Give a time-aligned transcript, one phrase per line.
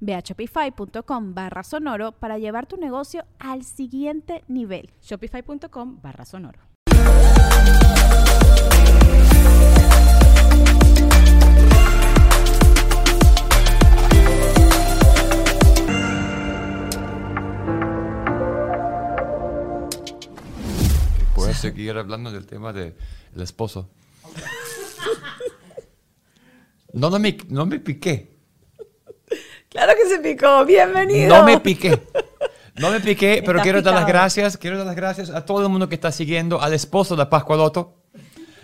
[0.00, 4.90] Ve a shopify.com barra sonoro para llevar tu negocio al siguiente nivel.
[5.02, 6.60] Shopify.com barra sonoro.
[21.34, 22.94] Puedes seguir hablando del tema del
[23.36, 23.88] esposo.
[26.94, 28.37] No, no me, no me piqué.
[29.70, 31.36] Claro que se picó, bienvenido.
[31.36, 32.00] No me piqué.
[32.76, 35.68] No me piqué, pero quiero dar las gracias, quiero dar las gracias a todo el
[35.68, 37.96] mundo que está siguiendo, al esposo de Pascualoto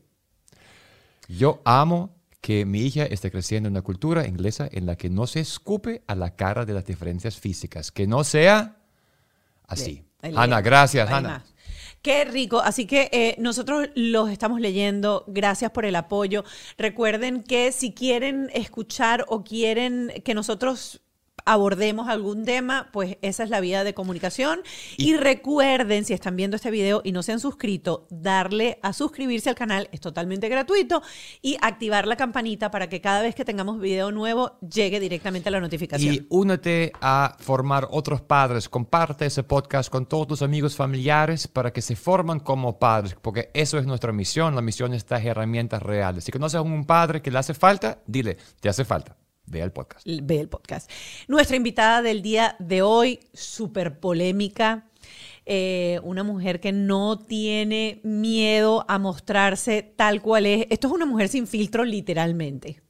[1.27, 5.27] Yo amo que mi hija esté creciendo en una cultura inglesa en la que no
[5.27, 8.77] se escupe a la cara de las diferencias físicas, que no sea
[9.67, 10.05] así.
[10.21, 10.31] Lee.
[10.63, 11.43] gracias, más.
[12.07, 12.61] Qué rico.
[12.61, 15.25] Así que eh, nosotros los estamos leyendo.
[15.27, 16.45] Gracias por el apoyo.
[16.77, 21.01] Recuerden que si quieren escuchar o quieren que nosotros
[21.47, 24.59] abordemos algún tema, pues esa es la vía de comunicación.
[24.97, 29.49] Y, recuerden, si están viendo este video y no se han suscrito, darle a suscribirse
[29.49, 31.01] al canal, es totalmente gratuito,
[31.41, 35.53] y activar la campanita para que cada vez que tengamos video nuevo llegue directamente a
[35.53, 36.13] la notificación.
[36.13, 38.67] Y únete a formar otros padres.
[38.69, 43.49] Comparte ese podcast con todos tus amigos familiares para que se forman como padres, porque
[43.53, 44.53] eso es nuestra misión.
[44.53, 46.25] La misión es estas herramientas reales.
[46.25, 49.15] Si conoces a un padre que le hace falta, dile, te hace falta.
[49.47, 50.05] Ve el podcast.
[50.05, 50.91] ve el podcast.
[51.27, 54.85] Nuestra invitada del día de hoy, súper polémica,
[55.45, 60.67] eh, una mujer que no tiene miedo a mostrarse tal cual es.
[60.69, 62.81] Esto es una mujer sin filtro, literalmente.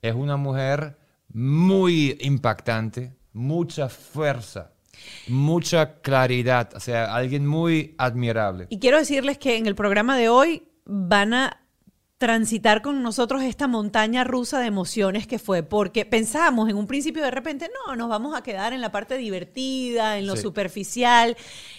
[0.00, 0.96] Es una mujer
[1.32, 4.72] muy impactante, mucha fuerza,
[5.26, 8.68] mucha claridad, o sea, alguien muy admirable.
[8.70, 11.65] Y quiero decirles que en el programa de hoy van a
[12.18, 17.22] transitar con nosotros esta montaña rusa de emociones que fue, porque pensamos en un principio
[17.22, 20.42] de repente, no, nos vamos a quedar en la parte divertida, en lo Sí.
[20.42, 21.36] superficial,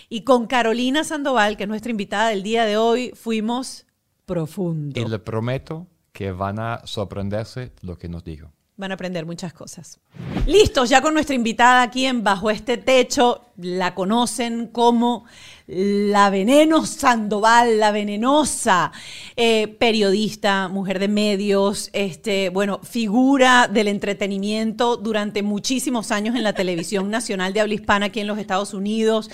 [0.09, 3.85] y con Carolina Sandoval, que es nuestra invitada del día de hoy, fuimos
[4.25, 4.99] profundo.
[4.99, 8.51] Y le prometo que van a sorprenderse lo que nos dijo.
[8.77, 9.99] Van a aprender muchas cosas.
[10.45, 13.45] Listos, ya con nuestra invitada aquí en Bajo este Techo.
[13.57, 15.25] La conocen como
[15.65, 18.91] la Veneno Sandoval, la venenosa
[19.35, 26.53] eh, periodista, mujer de medios, este, bueno, figura del entretenimiento durante muchísimos años en la
[26.53, 29.31] televisión nacional de habla hispana aquí en los Estados Unidos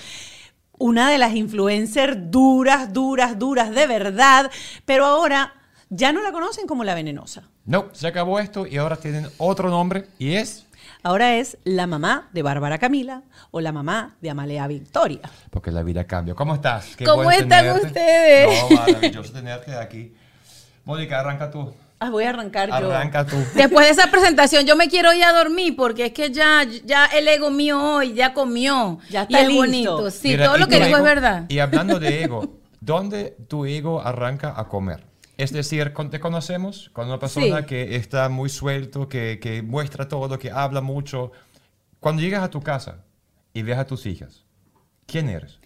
[0.76, 4.50] una de las influencers duras, duras, duras de verdad,
[4.84, 5.54] pero ahora
[5.88, 7.48] ya no la conocen como la venenosa.
[7.66, 10.66] No, se acabó esto y ahora tienen otro nombre y es
[11.02, 15.20] Ahora es la mamá de Bárbara Camila o la mamá de Amalea Victoria.
[15.50, 16.34] porque la vida cambia.
[16.34, 16.96] ¿Cómo estás?
[16.96, 17.86] Qué ¿Cómo están tenerte.
[17.86, 18.62] ustedes?
[18.70, 20.14] No, maravilloso tenerte aquí.
[20.84, 21.72] Mónica, arranca tú.
[22.00, 22.74] Ah, voy a arrancar yo.
[22.92, 23.36] Arranca tú.
[23.54, 27.06] Después de esa presentación yo me quiero ir a dormir porque es que ya, ya
[27.06, 28.98] el ego mío hoy ya comió.
[29.10, 29.62] Ya y está es listo.
[29.62, 30.10] bonito.
[30.10, 31.44] Sí, Mira, todo y lo que digo es verdad.
[31.48, 35.04] Y hablando de ego, ¿dónde tu ego arranca a comer?
[35.36, 37.66] Es decir, con- te conocemos con una persona Sí.
[37.66, 41.32] que está muy suelto, que, que muestra todo, que habla mucho.
[42.00, 43.04] Cuando llegas a tu casa
[43.52, 44.44] y ves a tus hijas,
[45.06, 45.58] ¿quién eres?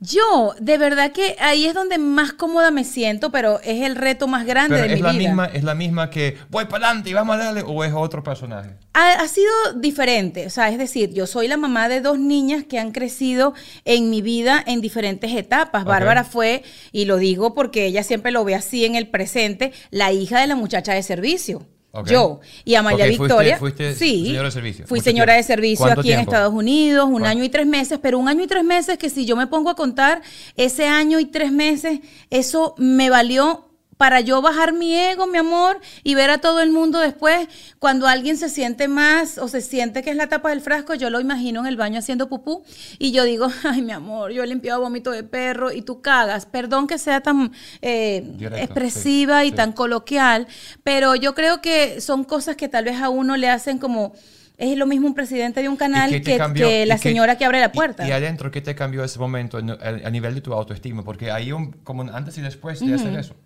[0.00, 4.28] Yo, de verdad que ahí es donde más cómoda me siento, pero es el reto
[4.28, 5.28] más grande Pero de es mi la, vida.
[5.28, 8.22] misma, ¿Es la misma que voy para adelante y vamos a darle o es otro
[8.22, 8.70] personaje?
[8.92, 12.62] Ha, ha sido diferente, o sea, es decir, yo soy la mamá de dos niñas
[12.62, 15.84] que han crecido en mi vida en diferentes etapas.
[15.84, 16.62] Bárbara fue,
[16.92, 20.46] y lo digo porque ella siempre lo ve así en el presente, la hija de
[20.46, 21.66] la muchacha de servicio.
[22.06, 23.58] Yo y Amalia Ok, fuiste- Victoria.
[23.58, 24.86] fuiste sí, señora de servicio.
[24.86, 25.48] Fui señora tiempo.
[25.48, 26.20] de servicio ¿Cuánto aquí en?
[26.20, 29.24] Estados Unidos, un año y tres meses, pero un año y tres meses que si
[29.26, 30.22] yo me pongo a contar
[30.56, 32.00] ese año y tres meses,
[32.30, 33.67] eso me valió
[33.98, 37.48] para yo bajar mi ego, mi amor, y ver a todo el mundo después,
[37.80, 41.10] cuando alguien se siente más o se siente que es la tapa del frasco, yo
[41.10, 42.62] lo imagino en el baño haciendo pupú
[42.98, 46.46] y yo digo, ay, mi amor, yo he limpiado vómito de perro y tú cagas.
[46.46, 47.52] Perdón que sea tan
[47.82, 49.56] eh, Directo, expresiva sí, y sí.
[49.56, 50.46] tan coloquial,
[50.84, 54.14] pero yo creo que son cosas que tal vez a uno le hacen como...
[54.56, 57.44] Es lo mismo un presidente de un canal ¿Y que, la ¿Y qué- señora que
[57.44, 58.04] abre la puerta.
[58.08, 61.04] Y, adentro, ¿qué te cambió ese momento en- a, nivel de tu autoestima?
[61.04, 63.36] Porque hay un, como un antes y después de hacer eso.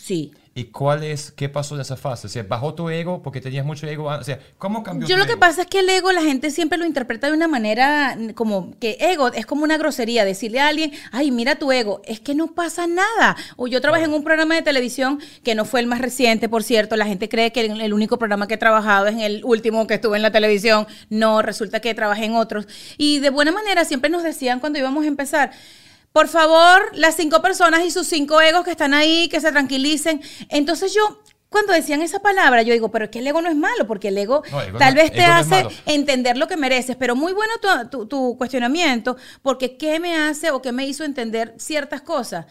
[0.00, 0.32] Sí.
[0.52, 2.26] ¿Y cuál es, qué pasó en esa fase?
[2.26, 4.06] O sea, ¿bajó tu ego porque tenías mucho ego?
[4.06, 5.40] O sea, ¿cómo cambió Yo tu lo que ego?
[5.40, 8.96] pasa es que el ego la gente siempre lo interpreta de una manera como que
[8.98, 12.48] ego es como una grosería, decirle a alguien, ay, mira tu ego, es que no
[12.48, 13.36] pasa nada.
[13.56, 16.64] O yo trabajé en un programa de televisión que no fue el más reciente, por
[16.64, 19.44] cierto, la gente cree que el el único programa que he trabajado es en el
[19.44, 22.66] último que estuve en la televisión, no, resulta que trabajé en otros.
[22.98, 25.52] Y de buena manera siempre nos decían cuando íbamos a empezar,
[26.12, 30.20] por favor, las cinco personas y sus cinco egos que están ahí, que se tranquilicen.
[30.48, 33.56] Entonces yo, cuando decían esa palabra, yo digo, pero es que el ego no es
[33.56, 36.56] malo, porque el ego, No, ego tal no- vez te no hace entender lo que
[36.56, 36.96] mereces.
[36.96, 41.04] Pero muy bueno tu, tu- tu cuestionamiento, porque ¿qué me hace o qué me hizo
[41.04, 42.46] entender ciertas cosas?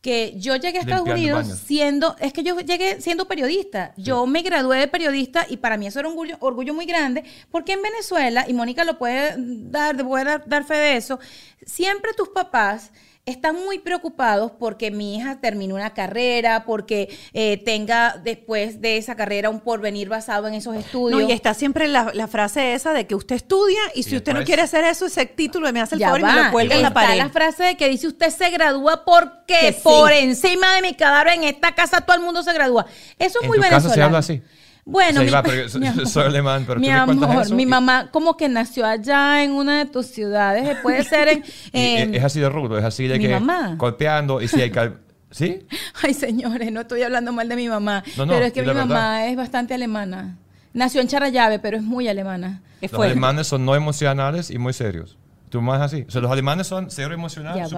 [0.00, 1.58] Que yo llegué a Estados Limpiando Unidos baños.
[1.58, 3.92] siendo, es que yo llegué siendo periodista.
[3.96, 7.24] Yo me gradué de periodista y para mí eso era un orgullo, orgullo muy grande,
[7.50, 11.20] porque en Venezuela, y Mónica lo puede dar, puede dar, dar fe de eso,
[11.66, 12.90] siempre tus papás
[13.26, 19.14] están muy preocupados porque mi hija termine una carrera, porque eh, tenga después de esa
[19.14, 21.20] carrera un porvenir basado en esos estudios.
[21.20, 24.16] No, y está siempre la, la frase esa de que usted estudia y si Y
[24.16, 26.50] usted no quiere hacer eso, ese título, me hace el Ya favor y me lo
[26.50, 27.18] cuelga en la Está pared.
[27.18, 29.80] la frase de que dice usted se gradúa porque sí.
[29.84, 32.86] por encima de mi cadáver en esta casa todo el mundo se gradúa.
[33.18, 33.94] Eso es ¿En muy tu casa venezolano.
[33.94, 34.42] se habla así?
[34.84, 37.54] Bueno, O sea, mi, Iba, pero mi amor, soy alemán, pero mi tú amor, eso
[37.54, 41.42] mi y- mamá como que nació allá en una de tus ciudades, eh, puede ser
[41.72, 42.14] en...
[42.14, 43.74] Es así de rudo, es así de mi que mamá.
[43.76, 44.98] golpeando y si hay cal-
[45.30, 45.64] ¿Sí?
[46.02, 48.72] Ay, señores, no estoy hablando mal de mi mamá, No, no, pero es que mi
[48.74, 50.36] mamá es bastante alemana.
[50.72, 52.62] Nació en Charallave, pero es muy alemana.
[52.80, 55.16] ¿Qué Los alemanes son no emocionales y muy serios.
[55.50, 56.04] Tu mamá es así.
[56.06, 57.70] O sea, los alemanes son cero emocionales.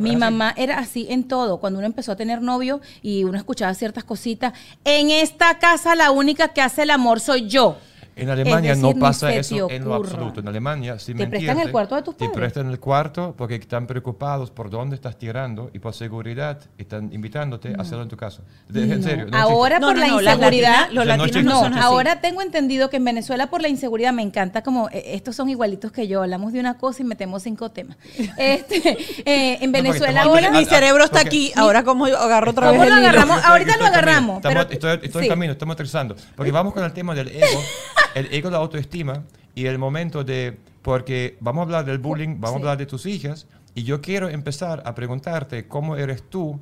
[0.00, 1.58] Mi mamá era así en todo.
[1.58, 6.10] Cuando uno empezó a tener novio y uno escuchaba ciertas cositas, en esta casa la
[6.10, 7.76] única que hace el amor soy yo.
[8.16, 10.40] En Alemania Es no decir, pasa eso te en lo absoluto.
[10.40, 12.38] En Alemania, sin Te prestan mentirte, el cuarto de tus Te padres.
[12.38, 17.74] prestan el cuarto porque están preocupados por dónde estás tirando y por seguridad están invitándote
[17.76, 18.42] a hacerlo en tu casa.
[18.68, 19.02] De- En No.
[19.02, 19.26] serio.
[19.26, 20.90] no ahora No, por no, la no, inseguridad.
[20.90, 21.82] los O sea, no latinos no No, son así.
[21.82, 25.48] ahora tengo entendido que en Venezuela por la inseguridad me encanta como eh, estos son
[25.48, 27.96] igualitos que yo, hablamos de una cosa y metemos cinco temas.
[28.38, 32.68] Este, eh, en Venezuela ahora aquí- Mi cerebro está aquí, ahora como yo agarro otra
[32.68, 33.36] ¿Cómo vez lo agarramos?
[33.38, 36.14] Estoy- ahorita lo en agarramos, estoy en camino, estamos aterrizando.
[36.36, 37.60] Porque vamos con el tema del ego,
[38.14, 40.58] el ego, la autoestima y el momento de...
[40.82, 42.54] Porque vamos a hablar del bullying, vamos Sí.
[42.54, 46.60] a hablar de tus hijas y yo quiero empezar a preguntarte cómo eres tú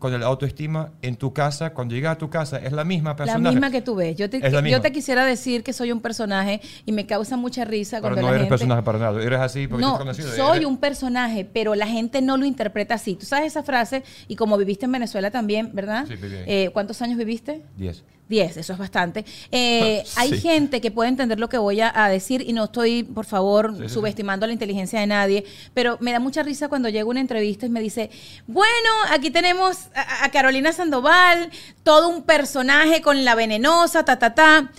[0.00, 3.16] con el autoestima en tu casa, cuando llegas a tu casa, ¿es la misma la
[3.16, 3.50] persona?
[3.52, 4.16] misma que tú ves.
[4.16, 7.64] Yo te, la yo te quisiera decir que soy un personaje y me causa mucha
[7.64, 8.50] risa Pero cuando no la eres gente...
[8.50, 10.28] personaje para nada, eres así porque No, conocido.
[10.34, 13.14] soy eres- un personaje, pero la gente no lo interpreta así.
[13.14, 16.04] Tú sabes esa frase, y como viviste en Venezuela también, ¿verdad?
[16.08, 16.34] Sí, viví.
[16.46, 17.62] Eh, ¿Cuántos años viviste?
[17.76, 18.02] Diez.
[18.32, 19.24] Diez, eso es bastante.
[19.50, 20.12] Eh, Sí.
[20.16, 23.26] Hay gente que puede entender lo que voy a, a decir y no estoy, por
[23.26, 27.10] favor, Sí, sí, subestimando la inteligencia de nadie, pero me da mucha risa cuando llego
[27.10, 28.10] a una entrevista y me dice,
[28.46, 31.50] bueno, aquí tenemos a, a Carolina Sandoval,
[31.82, 34.70] todo un personaje con la venenosa, ta, ta, ta.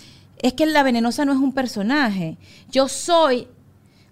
[0.42, 2.38] Es que la venenosa no es un personaje.
[2.72, 3.48] Yo soy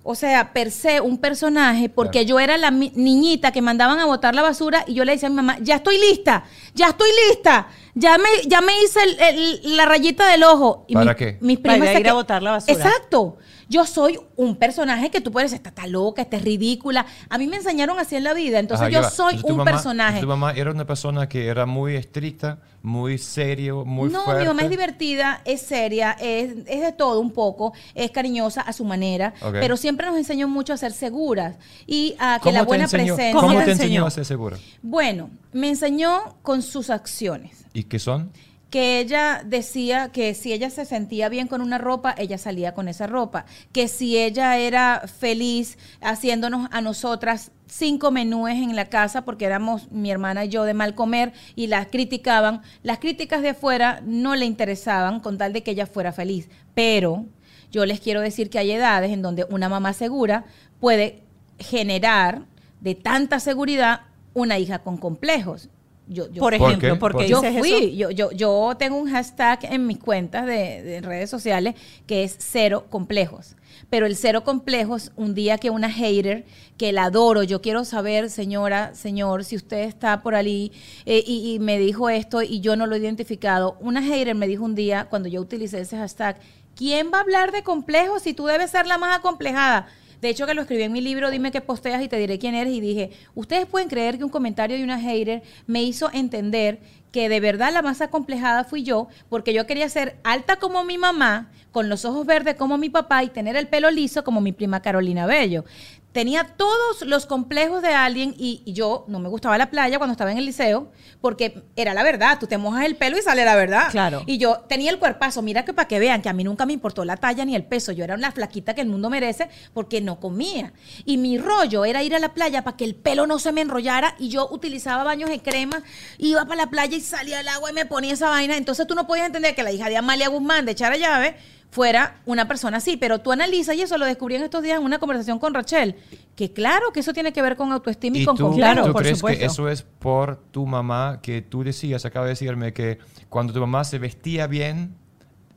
[0.03, 2.27] o sea, per se, un personaje, porque Claro.
[2.27, 5.27] yo era la mi- niñita que mandaban a botar la basura y yo le decía
[5.27, 6.43] a mi mamá, ya estoy lista,
[6.73, 10.85] ya estoy lista, ya me, ya me hice el- el- la rayita del ojo.
[10.87, 11.37] Y ¿Para qué?
[11.41, 12.73] Mis Para primas ir se a que- botar la basura.
[12.73, 13.37] Exacto.
[13.71, 17.05] Yo soy un personaje que tú puedes decir, esta está loca, esta es ridícula.
[17.29, 19.71] A mí me enseñaron así en la vida, entonces Ajá, yo soy Entonces, un mamá-
[19.71, 20.19] personaje.
[20.19, 24.41] Tu mamá era una persona que era muy estricta, muy serio, muy no, fuerte.
[24.41, 28.73] mi mamá es divertida, es seria, es, es de todo un poco, es cariñosa a
[28.73, 31.55] su manera, pero siempre nos enseñó mucho a ser seguras
[31.87, 33.31] y a que ¿Cómo la buena presencia.
[33.31, 34.05] ¿Cómo ¿Cómo te enseñó?
[34.05, 34.57] a ser segura?
[34.81, 37.63] Bueno, me enseñó con sus acciones.
[37.73, 38.31] ¿Y qué son?
[38.71, 42.87] Que ella decía que si ella se sentía bien con una ropa, ella salía con
[42.87, 43.45] esa ropa.
[43.71, 49.91] Que si ella era feliz haciéndonos a nosotras cinco menúes en la casa, porque éramos
[49.91, 54.35] mi hermana y yo de mal comer, y las criticaban, las críticas de afuera no
[54.35, 56.49] le interesaban con tal de que ella fuera feliz.
[56.73, 57.25] Pero
[57.71, 60.45] yo les quiero decir que hay edades en donde una mamá segura
[60.79, 61.23] puede
[61.59, 62.45] generar
[62.79, 64.01] de tanta seguridad
[64.33, 65.69] una hija con complejos.
[66.13, 66.99] Yo, yo Por ¿Por ejemplo, qué?
[66.99, 67.29] ¿por qué ¿Por qué?
[67.29, 67.87] yo fui, eso?
[67.95, 71.75] yo, yo, yo tengo un hashtag en mis cuentas de, de redes sociales
[72.05, 73.55] que es cero complejos.
[73.89, 76.45] Pero el cero complejos, un día que una hater,
[76.77, 80.73] que la adoro, yo quiero saber, señora, señor, si usted está por ahí
[81.05, 83.77] eh, y, y me dijo esto y yo no lo he identificado.
[83.79, 86.37] Una hater me dijo un día, cuando yo utilicé ese hashtag,
[86.75, 89.87] ¿quién va a hablar de complejos si tú debes ser la más acomplejada?
[90.21, 92.53] De hecho, que lo escribí en mi libro, Dime qué posteas y te diré quién
[92.53, 92.73] eres.
[92.73, 96.79] Y dije, ustedes pueden creer que un comentario de una hater me hizo entender
[97.11, 100.97] que de verdad la más acomplejada fui yo, porque yo quería ser alta como mi
[100.97, 104.51] mamá, con los ojos verdes como mi papá y tener el pelo liso como mi
[104.51, 105.65] prima Carolina Bello.
[106.11, 110.11] Tenía todos los complejos de alguien y, y yo no me gustaba la playa cuando
[110.11, 110.91] estaba en el liceo,
[111.21, 113.91] porque era la verdad, tú te mojas el pelo y sale la verdad.
[113.91, 114.23] Claro.
[114.25, 116.73] Y yo tenía el cuerpazo, mira que para que vean que a mí nunca me
[116.73, 120.01] importó la talla ni el peso, yo era una flaquita que el mundo merece porque
[120.01, 120.73] no comía.
[121.05, 123.61] Y mi rollo era ir a la playa para que el pelo no se me
[123.61, 125.83] enrollara y yo utilizaba baños de crema,
[126.17, 128.57] iba para la playa y salía al agua y me ponía esa vaina.
[128.57, 131.35] Entonces tú no podías entender que la hija de Amalia Guzmán de Chara Llave
[131.71, 134.83] fuera una persona así, pero tú analizas y eso lo descubrí en estos días en
[134.85, 135.95] una conversación con Rachel,
[136.35, 138.73] que claro que eso tiene que ver con autoestima y, ¿Y con tú, confianza.
[138.73, 139.39] Claro, tú por crees supuesto.
[139.39, 142.99] que eso es por tu mamá que tú decías, acaba de decirme que
[143.29, 144.97] cuando tu mamá se vestía bien,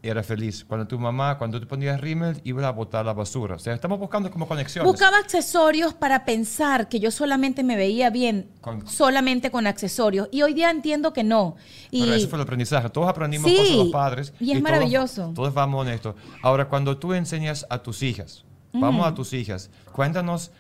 [0.05, 0.65] era feliz.
[0.65, 3.57] Cuando tu mamá, cuando te ponías rímel, iba a botar la basura.
[3.57, 4.91] O sea, estamos buscando como conexiones.
[4.91, 10.29] Buscaba accesorios para pensar que yo solamente me veía bien, Con- solamente con accesorios.
[10.31, 11.57] Y hoy día entiendo que no.
[11.91, 12.91] Y Pero eso fue el aprendizaje.
[12.91, 14.33] Todos aprendimos Sí, cosas de los padres.
[14.41, 15.33] y es maravilloso.
[15.35, 16.15] Todos, vamos en esto.
[16.43, 20.51] Ahora, cuando tú enseñas a tus hijas, vamos a tus hijas, cuéntanos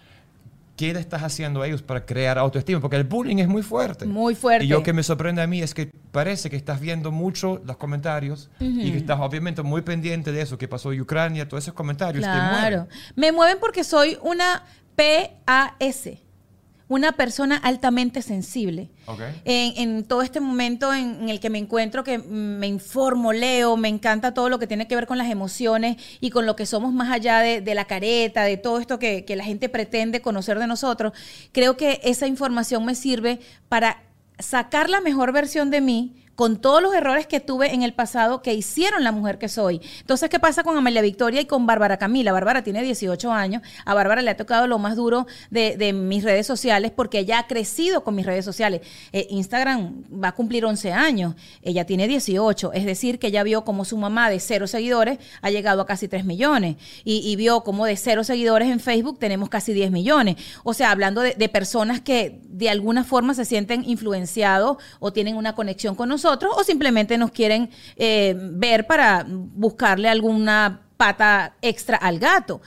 [0.77, 4.07] qué le estás haciendo a ellos para crear autoestima, porque el bullying es muy fuerte.
[4.07, 4.65] Muy fuerte.
[4.65, 7.77] Y lo que me sorprende a mí es que parece que estás viendo mucho los
[7.77, 11.75] comentarios y que estás obviamente muy pendiente de eso que pasó en Ucrania, todos esos
[11.75, 12.79] comentarios te claro.
[12.79, 12.89] mueven.
[13.17, 14.65] Me mueven porque soy una
[14.97, 16.09] PAS,
[16.89, 18.91] una persona altamente sensible.
[19.07, 19.21] Ok.
[19.45, 23.77] En, en todo este momento en, en el que me encuentro, que me informo, leo,
[23.77, 26.67] me encanta todo lo que tiene que ver con las emociones y con lo que
[26.67, 30.21] somos más allá de, de la careta, de todo esto que, que la gente pretende
[30.21, 31.13] conocer de nosotros,
[31.53, 34.03] creo que esa información me sirve para
[34.39, 38.43] sacar la mejor versión de mí con todos los errores que tuve en el pasado
[38.43, 39.81] que hicieron la mujer que soy.
[40.01, 42.33] Entonces, ¿qué pasa con Amelia Victoria y con Bárbara Camila?
[42.33, 46.47] Bárbara tiene 18 años, a Bárbara le ha tocado lo más duro de, mis redes
[46.47, 48.81] sociales porque ella ha crecido con mis redes sociales.
[49.13, 53.65] Eh, Instagram va a cumplir 11 años, ella tiene 18, es decir, que ella vio
[53.65, 57.63] como su mamá de cero seguidores ha llegado a casi 3 millones y, y vio
[57.63, 60.37] como de cero seguidores en Facebook tenemos casi 10 millones.
[60.65, 65.37] O sea, hablando de, de personas que de alguna forma se sienten influenciados o tienen
[65.37, 71.97] una conexión con nosotros o simplemente nos quieren eh, ver para buscarle alguna pata extra
[71.97, 72.61] al gato.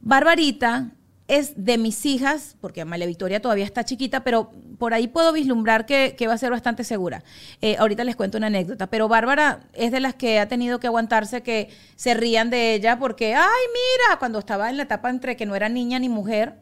[0.00, 0.90] Barbarita
[1.26, 5.86] es de mis hijas, porque Amalia Victoria todavía está chiquita, pero por ahí puedo vislumbrar
[5.86, 7.24] que, que va a ser bastante segura.
[7.62, 10.86] Eh, ahorita les cuento una anécdota, pero Bárbara es de las que ha tenido que
[10.86, 15.36] aguantarse que se rían de ella porque, ay, mira, cuando estaba en la etapa entre
[15.36, 16.56] que no era niña ni mujer,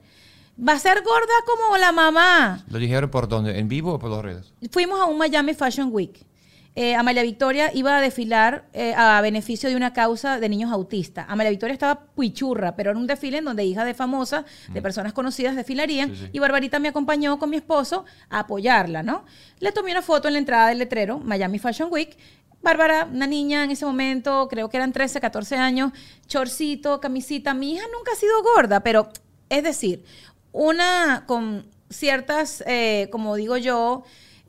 [0.57, 2.65] va a ser gorda como la mamá.
[2.69, 3.59] ¿Lo dijeron por dónde?
[3.59, 4.53] ¿En vivo o por las redes?
[4.71, 6.25] Fuimos a un Miami Fashion Week.
[6.75, 11.27] Eh, Amalia Victoria iba a desfilar eh, a beneficio de una causa de niños autistas.
[11.29, 15.13] Amalia Victoria estaba puichurra, pero era un desfile en donde hijas de famosas, de personas
[15.13, 16.11] conocidas desfilarían.
[16.11, 16.31] Sí, sí.
[16.33, 19.25] Y Barbarita me acompañó con mi esposo a apoyarla, ¿no?
[19.61, 22.17] Le tomé una foto en la entrada del letrero, Miami Fashion Week.
[22.63, 25.93] Bárbara, una niña en ese momento, creo que eran 13, 14 años,
[26.27, 27.55] chorcito, camisita.
[27.55, 29.09] Mi hija nunca ha sido gorda, pero
[29.49, 30.05] es decir,
[30.53, 34.05] una con ciertas, eh, como digo yo,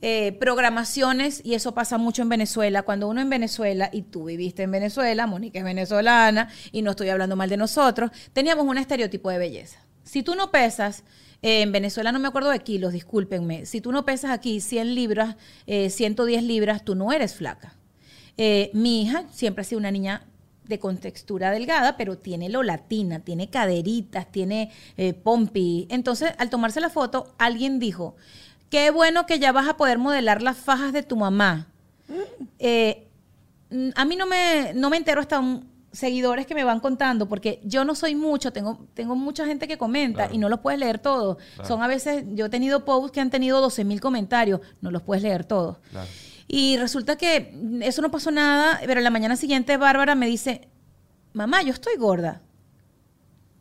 [0.06, 2.82] eh, programaciones, y eso pasa mucho en Venezuela.
[2.82, 7.08] Cuando uno en Venezuela, y tú viviste en Venezuela, Mónica es venezolana, y no estoy
[7.08, 9.78] hablando mal de nosotros, teníamos un estereotipo de belleza.
[10.02, 11.04] Si tú no pesas,
[11.40, 14.94] eh, en Venezuela no me acuerdo de kilos, discúlpenme, si tú no pesas aquí 100
[14.94, 15.36] libras,
[15.66, 17.74] eh, 110 libras, tú no eres flaca.
[18.36, 20.26] Eh, mi hija siempre ha sido una niña
[20.66, 25.86] de contextura delgada, pero tiene lo latina, tiene caderitas, tiene eh, pompi.
[25.90, 28.16] Entonces, al tomarse la foto, alguien dijo,
[28.70, 31.68] qué bueno que ya vas a poder modelar las fajas de tu mamá.
[32.58, 33.08] Eh,
[33.94, 37.60] a mí no me, no me entero hasta un- seguidores que me van contando, porque
[37.62, 40.34] yo no soy mucho, tengo, tengo mucha gente que comenta Claro.
[40.34, 41.36] y no los puedes leer todos.
[41.62, 45.02] Son a veces, yo he tenido posts que han tenido 12 mil comentarios, no los
[45.02, 45.78] puedes leer todos.
[45.92, 46.08] Claro.
[46.48, 50.68] Y resulta que eso no pasó nada, pero la mañana siguiente Bárbara me dice,
[51.32, 52.42] mamá, yo estoy gorda.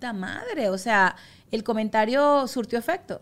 [0.02, 1.16] La madre, o sea,
[1.52, 3.22] el comentario surtió efecto.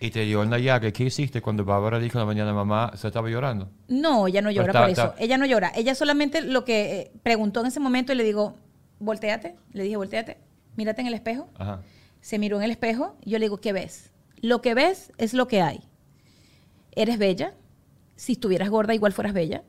[0.00, 0.90] Y te dio en la llaga.
[0.92, 3.70] ¿Qué hiciste cuando Bárbara dijo en la mañana mamá se estaba llorando?
[3.88, 5.04] No, ella no llora está- por eso.
[5.04, 5.72] está- Ella no llora.
[5.74, 8.56] Ella solamente lo que eh, preguntó en ese momento y le digo,
[8.98, 9.56] volteate.
[9.72, 10.38] Le dije, volteate,
[10.76, 11.48] mírate en el espejo.
[11.58, 11.80] Ajá.
[12.20, 14.10] Se miró en el espejo y yo le digo, ¿qué ves?
[14.40, 15.80] Lo que ves es lo que hay.
[16.92, 17.54] Eres bella,
[18.16, 19.62] si estuvieras gorda igual fueras bella.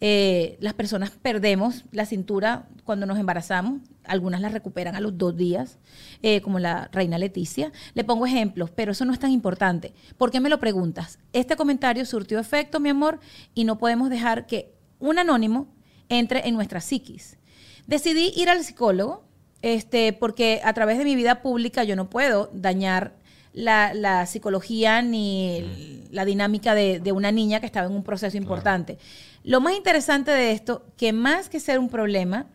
[0.00, 5.36] Eh, las personas perdemos la cintura cuando nos embarazamos, algunas la recuperan a los dos
[5.36, 5.78] días,
[6.22, 7.70] eh, como la reina Leticia.
[7.94, 9.92] Le pongo ejemplos, pero eso no es tan importante.
[10.16, 11.18] ¿Por qué me lo preguntas?
[11.32, 13.20] Este comentario surtió efecto, mi amor,
[13.54, 15.68] y no podemos dejar que un anónimo
[16.08, 17.38] entre en nuestra psiquis.
[17.86, 19.24] Decidí ir al psicólogo,
[19.62, 23.19] este, porque a través de mi vida pública yo no puedo dañar
[23.52, 28.36] la, la psicología ni la dinámica de, de una niña que estaba en un proceso
[28.36, 28.98] importante.
[29.44, 32.46] Lo más interesante de esto, que más que ser un problema,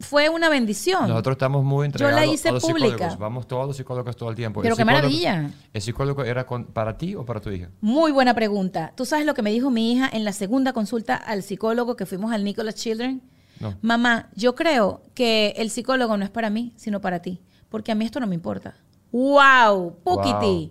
[0.00, 1.08] fue una bendición.
[1.08, 2.88] Nosotros estamos muy entregados la hice a los pública.
[2.90, 3.18] psicólogos.
[3.18, 4.60] Vamos todos los psicólogos todo el tiempo.
[4.60, 5.50] Pero ¿El qué maravilla.
[5.72, 7.70] ¿El psicólogo era con- para ti o para tu hija?
[7.80, 8.92] Muy buena pregunta.
[8.96, 12.06] ¿Tú sabes lo que me dijo mi hija en la segunda consulta al psicólogo que
[12.06, 13.22] fuimos al Nicholas Children?
[13.60, 13.76] No.
[13.82, 17.94] Mamá, yo creo que el psicólogo no es para mí, sino para ti, porque a
[17.94, 18.74] mí esto no me importa.
[19.14, 19.98] ¡Wow!
[20.02, 20.32] Pukiti.
[20.32, 20.70] Wow.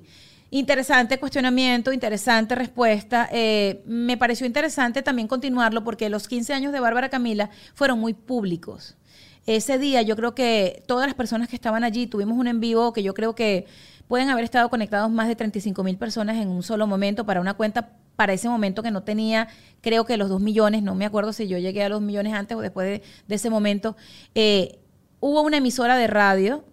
[0.51, 3.29] Interesante cuestionamiento, interesante respuesta.
[3.31, 8.13] Eh, me pareció interesante también continuarlo porque los 15 años de Bárbara Camila fueron muy
[8.13, 8.97] públicos.
[9.45, 12.91] Ese día yo creo que todas las personas que estaban allí, tuvimos un en vivo
[12.91, 13.65] que yo creo que
[14.09, 17.53] pueden haber estado conectados más de 35 mil personas en un solo momento para una
[17.53, 19.47] cuenta para ese momento que no tenía,
[19.79, 22.57] creo que los dos millones, no me acuerdo si yo llegué a los millones antes
[22.57, 23.95] o después de, de ese momento.
[24.35, 24.79] Eh,
[25.21, 26.65] hubo una emisora de radio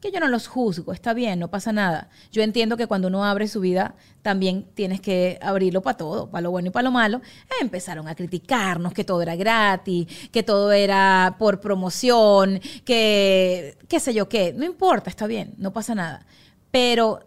[0.00, 2.10] que yo no los juzgo, está bien, no pasa nada.
[2.30, 6.42] Yo entiendo que cuando uno abre su vida, también tienes que abrirlo para todo, para
[6.42, 7.20] lo bueno y para lo malo.
[7.60, 14.14] empezaron a criticarnos que todo era gratis, que todo era por promoción, que qué sé
[14.14, 14.52] yo qué.
[14.52, 16.26] No importa, está bien, no pasa nada.
[16.70, 17.20] Pero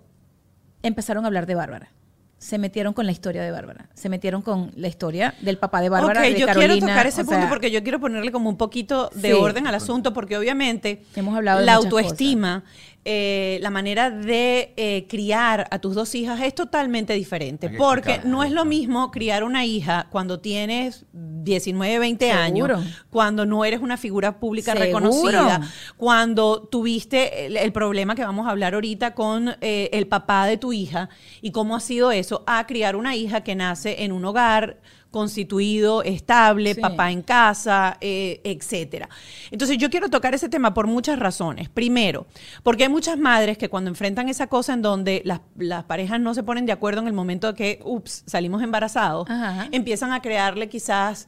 [0.84, 1.91] empezaron a hablar de Bárbara.
[2.39, 3.89] Se metieron con la historia de Bárbara.
[3.93, 6.21] Se metieron con la historia del papá de Bárbara.
[6.21, 8.58] ok, de yo Carolina, quiero tocar ese punto sea, porque yo quiero ponerle como un
[8.58, 9.34] poquito de Sí.
[9.34, 12.63] orden al asunto, porque obviamente Hemos hablado de la autoestima,
[13.11, 17.67] eh, la manera de eh, criar a tus dos hijas es totalmente diferente.
[17.71, 18.31] Porque explicar.
[18.31, 22.75] no es lo mismo criar una hija cuando tienes 19, 20 Seguro.
[22.75, 24.85] años, cuando no eres una figura pública Seguro.
[24.85, 25.61] reconocida,
[25.97, 30.57] cuando tuviste el, el problema que vamos a hablar ahorita con eh, el papá de
[30.57, 31.09] tu hija
[31.41, 34.77] y cómo ha sido eso, a criar una hija que nace en un hogar
[35.11, 36.81] constituido, estable, Sí.
[36.81, 39.09] papá en casa, eh, etcétera.
[39.49, 41.67] Entonces yo quiero tocar ese tema por muchas razones.
[41.69, 42.27] Primero,
[42.63, 46.33] porque hay muchas madres que cuando enfrentan esa cosa en donde las, las parejas no
[46.33, 49.67] se ponen de acuerdo en el momento de que, ups, salimos embarazados, Ajá.
[49.71, 51.27] empiezan a crearle quizás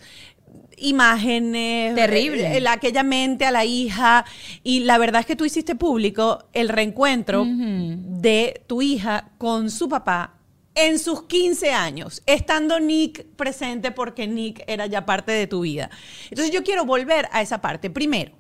[0.78, 2.42] imágenes, Terrible.
[2.54, 4.26] eh, el- aquella mente a la hija
[4.64, 9.88] y la verdad es que tú hiciste público el reencuentro de tu hija con su
[9.90, 10.34] papá
[10.76, 15.90] en sus 15 años, estando Nick presente porque Nick era ya parte de tu vida.
[16.30, 17.90] Entonces yo quiero volver a esa parte.
[17.90, 18.32] Primero,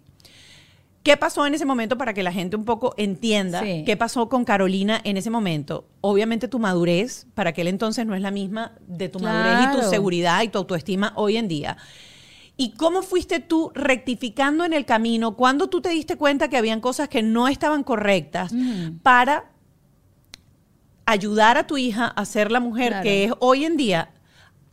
[1.03, 3.83] ¿Qué pasó en ese momento para que la gente un poco entienda Sí.
[3.87, 5.87] qué pasó con Carolina en ese momento?
[5.99, 9.89] Obviamente tu madurez para aquel entonces no es la misma de tu madurez y tu
[9.89, 11.77] seguridad y tu autoestima hoy en día.
[12.55, 16.81] ¿Y cómo fuiste tú rectificando en el camino cuando tú te diste cuenta que habían
[16.81, 18.53] cosas que no estaban correctas
[19.01, 19.50] para
[21.05, 23.03] ayudar a tu hija a ser la mujer Claro.
[23.03, 24.09] que es hoy en día,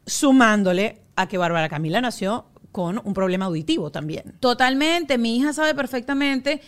[0.06, 4.36] sumándole a que Bárbara Camila nació con un problema auditivo también?
[4.40, 6.60] Totalmente, mi hija sabe perfectamente,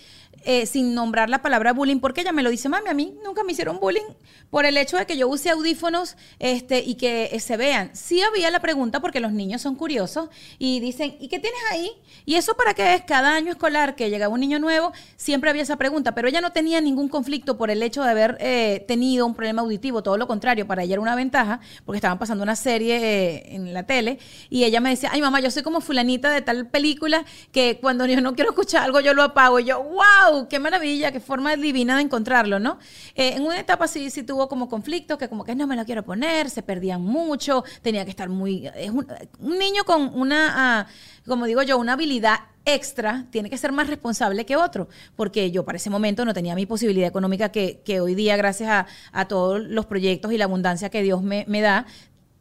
[0.42, 3.44] eh, sin nombrar la palabra bullying, porque ella me lo dice, mami, a mí nunca
[3.44, 4.06] me hicieron bullying
[4.48, 7.90] por el hecho de que yo use audífonos este, y que eh, se vean.
[7.94, 11.92] Sí había la pregunta porque los niños son curiosos y dicen, ¿y qué tienes ahí?
[12.24, 13.02] ¿Y eso para qué es?
[13.02, 16.52] Cada año escolar que llegaba un niño nuevo, siempre había esa pregunta, pero ella no
[16.52, 20.26] tenía ningún conflicto por el hecho de haber eh, tenido un problema auditivo, todo lo
[20.26, 24.18] contrario, para ella era una ventaja, porque estaban pasando una serie eh, en la tele
[24.48, 28.06] y ella me decía, ay mamá, yo soy como fulanita de tal película que cuando
[28.06, 31.54] yo no quiero escuchar algo yo lo apago y yo, wow, qué maravilla, qué forma
[31.56, 32.78] divina de encontrarlo, ¿no?
[33.14, 35.84] Eh, en una etapa sí, sí tuvo como conflictos que como que no me lo
[35.84, 39.06] quiero poner, se perdían mucho, tenía que estar muy, es un,
[39.38, 40.86] un niño con una, ah,
[41.26, 45.64] como digo yo, una habilidad extra tiene que ser más responsable que otro, porque yo
[45.64, 49.28] para ese momento no tenía mi posibilidad económica que, que hoy día, gracias a, a
[49.28, 51.86] todos los proyectos y la abundancia que Dios me, me da,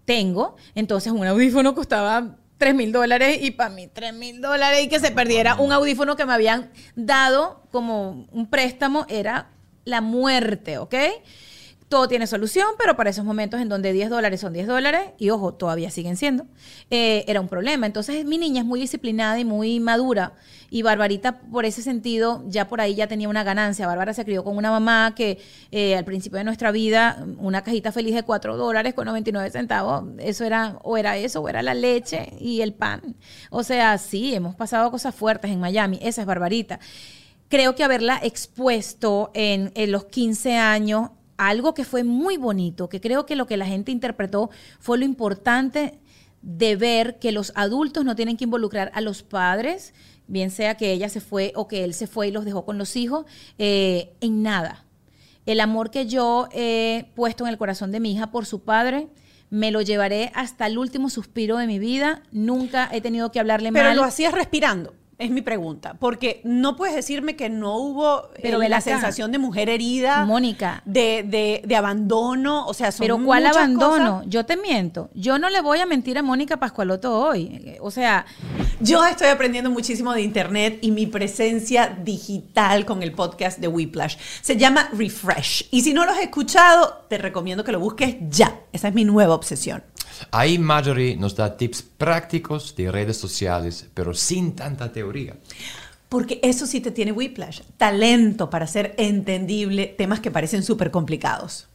[0.06, 0.56] tengo.
[0.74, 5.00] Entonces un audífono costaba 3 mil dólares y para mí 3 mil dólares y que
[5.00, 9.50] se perdiera un audífono que me habían dado como un préstamo era
[9.86, 10.94] la muerte, ¿ok?
[11.90, 15.32] Todo tiene solución, pero para esos momentos en donde 10 dólares son 10 dólares, y
[15.32, 16.46] ojo, todavía siguen siendo,
[16.92, 17.88] eh, era un problema.
[17.88, 20.34] Entonces mi niña es muy disciplinada y muy madura,
[20.70, 23.88] y Barbarita por ese sentido ya por ahí ya tenía una ganancia.
[23.88, 25.40] Bárbara se crió con una mamá que
[25.72, 30.04] eh, al principio de nuestra vida, una cajita feliz de 4 dólares con 99 centavos,
[30.20, 33.16] eso era, o era eso, o era la leche y el pan.
[33.50, 36.80] O sea, sí, hemos pasado cosas fuertes en Miami, esa es Barbarita
[37.48, 43.00] creo que haberla expuesto en, en los 15 años algo que fue muy bonito, que
[43.00, 44.50] creo que lo que la gente interpretó
[44.80, 46.00] fue lo importante
[46.42, 49.94] de ver que los adultos no tienen que involucrar a los padres,
[50.28, 52.78] bien sea que ella se fue o que él se fue y los dejó con
[52.78, 53.26] los hijos,
[53.58, 54.86] eh, en nada.
[55.46, 59.08] El amor que yo he puesto en el corazón de mi hija por su padre,
[59.50, 62.22] me lo llevaré hasta el último suspiro de mi vida.
[62.32, 63.98] Nunca he tenido que hablarle Pero mal.
[63.98, 64.94] lo hacías respirando.
[65.20, 69.32] Es mi pregunta, porque no puedes decirme que no hubo eh, Pero ven la sensación
[69.34, 70.82] de mujer herida, Mónica.
[70.86, 74.14] de, de, de abandono, o sea, son Pero ¿cuál abandono?
[74.20, 74.30] cosas.
[74.30, 75.10] Yo te miento.
[75.14, 77.60] Yo no le voy a mentir a Mónica Pascualoto hoy.
[77.66, 78.26] Eh, O sea,
[78.80, 84.16] Yo estoy aprendiendo muchísimo de internet y mi presencia digital con el podcast de Whiplash
[84.42, 85.68] se llama Refresh.
[85.72, 88.62] Y si no lo has escuchado, te recomiendo que lo busques ya.
[88.72, 89.84] Esa es mi nueva obsesión.
[90.32, 95.38] Ahí Marjorie nos da tips prácticos de redes sociales, pero sin tanta teoría.
[96.10, 101.68] Porque eso sí te tiene Whiplash, talento para hacer entendible temas que parecen súper complicados.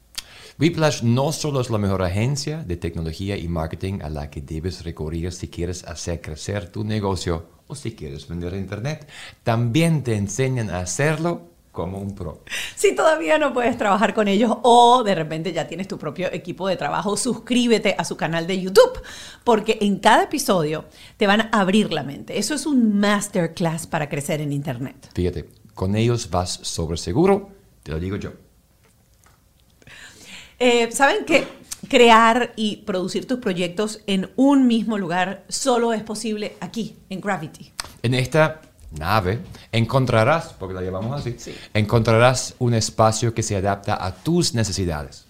[0.58, 4.84] Whiplash no solo es la mejor agencia de tecnología y marketing a la que debes
[4.84, 9.08] recurrir si quieres hacer crecer tu negocio o si quieres vender en internet,
[9.42, 12.44] también te enseñan a hacerlo como un pro.
[12.76, 16.68] Si todavía no puedes trabajar con ellos o de repente ya tienes tu propio equipo
[16.68, 19.02] de trabajo, suscríbete a su canal de YouTube,
[19.42, 20.84] porque en cada episodio
[21.16, 22.38] te van a abrir la mente.
[22.38, 25.10] Eso es un masterclass para crecer en Internet.
[25.14, 27.50] Fíjate, con ellos vas sobre seguro,
[27.82, 28.30] te lo digo yo.
[30.60, 31.44] Eh, ¿Saben que
[31.88, 37.72] crear y producir tus proyectos en un mismo lugar solo es posible aquí, en Gravity?
[38.04, 38.60] En esta
[38.98, 39.40] nave
[39.72, 41.36] encontrarás, porque la llamamos así,
[41.72, 45.24] encontrarás un espacio que se adapta a tus necesidades.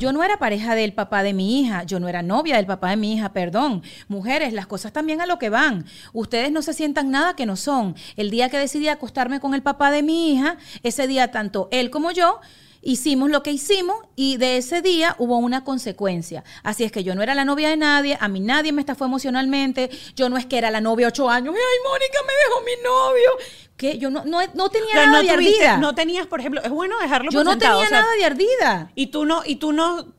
[0.00, 2.90] yo no era pareja del papá de mi hija, yo no era novia del papá
[2.90, 3.84] de mi hija, perdón.
[4.08, 5.84] Mujeres, las cosas también a lo que van.
[6.12, 7.94] Ustedes no se sientan nada que no son.
[8.16, 11.90] El día que decidí acostarme con el papá de mi hija, ese día tanto él
[11.90, 12.40] como yo
[12.84, 16.42] hicimos lo que hicimos y de ese día hubo una consecuencia.
[16.64, 19.04] Así es que yo no era la novia de nadie, a mí nadie me estafó
[19.04, 22.82] emocionalmente, yo no es que era la novia ocho años, ay, Mónica me dejó mi
[22.84, 23.30] novio,
[23.76, 25.76] que yo no, no, no tenía Pero nada no, de tuviste- ardida.
[25.78, 28.90] no tenías, por ejemplo, es bueno dejarlo yo no tenía o sea, nada de ardida.
[28.96, 30.12] Y tú no, y tú no.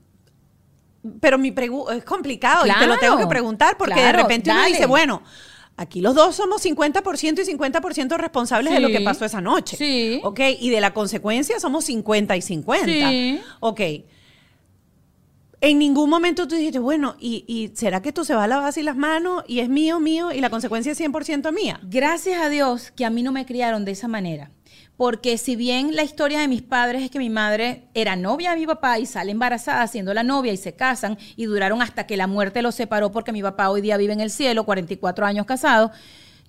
[1.20, 4.60] Pero mi pregunta es complicado y te lo tengo que preguntar porque de repente uno
[4.62, 4.72] dale.
[4.72, 5.22] dice, bueno,
[5.78, 9.78] aquí los dos somos 50% y 50% responsables de lo que pasó esa noche.
[9.78, 10.22] Sí.
[10.24, 12.86] Ok, y de la consecuencia somos 50 y 50.
[13.10, 13.42] Sí.
[13.60, 13.82] Ok.
[15.62, 18.68] En ningún momento tú dijiste, bueno, ¿y, y será que tú se va a lavar
[18.68, 21.80] así las manos y es mío, mío y la consecuencia es 100% mía?
[21.84, 24.52] Gracias a Dios que a mí no me criaron de esa manera.
[24.98, 28.60] Porque si bien la historia de mis padres es que mi madre era novia de
[28.60, 32.18] mi papá y sale embarazada siendo la novia y se casan y duraron hasta que
[32.18, 35.46] la muerte los separó porque mi papá hoy día vive en el cielo, 44 años
[35.48, 35.92] casado,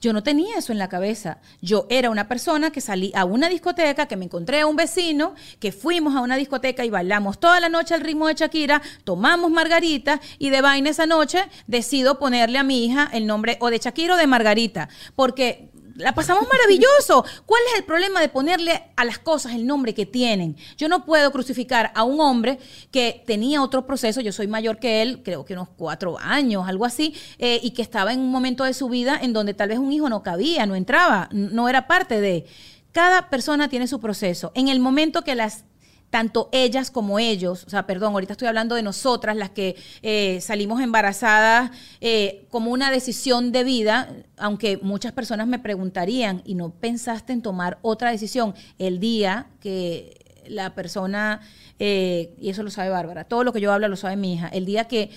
[0.05, 1.39] yo no tenía eso en la cabeza.
[1.63, 5.35] Yo era una persona que salí a una discoteca, que me encontré a un vecino,
[5.61, 9.51] que fuimos a una discoteca y bailamos toda la noche al ritmo de Shakira, tomamos
[9.51, 13.79] margarita y de vaina esa noche decido ponerle a mi hija el nombre o de
[13.79, 17.25] Shakira o de Margarita, porque la pasamos maravilloso.
[17.47, 20.57] ¿Cuál es el problema de ponerle a las cosas el nombre que tienen?
[20.77, 22.59] Yo no puedo crucificar a un hombre
[22.91, 26.85] que tenía otro proceso, yo soy mayor que él, creo que unos cuatro años, algo
[26.85, 29.79] así, eh, y que estaba en un momento de su vida en donde tal vez
[29.79, 32.47] un hijo no cabía, no entraba, no era parte de...
[32.93, 34.53] Cada persona tiene su proceso.
[34.55, 35.65] En el momento que las
[36.14, 40.40] tanto ellas como ellos, o sea, perdón, ahorita estoy hablando de nosotras, las que eh,
[40.40, 46.70] salimos embarazadas eh, como una decisión de vida, aunque muchas personas me preguntarían, ¿y no
[46.70, 51.40] pensaste en tomar otra decisión el día que la persona,
[51.81, 54.46] eh, y eso lo sabe Bárbara, todo lo que yo hablo lo sabe mi hija,
[54.46, 55.11] el día que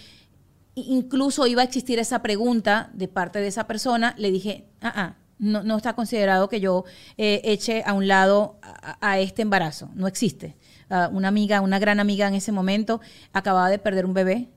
[0.73, 5.15] incluso iba a existir esa pregunta de parte de esa persona, le dije, ah, ah,
[5.38, 6.86] no, no está considerado que yo
[7.19, 10.55] eh, eche a un lado a, a este embarazo, no existe.
[10.89, 13.02] Ah, una amiga, una gran amiga en ese momento,
[13.34, 14.50] acababa de perder un bebé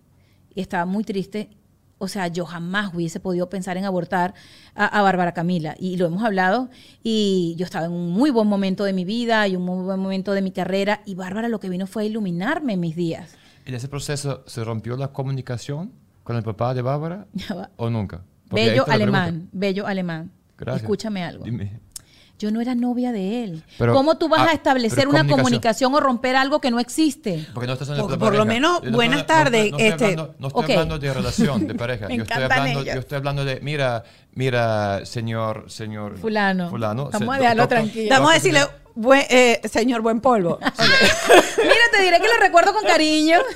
[0.54, 1.50] y estaba muy triste.
[1.98, 4.32] O sea, yo jamás hubiese podido pensar en abortar
[4.74, 5.74] a, a Bárbara Camila.
[5.78, 6.70] Y lo hemos hablado.
[7.02, 10.00] Y yo estaba en un muy buen momento de mi vida y un muy buen
[10.00, 11.02] momento de mi carrera.
[11.04, 13.36] Y Bárbara lo que vino fue a iluminarme en mis días.
[13.66, 17.26] ¿En ese proceso se rompió la comunicación con el papá de Bárbara
[17.76, 18.22] o nunca?
[18.48, 20.32] Porque Bello alemán, bello alemán.
[20.56, 20.82] Gracias.
[20.82, 21.44] Escúchame algo.
[21.44, 21.80] Dime.
[22.40, 23.62] Yo no era novia de él.
[23.78, 25.94] Pero- ¿Cómo tú vas ah, a establecer una comunicación.
[25.94, 27.46] o romper algo que no existe?
[27.52, 29.88] Porque no estás hablando Por- de por lo menos, no buenas no- tardes, No, estoy,
[29.90, 30.70] este- hablando, no estoy Ok.
[30.70, 32.08] hablando de relación, de pareja.
[32.08, 36.16] Me yo, estoy encantan hablando, yo estoy hablando de, mira, mira, señor, señor.
[36.18, 36.70] Fulano.
[36.70, 37.10] Fulano.
[37.12, 38.08] Vamos se- a dejarlo tranquilo.
[38.10, 38.60] Vamos a decirle,
[38.94, 40.58] buen- eh, señor buen polvo.
[41.58, 43.38] Mira, te diré que lo recuerdo con cariño.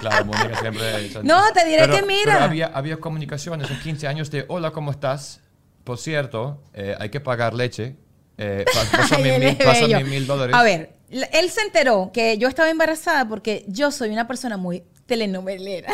[0.00, 1.10] Claro, Mónica siempre.
[1.22, 2.32] No, te diré Pero- que mira.
[2.34, 5.40] pero había, había comunicación esos 15 años de, hola, ¿cómo estás?
[5.86, 7.94] Por cierto, eh, hay que pagar leche.
[8.38, 10.56] Eh, pásame, mil, pásame dólares.
[10.56, 14.82] A ver, él se enteró que yo estaba embarazada porque yo soy una persona muy
[15.06, 15.92] telenovelera.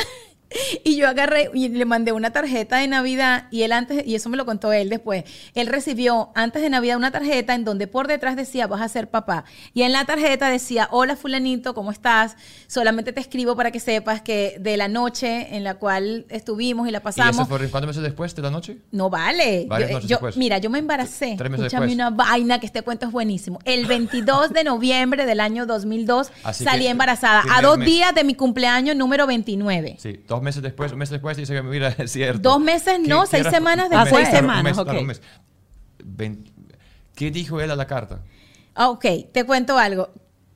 [0.85, 4.29] Y yo agarré y le mandé una tarjeta de Navidad y él antes, y eso
[4.29, 8.09] me lo contó él después, él recibió antes de Navidad una tarjeta en donde por
[8.09, 9.45] detrás decía, vas a ser papá.
[9.75, 12.37] Y en la tarjeta decía, hola fulanito, ¿cómo estás?
[12.67, 16.91] Solamente te escribo para que sepas que de la noche en la cual estuvimos y
[16.91, 18.79] la ¿Y eso pasamos, fue cuántos meses después de la noche?
[18.91, 19.67] no vale.
[20.07, 21.35] Yo- yo- mira, yo me embaracé.
[21.38, 21.95] Tres meses Escúchame después.
[22.09, 23.59] una vaina que este cuento es buenísimo.
[23.65, 27.43] El 22 de noviembre del año 2002 Así salí que, embarazada.
[27.53, 27.87] A dos mes.
[27.87, 29.97] días de mi cumpleaños número 29.
[29.99, 32.40] Sí, dos meses después, un mes después dice que, mira, es cierto.
[32.40, 33.50] Dos meses no, ¿Qué- qué seis era?
[33.50, 34.12] semanas después.
[34.12, 34.92] mes, Seis semanas, mes, ok.
[35.02, 35.20] mes.
[37.14, 38.20] ¿Qué dijo él a la carta?
[38.74, 40.11] Ah, ok, te cuento algo.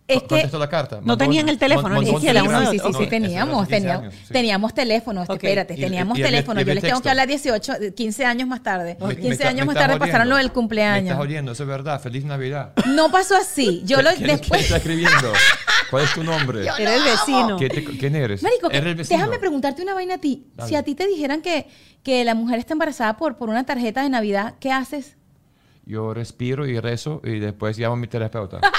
[0.09, 1.01] Es que ¿Contestó la carta?
[1.03, 3.77] No tenían el teléfono, ni siquiera uno sí, sí, sí, teníamos, eso era hace 15
[3.81, 4.33] teníamos, años, sí.
[4.33, 5.35] teníamos teléfonos, Ok.
[5.35, 6.61] espérate, Y- teníamos y teléfonos.
[6.61, 8.97] y había Yo les tengo que hablar 18, 15 años más tarde.
[9.01, 11.17] Me 15 está- años me más tarde pasaron lo del Me estás cumpleaños.
[11.17, 12.01] jodiendo, eso es verdad.
[12.01, 12.73] Feliz Navidad.
[12.87, 13.83] No pasó así.
[13.85, 15.33] Yo lo ¿Quién, quién después está escribiendo?
[15.91, 16.63] ¿Cuál es tu nombre?
[16.79, 17.57] Era el vecino.
[17.59, 18.43] ¿Qué te- ¿Quién eres?
[18.43, 19.19] Marico, ¿Eres el vecino?
[19.19, 20.47] déjame preguntarte una vaina a ti.
[20.55, 20.69] Dale.
[20.69, 21.69] Si a ti te dijeran que,
[22.03, 25.17] que la mujer está embarazada por, por una tarjeta de Navidad, ¿qué haces?
[25.85, 28.61] Yo respiro y rezo y después llamo a mi terapeuta.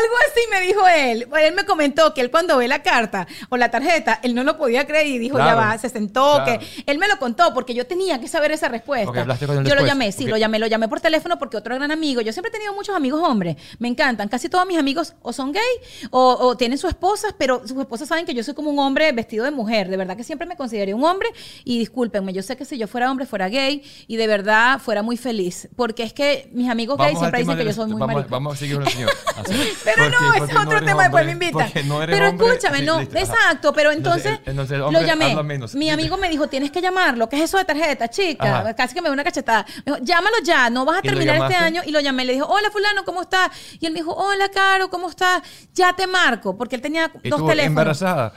[0.00, 1.28] Algo así me dijo él.
[1.42, 4.56] Él me comentó que él cuando ve la carta o la tarjeta, él no lo
[4.56, 5.50] podía creer y dijo, Claro.
[5.60, 6.58] ya va, se sentó, Claro.
[6.60, 9.10] que él me lo contó porque yo tenía que saber esa respuesta.
[9.10, 9.90] Ok, hablaste con él yo lo después.
[9.90, 10.30] llamé, sí, Ok.
[10.30, 12.94] lo llamé, lo llamé por teléfono porque otro gran amigo, yo siempre he tenido muchos
[12.96, 15.62] amigos hombres, me encantan, casi todos mis amigos o son gay
[16.10, 19.10] o, o tienen sus esposas, pero sus esposas saben que yo soy como un hombre
[19.12, 21.28] vestido de mujer, de verdad que siempre me consideré un hombre
[21.64, 25.02] y discúlpenme, yo sé que si yo fuera hombre fuera gay y de verdad fuera
[25.02, 27.90] muy feliz, porque es que mis amigos gays al siempre tema dicen que yo soy
[27.92, 29.10] muy vamos, vamos a seguir con el señor.
[29.36, 29.52] Así.
[29.94, 31.88] Pero Porque- no, ese es otro tema, después me hombre, invitan.
[31.88, 35.42] no Pero escúchame, no, exacto, pero entonces, el lo llamé.
[35.42, 35.74] menos.
[35.74, 38.60] Mi amigo me dijo, tienes que llamarlo, ¿qué es eso de tarjeta, chica?
[38.60, 38.74] Ajá.
[38.74, 39.64] Casi que me dio una cachetada.
[39.84, 41.82] Me dijo, llámalo ya, no vas a ¿Y lo terminar este año.
[41.86, 43.50] Y lo llamé, le dijo, hola fulano, ¿cómo estás?
[43.80, 45.42] Y él me dijo, hola Caro, ¿cómo estás?
[45.74, 47.66] Ya te marco, porque él tenía ¿Y dos tú teléfonos.
[47.70, 48.32] embarazada?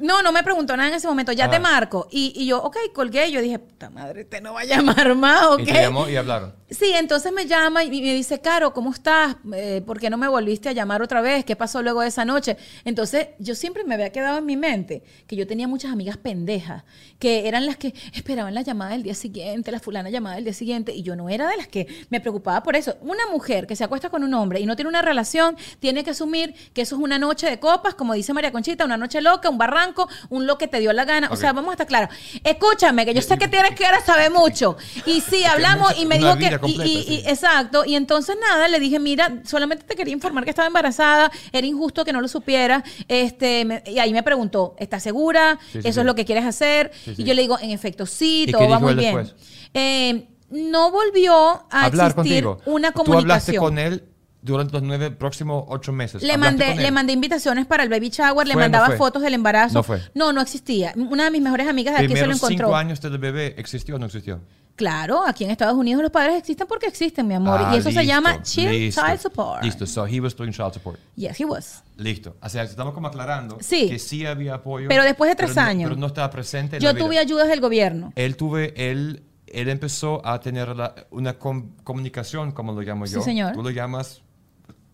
[0.00, 1.50] No, no me preguntó nada en ese momento, ya Ah.
[1.50, 2.08] te marco.
[2.10, 3.30] Y, y yo, ok, colgué.
[3.30, 5.60] Yo dije, puta madre, te no va a llamar más, ok.
[5.60, 6.54] Y te llamó y hablaron.
[6.70, 9.34] Sí, entonces me llama y me dice, Caro, ¿cómo estás?
[9.54, 11.44] Eh, ¿Por qué no me volviste a llamar otra vez?
[11.44, 12.56] ¿Qué pasó luego de esa noche?
[12.84, 16.84] Entonces, yo siempre me había quedado en mi mente que yo tenía muchas amigas pendejas,
[17.18, 20.52] que eran las que esperaban la llamada del día siguiente, la fulana llamada del día
[20.54, 22.94] siguiente, y yo no era de las que me preocupaba por eso.
[23.00, 26.10] Una mujer que se acuesta con un hombre y no tiene una relación, tiene que
[26.10, 29.50] asumir que eso es una noche de copas, como dice María Conchita, una noche loca,
[29.50, 29.89] un barranco,
[30.28, 31.28] un lo que te dio la gana.
[31.30, 32.10] O sea, vamos a estar claros.
[32.44, 34.76] Escúchame, que yo sé que tienes que ahora saber mucho.
[35.06, 36.48] Y sí, hablamos y me dijo que...
[36.48, 37.22] vida completa, y- y- sí.
[37.24, 41.30] y- Exacto, y entonces nada, le dije, mira, solamente te quería informar que estaba embarazada,
[41.52, 45.58] era injusto que no lo supiera, este, me- y ahí me preguntó, ¿estás segura?
[45.72, 46.00] Sí, ¿Eso sí.
[46.00, 46.90] es lo que quieres hacer?
[47.16, 49.30] Y yo le digo, en efecto, sí, ¿Y todo va muy bien.
[49.74, 51.34] Eh, no volvió
[51.70, 52.60] a Hablar existir contigo.
[52.66, 53.62] una Tú hablaste comunicación.
[53.64, 54.04] con él
[54.42, 56.22] durante los nueve próximos ocho meses.
[56.22, 58.96] Le ¿Hablaste mandé, le mandé invitaciones para el baby shower, le ¿Fue o no mandaba
[58.96, 59.74] fotos del embarazo.
[59.74, 60.00] No fue.
[60.14, 60.92] no, no existía.
[60.96, 62.66] Una de mis mejores amigas de aquí se lo encontró.
[62.68, 64.40] cinco años del bebé, ¿existió o no existió?
[64.76, 67.60] Claro, aquí en Estados Unidos los padres existen porque existen, mi amor.
[67.62, 69.62] Ah, y eso se listo, llama child, listo, child support.
[69.62, 70.98] Listo, so he was doing child support.
[71.16, 71.82] Yes, he was.
[71.98, 72.36] Listo.
[72.40, 73.90] O sea, estamos como aclarando Sí.
[73.90, 74.88] que sí había apoyo.
[74.88, 75.88] Pero después de tres pero no- años.
[75.90, 77.04] pero no estaba presente en Yo la vida.
[77.04, 78.14] tuve ayudas del gobierno.
[78.16, 83.16] Él tuve, él, él empezó a tener la- una com- comunicación, como lo llamo Sí,
[83.16, 83.20] yo.
[83.20, 83.52] señor.
[83.52, 84.22] Tú lo llamas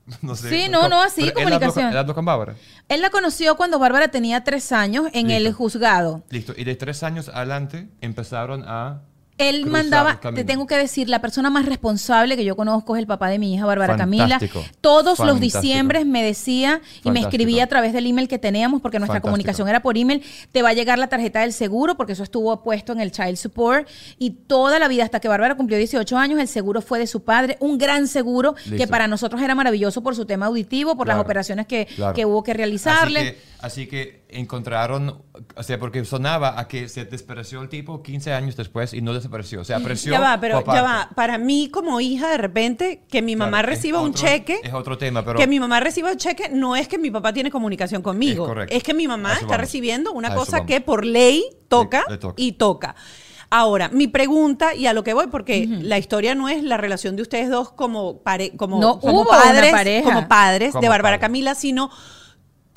[0.23, 0.49] No sé.
[0.51, 1.91] Sí, no, no, así, Pero él comunicación.
[1.91, 2.55] él habló con Bárbara.
[2.89, 6.22] Él la conoció cuando Bárbara tenía tres años en el juzgado.
[6.30, 6.55] Listo.
[6.57, 9.03] Y de tres años adelante empezaron a.
[9.39, 13.01] Él cruzar mandaba, te tengo que decir, la persona más responsable que yo conozco es
[13.01, 14.39] el papá de mi hija, Bárbara Camila.
[14.39, 14.64] Fantástico.
[14.80, 18.99] Todos los diciembres me decía y me escribía a través del email que teníamos, porque
[18.99, 19.28] nuestra Fantástico.
[19.28, 20.22] comunicación era por email.
[20.53, 23.37] Te va a llegar la tarjeta del seguro, porque eso estuvo puesto en el Child
[23.37, 23.89] Support.
[24.18, 27.22] Y toda la vida, hasta que Bárbara cumplió 18 años, el seguro fue de su
[27.22, 27.59] padre.
[27.61, 31.66] Un gran seguro que para nosotros era maravilloso por su tema auditivo, por las operaciones
[31.66, 32.14] que, claro.
[32.14, 33.37] que hubo que realizarle.
[33.61, 35.22] Así que, encontraron,
[35.57, 39.14] o sea, porque sonaba a que se desapareció el tipo 15 años después y no
[39.14, 39.64] desapareció.
[39.64, 40.12] Se apreció.
[40.12, 41.11] Ya va, pero ya va.
[41.14, 44.61] Para mí, como hija, de repente, que mi mamá Claro, reciba un otro- cheque.
[44.62, 45.38] Es otro tema, pero.
[45.38, 48.44] Que mi mamá reciba un cheque no es que mi papá tiene comunicación conmigo.
[48.44, 48.76] Es correcto.
[48.76, 50.66] Es que mi mamá está recibiendo una cosa vamos.
[50.68, 52.34] que por ley toca, Le- le toca.
[52.36, 52.94] y toca.
[53.48, 57.14] Ahora, mi pregunta, y a lo que voy, porque la historia no es la relación
[57.16, 60.88] de ustedes dos como, pare- como, No como hubo una padres, como padres Como de
[60.88, 61.20] Bárbara.
[61.20, 61.88] Camila, sino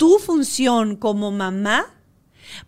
[0.00, 1.84] tu función como mamá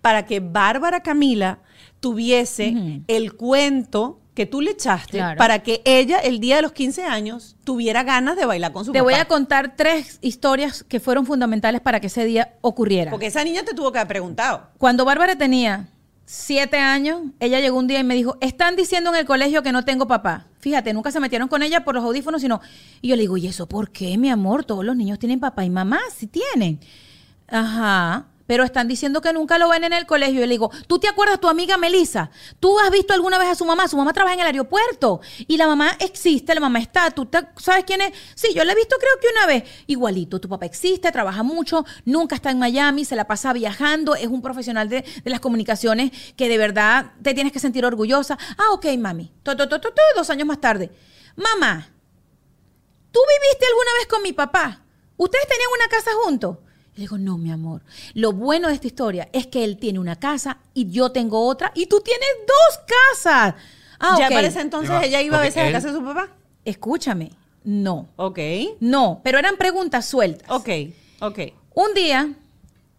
[0.02, 1.60] para que Bárbara Camila
[1.98, 5.38] tuviese el cuento que tú le echaste Claro.
[5.38, 8.92] para que ella el día de los 15 años tuviera ganas de bailar con su
[8.92, 9.04] Te papá.
[9.04, 13.10] voy a contar tres historias que fueron fundamentales para que ese día ocurriera.
[13.10, 14.68] Porque esa niña te tuvo que haber preguntado.
[14.76, 15.88] Cuando Bárbara tenía
[16.26, 19.72] siete años, ella llegó un día y me dijo, están diciendo en el colegio que
[19.72, 20.48] no tengo papá.
[20.60, 22.60] Fíjate, nunca se metieron con ella por los audífonos, sino...
[23.00, 24.64] Y yo le digo, ¿y eso por qué, mi amor?
[24.66, 26.78] Todos los niños tienen papá y mamá, sí tienen.
[27.52, 28.26] Ajá.
[28.46, 30.40] Pero están diciendo que nunca lo ven en el colegio.
[30.40, 32.30] Yo le digo, ¿tú te acuerdas tu amiga Melissa?
[32.60, 33.88] ¿Tú has visto alguna vez a su mamá?
[33.88, 35.20] Su mamá trabaja en el aeropuerto.
[35.46, 37.10] Y la mamá existe, la mamá está.
[37.12, 38.12] ¿Tú sabes quién es?
[38.34, 39.64] Sí, yo la he visto creo que una vez.
[39.86, 44.26] Igualito, tu papá existe, trabaja mucho, nunca está en Miami, se la pasa viajando, es
[44.26, 48.36] un profesional de, de las comunicaciones que de verdad te tienes que sentir orgullosa.
[48.58, 49.32] Ah, ok, mami.
[49.44, 50.90] To, dos años más tarde.
[51.36, 51.88] Mamá,
[53.12, 54.82] ¿tú viviste alguna vez con mi papá?
[55.16, 56.58] ¿Ustedes tenían una casa juntos?
[57.02, 57.82] Le digo, no, mi amor.
[58.14, 61.72] Lo bueno de esta historia es que él tiene una casa y yo tengo otra
[61.74, 63.56] y tú tienes dos casas.
[63.98, 64.32] Ah, ya ok.
[64.34, 66.28] para ese entonces ella iba a veces a él- casa de su papá.
[66.64, 67.32] Escúchame.
[67.64, 68.06] No.
[68.14, 68.38] Ok.
[68.78, 70.48] No, pero eran preguntas sueltas.
[70.48, 70.68] Ok.
[71.20, 71.38] Ok.
[71.74, 72.34] Un día,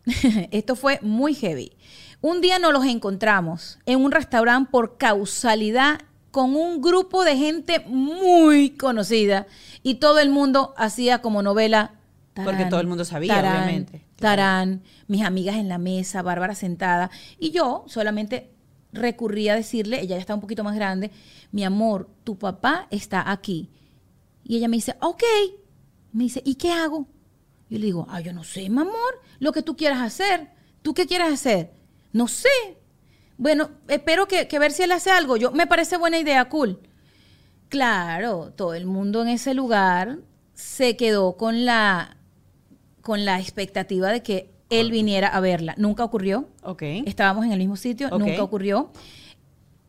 [0.51, 1.71] esto fue muy heavy.
[2.19, 6.01] Un día nos los encontramos en un restaurante por causalidad
[6.31, 9.47] con un grupo de gente muy conocida
[9.81, 11.93] y todo el mundo hacía como novela.
[12.33, 14.05] Porque todo el mundo sabía, tarán, obviamente.
[14.15, 17.11] Tarán, mis amigas en la mesa, Bárbara sentada.
[17.39, 18.51] Y yo solamente
[18.91, 21.11] recurrí a decirle, ella ya está un poquito más grande,
[21.51, 23.69] mi amor, tu papá está aquí.
[24.43, 25.23] Y ella me dice, ok.
[26.11, 27.07] Me dice, ¿y qué hago?
[27.69, 30.49] Yo le digo, ah, yo no sé, mi amor, lo que tú quieras hacer.
[30.81, 31.73] ¿Tú qué quieres hacer?
[32.11, 32.49] No sé.
[33.37, 35.37] Bueno, espero que, que ver si él hace algo.
[35.37, 36.79] Yo, me parece buena idea, cool.
[37.69, 40.19] Claro, todo el mundo en ese lugar
[40.53, 42.17] se quedó con la,
[43.03, 45.75] con la expectativa de que él viniera a verla.
[45.77, 46.47] Nunca ocurrió.
[46.63, 46.81] Ok.
[47.05, 48.91] Estábamos en el mismo sitio, nunca ocurrió.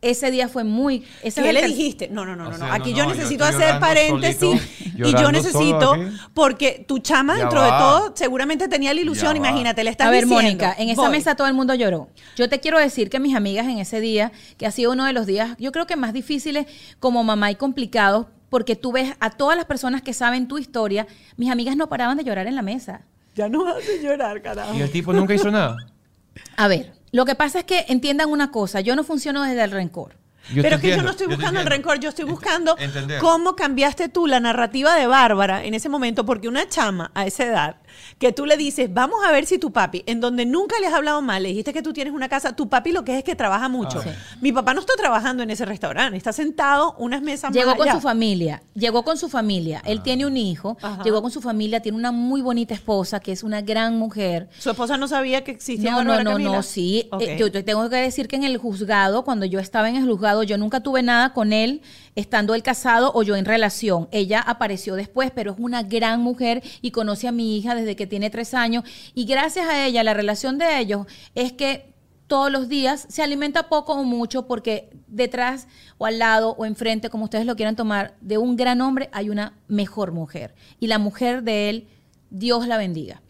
[0.01, 1.03] Ese día fue muy...
[1.23, 2.09] ese ¿Qué el le dijiste?
[2.09, 2.57] No, no, no, O no.
[2.57, 2.73] sea, no.
[2.73, 5.95] Aquí no, yo necesito hacer paréntesis solito, y yo necesito,
[6.35, 10.11] porque tu chama Ya dentro de todo seguramente tenía la ilusión, imagínate, le estás A
[10.11, 10.43] ver, diciendo.
[10.43, 11.11] Mónica, en esa voy.
[11.11, 12.09] mesa todo el mundo lloró.
[12.35, 15.13] Yo te quiero decir que mis amigas en ese día, que ha sido uno de
[15.13, 16.67] los días, yo creo que más difíciles
[16.99, 21.07] como mamá y complicados, porque tú ves a todas las personas que saben tu historia,
[21.35, 23.01] mis amigas no paraban de llorar en la mesa.
[23.35, 24.73] Ya no hace llorar, carajo.
[24.73, 25.75] Y el tipo nunca hizo nada.
[26.55, 29.71] A ver, lo que pasa es que entiendan una cosa, yo no funciono desde el
[29.71, 30.15] rencor.
[30.53, 33.19] Yo Pero es que yo no estoy buscando el rencor, yo estoy buscando entender.
[33.19, 37.43] cómo cambiaste tú la narrativa de Bárbara en ese momento, porque una chama a esa
[37.43, 37.75] edad,
[38.19, 40.93] que tú le dices, vamos a ver si tu papi, en donde nunca le has
[40.93, 43.23] hablado mal, le dijiste que tú tienes una casa, tu papi lo que es es
[43.23, 44.01] que trabaja mucho.
[44.05, 44.11] Ah.
[44.41, 47.87] Mi papá no está trabajando en ese restaurante, está sentado unas mesas Llegó más con
[47.87, 47.95] allá.
[47.95, 49.81] su familia, llegó con su familia.
[49.85, 51.03] Él tiene un hijo, Ajá.
[51.03, 54.49] llegó con su familia, tiene una muy bonita esposa, que es una gran mujer.
[54.59, 56.51] Su esposa no sabía que existía No, no, no, Camila?
[56.57, 57.09] no, sí.
[57.19, 60.05] Eh, yo te tengo que decir que en el juzgado, cuando yo estaba en el
[60.05, 61.81] juzgado, yo nunca tuve nada con él,
[62.15, 64.07] estando él casado o yo en relación.
[64.11, 68.07] Ella apareció después, pero es una gran mujer y conoce a mi hija desde que
[68.07, 68.83] tiene tres años.
[69.13, 71.05] Y gracias a ella, la relación de ellos
[71.35, 71.93] es que
[72.27, 75.67] todos los días se alimenta poco o mucho porque detrás
[75.97, 79.29] o al lado o enfrente, como ustedes lo quieran tomar, de un gran hombre hay
[79.29, 80.55] una mejor mujer.
[80.79, 81.87] Y la mujer de él,
[82.31, 83.21] Dios la bendiga.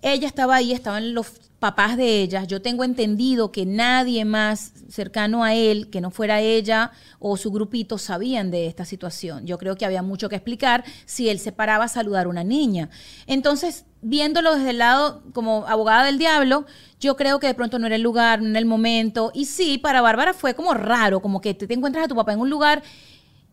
[0.00, 2.42] Ella estaba ahí, estaban los papás de ella.
[2.42, 6.90] Yo tengo entendido que nadie más cercano a él, que no fuera ella
[7.20, 9.46] o su grupito, sabían de esta situación.
[9.46, 12.42] Yo creo que había mucho que explicar si él se paraba a saludar a una
[12.42, 12.90] niña.
[13.28, 16.66] Entonces, viéndolo desde el lado como abogada del diablo,
[16.98, 19.30] yo creo que de pronto no era el lugar, no era el momento.
[19.32, 22.32] Y sí, para Bárbara fue como raro, como que te, te encuentras a tu papá
[22.32, 22.82] en un lugar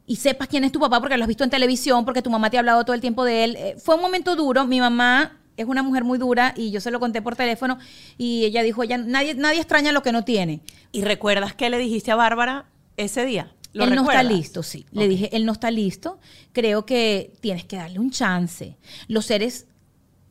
[0.08, 2.50] y sepas quién es tu papá porque lo has visto en televisión, porque tu mamá
[2.50, 3.56] te ha hablado todo el tiempo de él.
[3.56, 4.66] Eh, fue un momento duro.
[4.66, 7.78] Mi mamá es una mujer muy dura y yo se lo conté por teléfono
[8.18, 10.62] y ella dijo, ella, nadie, nadie extraña lo que no tiene.
[10.92, 13.54] ¿Y recuerdas qué le dijiste a Bárbara ese día?
[13.74, 14.86] ¿Lo él no está listo, sí.
[14.92, 16.20] Le dije, él no está listo.
[16.54, 18.78] Creo que tienes que darle un chance.
[19.08, 19.68] Los seres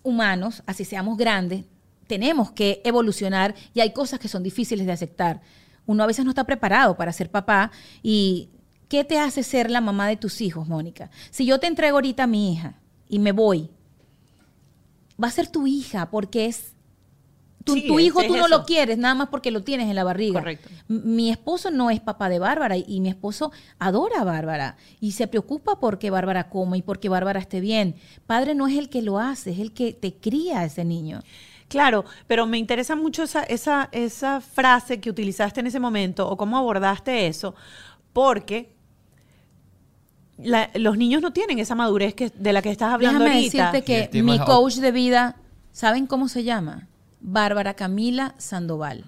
[0.03, 1.65] humanos, así seamos grandes,
[2.07, 5.41] tenemos que evolucionar y hay cosas que son difíciles de aceptar.
[5.87, 7.71] Uno a veces no está preparado para ser papá
[8.03, 8.49] y
[8.89, 11.11] ¿qué te hace ser la mamá de tus hijos, Mónica?
[11.31, 13.71] Si yo te entrego ahorita a mi hija y me voy,
[15.23, 16.75] va a ser tu hija porque es
[17.65, 18.49] tu, Sí, tu hijo es tú no eso.
[18.49, 20.41] lo quieres nada más porque lo tienes en la barriga.
[20.41, 20.71] Correcto.
[20.89, 25.13] Mi esposo no es papá de Bárbara y- y mi esposo adora a Bárbara y
[25.13, 27.97] se preocupa porque Bárbara coma y porque Bárbara esté bien.
[28.27, 31.21] Padre no es el que lo hace, es el que te cría a ese niño.
[31.69, 36.39] Claro, pero me interesa mucho esa, esa, esa frase que utilizaste en ese momento o
[36.39, 37.55] cómo abordaste eso,
[38.15, 38.78] porque
[40.39, 43.73] la- los niños no tienen esa madurez que, de la que estás hablando Déjame ahorita.
[43.73, 45.37] decirte que mi coach de vida,
[45.73, 46.89] ¿saben cómo se llama?
[47.21, 49.05] Bárbara Camila Sandoval.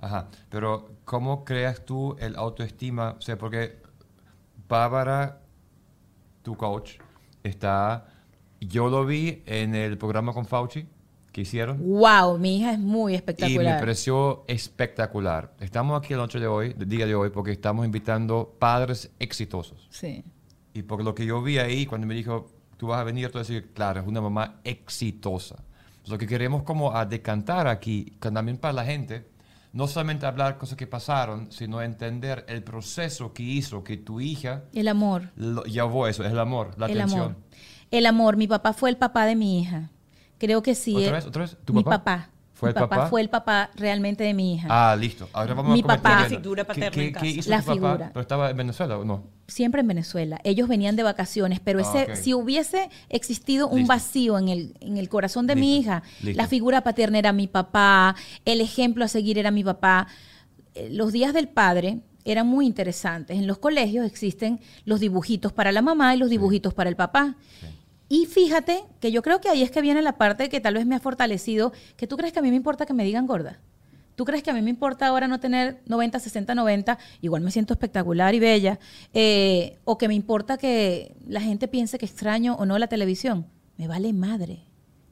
[0.00, 3.16] Ajá, pero ¿cómo creas tú el autoestima?
[3.18, 3.80] O sea, porque
[4.68, 5.40] Bárbara,
[6.42, 6.92] tu coach,
[7.42, 8.06] está...
[8.60, 10.86] Yo lo vi en el programa con Fauci
[11.34, 11.78] que hicieron.
[11.82, 13.80] Wow, mi hija es muy Y me espectacular.
[13.80, 15.52] pareció espectacular.
[15.58, 19.88] Estamos aquí la noche de hoy, el día de hoy, porque estamos invitando padres exitosos.
[19.90, 20.22] Sí.
[20.72, 23.38] Y por lo que yo vi ahí, cuando me dijo, tú vas a venir, tú
[23.38, 25.56] vas a decir, claro, es una mamá exitosa.
[26.06, 29.26] Lo que queremos como a decantar aquí, también para la gente,
[29.72, 34.62] no solamente hablar cosas que pasaron, sino entender el proceso que hizo que tu hija
[34.72, 35.30] El amor.
[35.34, 37.20] lo, llevó eso, es el amor, la el atención.
[37.22, 37.36] amor.
[37.90, 38.36] El amor.
[38.36, 39.90] Mi papá fue el papá de mi hija.
[40.38, 40.94] Creo que sí.
[40.96, 41.26] ¿Otra eh, vez?
[41.26, 41.56] ¿Otra vez?
[41.64, 41.98] ¿Tu mi papá?
[42.04, 42.30] papá.
[42.54, 43.08] ¿Fue mi el papá papá?
[43.08, 44.68] fue el papá realmente de mi hija.
[44.70, 45.28] Ah, listo.
[45.32, 46.22] Ahora vamos Mi a papá-.
[46.22, 47.24] La figura paterna ¿Qué, en qué, casa.
[47.24, 47.74] qué hizo La tu papá?
[47.74, 48.10] figura.
[48.12, 49.24] ¿Pero estaba en Venezuela o no?
[49.48, 50.40] Siempre en Venezuela.
[50.44, 53.92] Ellos venían de vacaciones, pero Ah, ese, si hubiese existido un Listo.
[53.92, 56.40] vacío en el, en el corazón de mi hija, listo.
[56.40, 58.14] la figura paterna era mi papá,
[58.44, 60.06] el ejemplo a seguir era mi papá.
[60.74, 63.36] Eh, Los días del padre eran muy interesantes.
[63.36, 67.34] En los colegios existen los dibujitos para la mamá y los dibujitos para el papá.
[68.14, 70.86] Y fíjate que yo creo que ahí es que viene la parte que tal vez
[70.86, 73.58] me ha fortalecido, que tú crees que a mí me importa que me digan gorda.
[74.14, 76.96] ¿Tú crees que a mí me importa ahora no tener 90, 60, 90?
[77.22, 78.78] Igual me siento espectacular y bella.
[79.14, 83.48] Eh, o que me importa que la gente piense que extraño o no la televisión.
[83.78, 84.62] Me vale madre.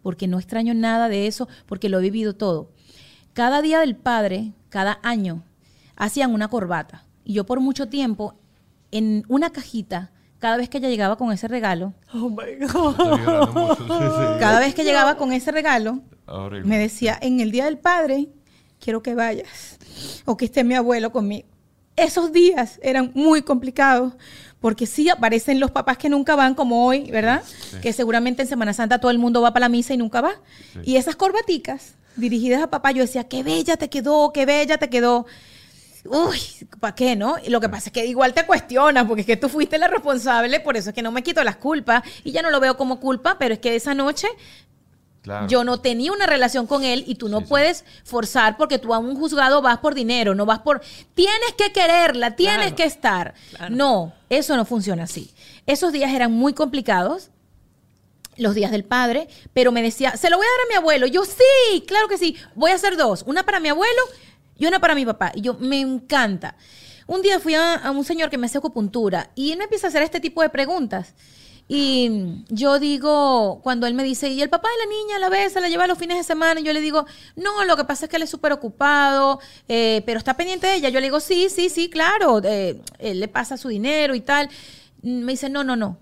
[0.04, 2.70] Porque no extraño nada de eso, porque lo he vivido todo.
[3.32, 5.42] Cada día del padre, cada año,
[5.96, 7.04] hacían una corbata.
[7.24, 8.36] Y yo por mucho tiempo,
[8.92, 10.12] en una cajita,
[10.42, 12.90] cada vez que ella llegaba con ese regalo, Oh my God.
[12.90, 13.76] Estoy llorando mucho.
[13.76, 14.40] Sí, sí.
[14.40, 16.68] cada vez que llegaba con ese regalo, Horrible.
[16.68, 18.28] me decía, en el Día del Padre,
[18.80, 19.78] quiero que vayas
[20.24, 21.46] o que esté mi abuelo conmigo.
[21.94, 24.14] Esos días eran muy complicados
[24.60, 27.42] porque sí aparecen los papás que nunca van como hoy, ¿verdad?
[27.80, 30.32] Que seguramente en Semana Santa todo el mundo va para la misa y nunca va.
[30.84, 34.90] Y esas corbaticas dirigidas a papá, yo decía, qué bella te quedó, qué bella te
[34.90, 35.26] quedó.
[36.04, 36.38] Uy,
[36.80, 37.36] ¿para qué, no?
[37.44, 39.86] Y lo que pasa es que igual te cuestionas, porque es que tú fuiste la
[39.86, 42.02] responsable, por eso es que no me quito las culpas.
[42.24, 44.26] Y ya no lo veo como culpa, pero es que esa noche
[45.22, 45.46] Claro.
[45.46, 47.48] yo no tenía una relación con él y tú no Sí, sí.
[47.50, 50.80] puedes forzar porque tú a un juzgado vas por dinero, no vas por...
[51.14, 52.76] Tienes que quererla, tienes Claro.
[52.76, 53.34] que estar.
[53.50, 53.72] Claro.
[53.76, 55.32] No, eso no funciona así.
[55.66, 57.30] Esos días eran muy complicados,
[58.36, 61.06] los días del padre, pero me decía, se lo voy a dar a mi abuelo.
[61.06, 64.02] Yo sí, claro que sí, voy a hacer dos, una para mi abuelo
[64.62, 65.32] y una para mi papá.
[65.34, 66.54] Y yo, me encanta.
[67.08, 69.88] Un día fui a, a un señor que me hace acupuntura y él me empieza
[69.88, 71.14] a hacer este tipo de preguntas.
[71.66, 75.50] Y yo digo, cuando él me dice, ¿y el papá de la niña la ve,
[75.50, 76.60] se la lleva los fines de semana?
[76.60, 80.02] Y yo le digo, no, lo que pasa es que él es súper ocupado, eh,
[80.06, 80.90] pero está pendiente de ella.
[80.90, 84.48] Yo le digo, sí, sí, sí, claro, eh, él le pasa su dinero y tal.
[85.02, 85.98] Me dice, no, no, no.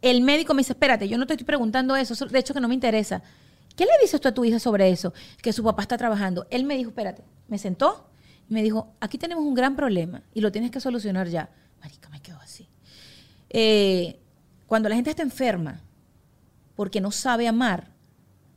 [0.00, 2.68] El médico me dice, espérate, yo no te estoy preguntando eso de hecho que no
[2.68, 3.22] me interesa.
[3.76, 5.12] ¿Qué le dices tú a tu hija sobre eso?
[5.40, 6.46] Que su papá está trabajando.
[6.50, 8.08] Él me dijo, espérate, me sentó
[8.48, 11.50] y me dijo, aquí tenemos un gran problema y lo tienes que solucionar ya.
[11.82, 12.66] Marica, me quedo así.
[13.50, 14.18] Eh,
[14.66, 15.82] cuando la gente está enferma
[16.74, 17.92] porque no sabe amar,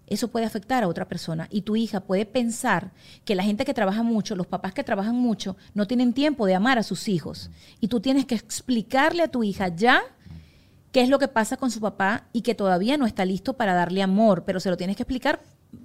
[0.07, 1.49] eso puede afectar a otra persona.
[1.51, 2.93] Y tu hija puede pensar
[3.25, 6.55] que la gente que trabaja mucho, los papás que trabajan mucho, no tienen tiempo de
[6.55, 7.49] amar a sus hijos.
[7.81, 10.03] Y tú tienes que explicarle a tu hija ya
[10.93, 13.73] qué es lo que pasa con su papá y que todavía no está listo para
[13.73, 15.41] darle amor, pero se lo tienes que explicar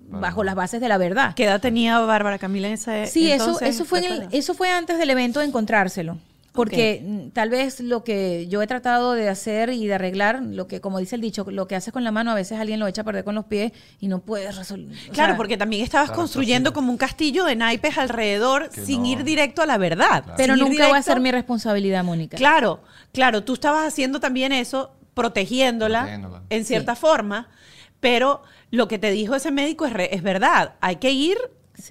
[0.09, 1.35] bajo las bases de la verdad.
[1.35, 3.69] ¿Qué edad tenía Bárbara Camila en ese Sí, eso, entonces?
[3.77, 6.19] eso, fue en el- eso fue antes del evento de encontrárselo.
[6.53, 10.67] Porque mm, tal vez lo que yo he tratado de hacer y de arreglar, lo
[10.67, 12.89] que, como dice el dicho, lo que haces con la mano, a veces alguien lo
[12.89, 13.71] echa a perder con los pies
[14.01, 14.97] y no puedes resolver.
[15.13, 19.03] Claro, sea, porque también estabas Claro, construyendo como un castillo de naipes alrededor Que sin
[19.03, 19.09] no.
[19.11, 20.25] ir directo a la verdad.
[20.37, 22.37] Pero Sin nunca va a ser mi responsabilidad, Mónica.
[22.37, 22.81] Claro,
[23.13, 26.43] claro, tú estabas haciendo también eso, protegiéndola, Protegiéndola.
[26.51, 27.49] en cierta forma,
[28.01, 31.37] pero lo que te dijo ese médico es, re- es verdad, hay que ir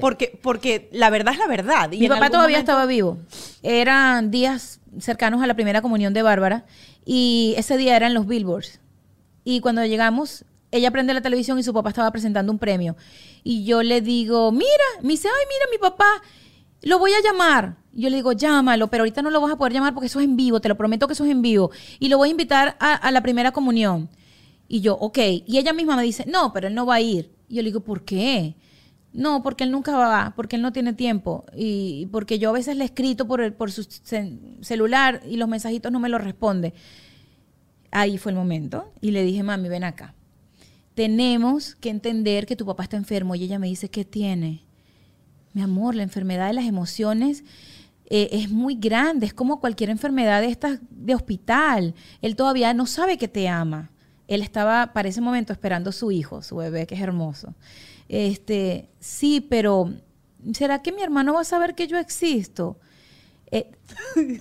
[0.02, 1.92] porque, porque la verdad es la verdad.
[1.92, 3.18] y Mi papá todavía momento- estaba vivo.
[3.64, 6.66] Eran días cercanos a la primera comunión de Bárbara
[7.06, 8.80] y ese día eran los billboards.
[9.44, 12.96] Y cuando llegamos, ella prende la televisión y su papá estaba presentando un premio.
[13.44, 14.68] Y yo le digo, mira,
[15.02, 16.22] me dice, ay, mira, mi papá,
[16.84, 17.76] lo voy a llamar.
[17.92, 20.26] Yo le digo, llámalo, pero ahorita no lo vas a poder llamar porque eso es
[20.26, 21.72] en vivo, te lo prometo que eso es en vivo.
[22.00, 24.08] Y lo voy a invitar a, a la primera comunión.
[24.70, 25.17] Y yo, ok.
[25.45, 27.32] Y ella misma me dice, no, pero él no va a ir.
[27.49, 28.55] Y yo le digo, ¿por qué?
[29.11, 31.43] No, porque él nunca va, porque él no tiene tiempo.
[31.57, 33.84] Y porque yo a veces le he escrito por, el- por su
[34.61, 36.74] celular y los mensajitos no me los responde.
[37.91, 38.93] Ahí fue el momento.
[39.01, 40.13] Y le dije, mami, ven acá.
[40.93, 43.34] Tenemos que entender que tu papá está enfermo.
[43.36, 44.61] Y ella me dice, ¿qué tiene?
[45.53, 47.43] Mi amor, la enfermedad de las emociones
[48.11, 49.26] eh, es muy grande.
[49.26, 51.95] Es como cualquier enfermedad de estas de hospital.
[52.22, 53.89] Él todavía no sabe que te ama.
[54.30, 57.56] Él estaba para ese momento esperando a su hijo, su bebé, que es hermoso.
[58.08, 59.92] Este, sí, pero
[60.54, 62.78] ¿será que mi hermano va a saber que yo existo?
[63.52, 63.72] Eh,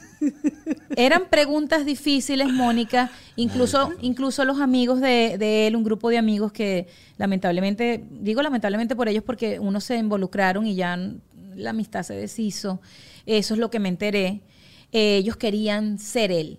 [0.97, 3.11] eran preguntas difíciles, Mónica.
[3.37, 6.87] Incluso, incluso los amigos de, de él, un grupo de amigos que
[7.17, 10.99] lamentablemente, digo lamentablemente por ellos porque unos se involucraron y ya
[11.57, 12.83] la amistad se deshizo.
[13.25, 14.43] Eso es lo que me enteré.
[14.93, 16.59] Eh, ellos querían ser él.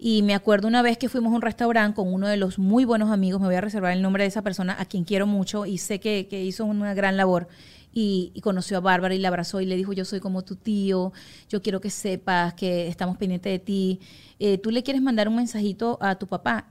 [0.00, 2.84] Y me acuerdo una vez que fuimos a un restaurante con uno de los muy
[2.84, 5.66] buenos amigos, me voy a reservar el nombre de esa persona, a quien quiero mucho
[5.66, 7.48] y sé que, hizo una gran labor.
[7.92, 10.54] Y, y conoció a Bárbara y la abrazó y le dijo, yo soy como tu
[10.54, 11.12] tío,
[11.48, 14.00] yo quiero que sepas que estamos pendientes de ti.
[14.38, 16.68] Eh, ¿Tú le quieres mandar un mensajito a tu papá?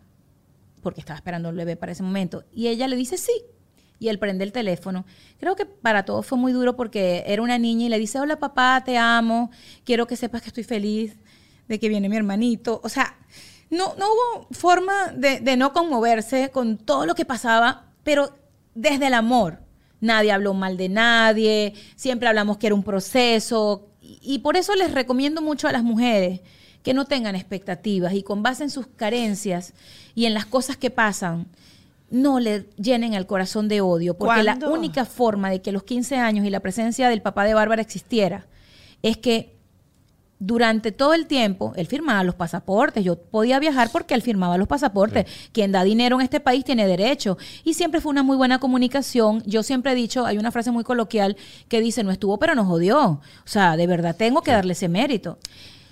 [0.82, 2.46] Porque estaba esperando el bebé para ese momento.
[2.54, 3.34] Y ella le dice, sí.
[4.00, 5.06] Y él prende el teléfono.
[5.40, 8.40] Creo que para todos fue muy duro porque era una niña y le dice, hola
[8.40, 9.50] papá, te amo,
[9.84, 11.18] quiero que sepas que estoy feliz
[11.68, 12.82] de que viene mi hermanito.
[12.84, 13.18] O sea,
[13.70, 18.36] no, no hubo forma de, de no conmoverse con todo lo que pasaba, pero
[18.76, 19.60] desde el amor.
[20.00, 23.88] Nadie habló mal de nadie, siempre hablamos que era un proceso.
[24.02, 26.42] Y, y por eso les recomiendo mucho a las mujeres
[26.84, 29.74] que no tengan expectativas y con base en sus carencias
[30.16, 31.48] y en las cosas que pasan,
[32.10, 36.16] no le llenen el corazón de odio, porque la única forma de que los 15
[36.16, 38.48] años y la presencia del papá de Bárbara existiera
[39.02, 39.57] es que
[40.40, 43.04] durante todo el tiempo él firmaba los pasaportes.
[43.04, 45.26] Yo podía viajar porque él firmaba los pasaportes.
[45.52, 47.38] Quien da dinero en este país tiene derecho.
[47.64, 49.42] Y siempre fue una muy buena comunicación.
[49.46, 52.70] Yo siempre he dicho, hay una frase muy coloquial que dice, no estuvo, pero nos
[52.70, 53.00] odió.
[53.00, 55.40] O sea, de verdad tengo que darle ese mérito.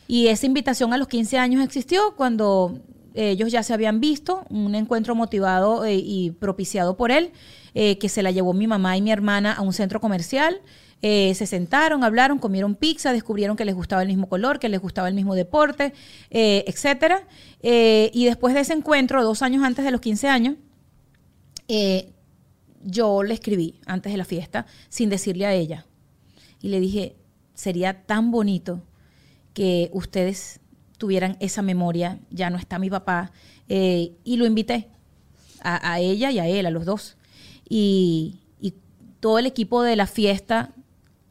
[0.07, 2.79] Y esa invitación a los 15 años existió cuando
[3.15, 7.31] ellos ya se habían visto, un encuentro motivado eh, y propiciado por él,
[7.73, 10.61] eh, que se la llevó mi mamá y mi hermana a un centro comercial.
[11.01, 14.81] Eh, se sentaron, hablaron, comieron pizza, descubrieron que les gustaba el mismo color, que les
[14.81, 15.93] gustaba el mismo deporte,
[16.31, 17.27] eh, etcétera.
[17.61, 20.55] Eh, y después de ese encuentro, dos años antes de los 15 años,
[21.67, 22.11] eh,
[22.83, 25.85] yo le escribí antes de la fiesta sin decirle a ella.
[26.61, 27.15] Y le dije,
[27.53, 28.81] sería tan bonito
[29.53, 30.59] que ustedes
[30.97, 33.31] tuvieran esa memoria, ya no está mi papá,
[33.67, 34.89] y lo invité
[35.61, 37.17] a, ella y a él, a los dos.
[37.67, 38.39] Y
[39.25, 40.71] todo el equipo de la fiesta,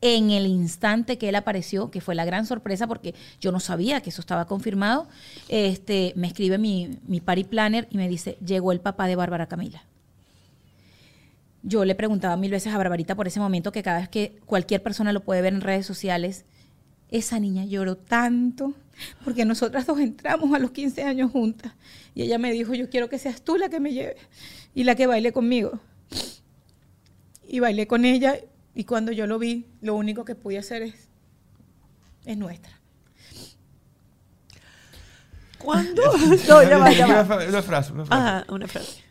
[0.05, 4.03] en el instante que él apareció, que fue la gran sorpresa porque yo no sabía
[4.03, 5.09] que eso estaba confirmado,
[5.49, 9.47] este, me escribe mi, mi party planner y me dice, llegó el papá de Bárbara
[9.47, 9.83] Camila.
[11.63, 14.83] Yo le preguntaba mil veces a Barbarita por ese momento que cada vez que cualquier
[14.83, 16.45] persona lo puede ver en redes sociales,
[17.11, 18.75] esa niña lloró tanto
[19.25, 21.73] porque nosotras dos entramos a los 15 años juntas
[22.15, 24.17] y ella me dijo, yo quiero que seas tú la que me lleve
[24.75, 25.81] y la que baile conmigo.
[27.49, 28.39] Y bailé con ella
[28.75, 31.09] y cuando yo lo vi, lo único que pude hacer es,
[32.25, 32.73] es nuestra.
[35.59, 36.03] ¿Cuándo?
[36.49, 37.25] no, ya va, ya Una va.
[37.25, 38.23] fra- Una frase, una frase.
[38.23, 39.03] Ajá, una frase.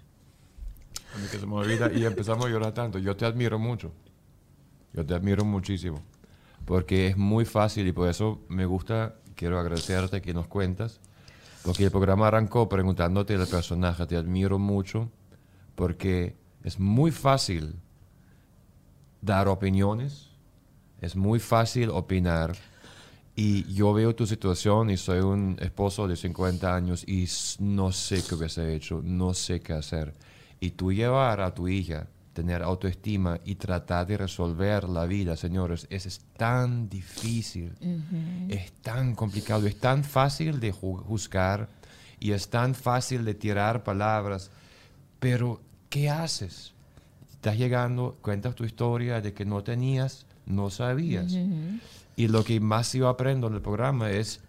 [1.16, 3.00] A mí que se me olvida y empezamos a llorar tanto.
[3.00, 3.92] Yo te admiro mucho.
[4.94, 6.02] Yo te admiro muchísimo.
[6.66, 11.00] Porque es muy fácil y por eso me gusta, quiero agradecerte que nos cuentas.
[11.64, 14.06] Porque el programa arrancó preguntándote el personaje.
[14.06, 15.10] Te admiro mucho
[15.76, 17.76] porque es muy fácil
[19.24, 20.30] dar opiniones.
[21.02, 22.54] Es muy fácil opinar.
[23.36, 27.28] Y yo veo tu situación y soy un esposo de 50 años y
[27.60, 30.14] no sé qué hubiese hecho, no sé qué hacer.
[30.60, 35.88] Y tú llevar a tu hija tener autoestima y tratar de resolver la vida, señores,
[35.90, 37.74] es, es tan difícil,
[38.50, 41.70] es tan complicado, es tan fácil de ju- juzgar
[42.20, 44.50] y es tan fácil de tirar palabras,
[45.20, 45.60] pero
[45.90, 46.73] ¿qué haces?
[47.44, 51.34] Estás llegando, cuentas tu historia de que no tenías, no sabías.
[52.16, 54.40] Y lo que más yo aprendo en el programa es,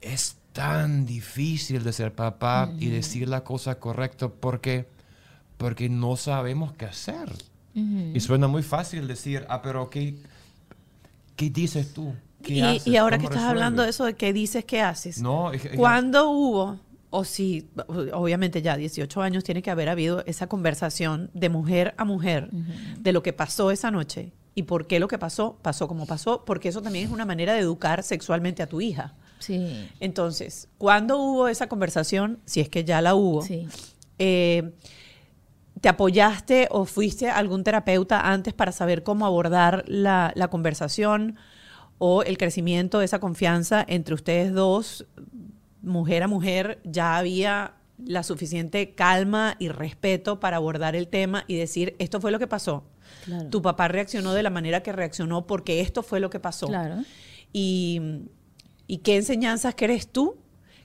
[0.00, 4.88] es tan difícil de ser papá y decir la cosa correcta porque,
[5.58, 7.30] porque no sabemos qué hacer.
[7.74, 10.16] Y suena muy fácil decir, ah, pero ¿qué,
[11.36, 12.14] qué dices tú?
[12.42, 12.86] ¿Qué Y, haces?
[12.86, 15.20] y ahora ¿Cómo que estás resuelves?" hablando de eso de qué dices, qué haces.
[15.20, 16.78] No, es que- es que- ¿Cuándo hubo,
[17.10, 17.70] o si,
[18.12, 22.50] obviamente ya 18 años tiene que haber habido esa conversación de mujer a mujer
[22.98, 26.44] de lo que pasó esa noche y por qué lo que pasó pasó como pasó?
[26.44, 29.14] Porque eso también es una manera de educar sexualmente a tu hija.
[29.38, 32.40] Sí, Entonces, ¿cuándo hubo esa conversación?
[32.44, 33.42] Si es que ya la hubo.
[33.42, 33.68] sí.
[34.18, 34.72] Eh,
[35.80, 41.36] ¿Te apoyaste o fuiste a algún terapeuta antes para saber cómo abordar la, la conversación
[41.98, 45.06] o el crecimiento de esa confianza entre ustedes dos,
[45.88, 46.80] mujer a mujer?
[46.84, 47.74] ¿Ya había
[48.04, 52.46] la suficiente calma y respeto para abordar el tema y decir, esto fue lo que
[52.46, 52.84] pasó?
[53.24, 53.48] Claro.
[53.50, 56.68] Tu papá reaccionó de la manera que reaccionó porque esto fue lo que pasó.
[56.68, 56.96] Claro.
[57.52, 58.00] Y,
[58.86, 60.36] y qué enseñanzas crees tú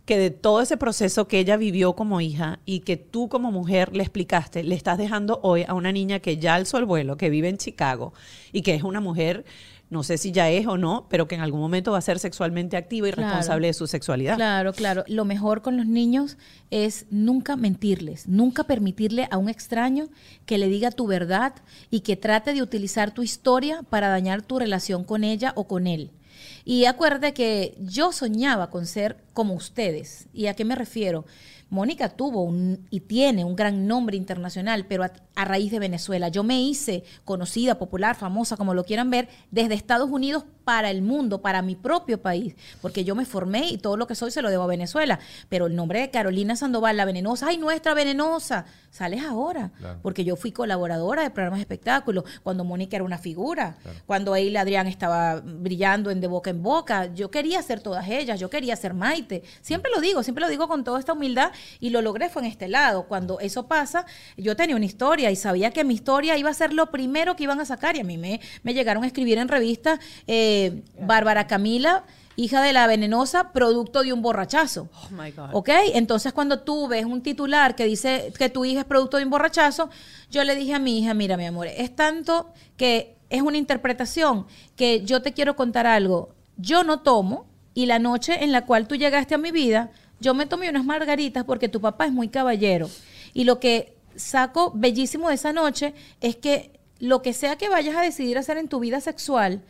[0.06, 3.96] que de todo ese proceso que ella vivió como hija y que tú como mujer
[3.96, 7.30] le explicaste, le estás dejando hoy a una niña que ya alzó el vuelo, que
[7.30, 8.14] vive en Chicago
[8.52, 9.46] y que es una mujer,
[9.90, 12.18] no sé si ya es o no, pero que en algún momento va a ser
[12.18, 13.28] sexualmente activa y Claro.
[13.28, 14.36] responsable de su sexualidad?
[14.38, 15.04] Claro, claro.
[15.08, 16.38] Lo mejor con los niños
[16.72, 20.08] es nunca mentirles, nunca permitirle a un extraño
[20.48, 21.54] que le diga tu verdad
[21.92, 25.86] y que trate de utilizar tu historia para dañar tu relación con ella o con
[25.86, 26.10] él.
[26.66, 30.28] Y acuérdate que yo soñaba con ser como ustedes.
[30.34, 31.26] ¿Y a qué me refiero?
[31.74, 36.28] Mónica tuvo un, y tiene un gran nombre internacional, pero a, a raíz de Venezuela.
[36.30, 41.02] Yo me hice conocida, popular, famosa, como lo quieran ver, desde Estados Unidos para el
[41.02, 44.42] mundo, para mi propio país, porque yo me formé y todo lo que soy se
[44.42, 45.20] lo debo a Venezuela.
[45.50, 50.00] Pero el nombre de Carolina Sandoval, la venenosa, ay, nuestra venenosa, sales ahora, Claro.
[50.02, 54.56] porque yo fui colaboradora de programas de espectáculos, cuando Mónica era una figura, cuando ahí
[54.56, 58.76] Adrián estaba brillando en de boca en boca, yo quería ser todas ellas, yo quería
[58.76, 62.30] ser Maite, siempre lo digo, siempre lo digo con toda esta humildad y lo logré
[62.30, 64.06] fue en este lado, cuando eso pasa,
[64.38, 67.44] yo tenía una historia y sabía que mi historia iba a ser lo primero que
[67.44, 71.48] iban a sacar y a mí me, me llegaron a escribir en revistas, eh, Bárbara
[71.48, 72.04] Camila,
[72.36, 74.90] hija de la venenosa, producto de un borrachazo.
[74.94, 75.50] Oh my God.
[75.54, 75.70] ¿Ok?
[75.94, 79.30] Entonces, cuando tú ves un titular que dice que tu hija es producto de un
[79.30, 79.90] borrachazo,
[80.32, 84.46] yo le dije a mi hija, mira, mi amor, es tanto que es una interpretación
[84.76, 86.34] que yo te quiero contar algo.
[86.58, 89.92] Yo no tomo y la noche en la cual tú llegaste a mi vida,
[90.24, 92.90] yo me tomé unas margaritas porque tu papá es muy caballero.
[93.34, 97.96] Y lo que saco bellísimo de esa noche es que lo que sea que vayas
[97.96, 99.62] a decidir hacer en tu vida sexual,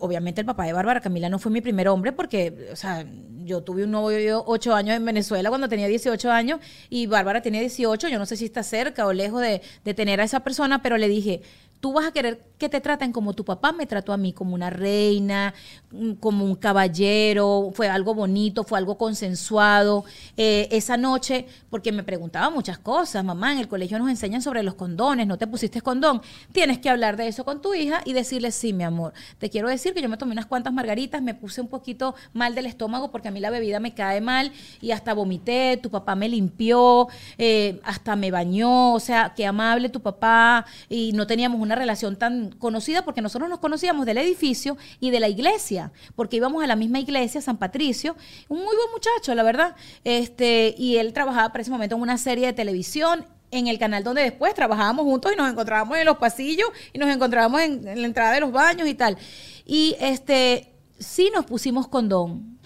[0.00, 3.04] Obviamente el papá de Bárbara Camila no fue mi primer hombre porque, o sea,
[3.44, 7.60] yo tuve un novio ocho años en Venezuela cuando tenía 18 años y Bárbara tenía
[7.60, 8.08] 18.
[8.08, 10.96] Yo no sé si está cerca o lejos de, de tener a esa persona, pero
[10.96, 11.42] le dije,
[11.80, 14.54] tú vas a querer que te traten como tu papá me trató a mí, como
[14.54, 15.52] una reina,
[15.90, 20.04] mm, como un caballero, fue algo bonito, fue algo consensuado.
[20.36, 24.62] Eh, esa noche, porque me preguntaba muchas cosas, mamá, en el colegio nos enseñan sobre
[24.62, 26.22] los condones, no te pusiste condón,
[26.52, 29.68] tienes que hablar de eso con tu hija y decirle, sí, mi amor, te quiero
[29.68, 33.10] decir que yo me tomé unas cuantas margaritas, me puse un poquito mal del estómago
[33.10, 37.08] porque a mí la bebida me cae mal y hasta vomité, tu papá me limpió,
[37.38, 42.16] eh, hasta me bañó, o sea, qué amable tu papá y no teníamos una relación
[42.16, 46.66] tan conocida porque nosotros nos conocíamos del edificio y de la iglesia, porque íbamos a
[46.66, 48.16] la misma iglesia, San Patricio,
[48.48, 52.52] un muy buen muchacho, la verdad, este, y él trabajaba momento en una serie de
[52.52, 56.98] televisión en el canal donde después trabajábamos juntos y nos encontrábamos en los pasillos y
[56.98, 59.16] nos encontrábamos en, en la entrada de los baños y tal.
[59.64, 62.58] Y este sí nos pusimos condón,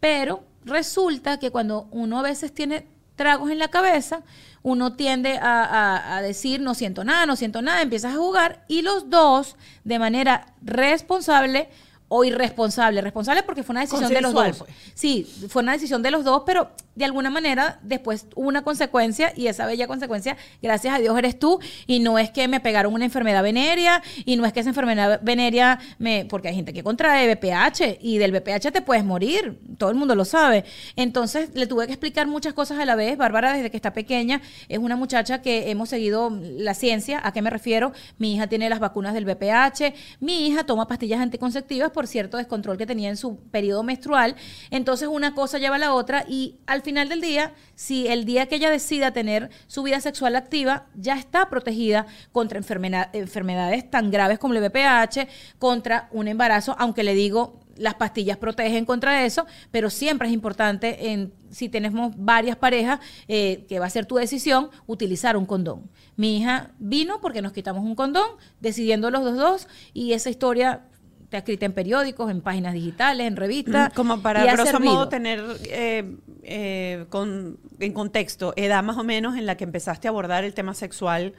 [0.00, 4.22] pero resulta que cuando uno a veces tiene tragos en la cabeza,
[4.70, 8.64] uno tiende a, a- a decir no siento nada, no siento nada, empiezas a jugar
[8.68, 11.68] y los dos de manera responsable
[12.10, 14.58] o irresponsable, responsable porque fue una decisión de los dos.
[14.58, 14.70] pues.
[14.94, 19.32] Sí, fue una decisión de los dos, pero de alguna manera después hubo una consecuencia
[19.36, 22.92] y esa bella consecuencia, gracias a Dios eres tú y no es que me pegaron
[22.92, 26.82] una enfermedad venérea y no es que esa enfermedad venérea me porque hay gente que
[26.82, 30.64] contrae BPH y del BPH te puedes morir, todo el mundo lo sabe.
[30.96, 33.16] Entonces, le tuve que explicar muchas cosas a la vez.
[33.16, 37.42] Bárbara desde que está pequeña es una muchacha que hemos seguido la ciencia, ¿a qué
[37.42, 37.92] me refiero?
[38.18, 42.76] Mi hija tiene las vacunas del BPH, mi hija toma pastillas anticonceptivas por cierto descontrol
[42.76, 44.34] que tenía en su periodo menstrual.
[44.70, 48.46] Entonces una cosa lleva a la otra y al final del día, si el día
[48.46, 54.10] que ella decida tener su vida sexual activa, ya está protegida contra enfermedad- enfermedades tan
[54.10, 55.28] graves como el VPH,
[55.58, 61.10] contra un embarazo, aunque le digo, las pastillas protegen contra eso, pero siempre es importante,
[61.12, 65.90] en, si tenemos varias parejas, eh, que va a ser tu decisión, utilizar un condón.
[66.16, 68.30] Mi hija vino porque nos quitamos un condón,
[68.60, 70.86] decidiendo los dos dos, y esa historia
[71.28, 73.92] está escrita en periódicos, en páginas digitales, en revistas.
[73.92, 79.44] Como para, grosso modo, tener eh, eh, con, en contexto, edad más o menos en
[79.44, 81.34] la que empezaste a abordar el tema sexual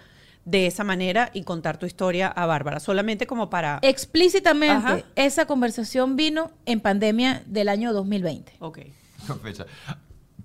[0.46, 2.80] de esa manera y contar tu historia a Bárbara.
[2.80, 3.80] Solamente como para...
[3.82, 5.00] Explícitamente, Ajá.
[5.16, 8.58] esa conversación vino en pandemia del año 2020.
[8.60, 8.80] Ok.
[9.42, 9.66] Fecha.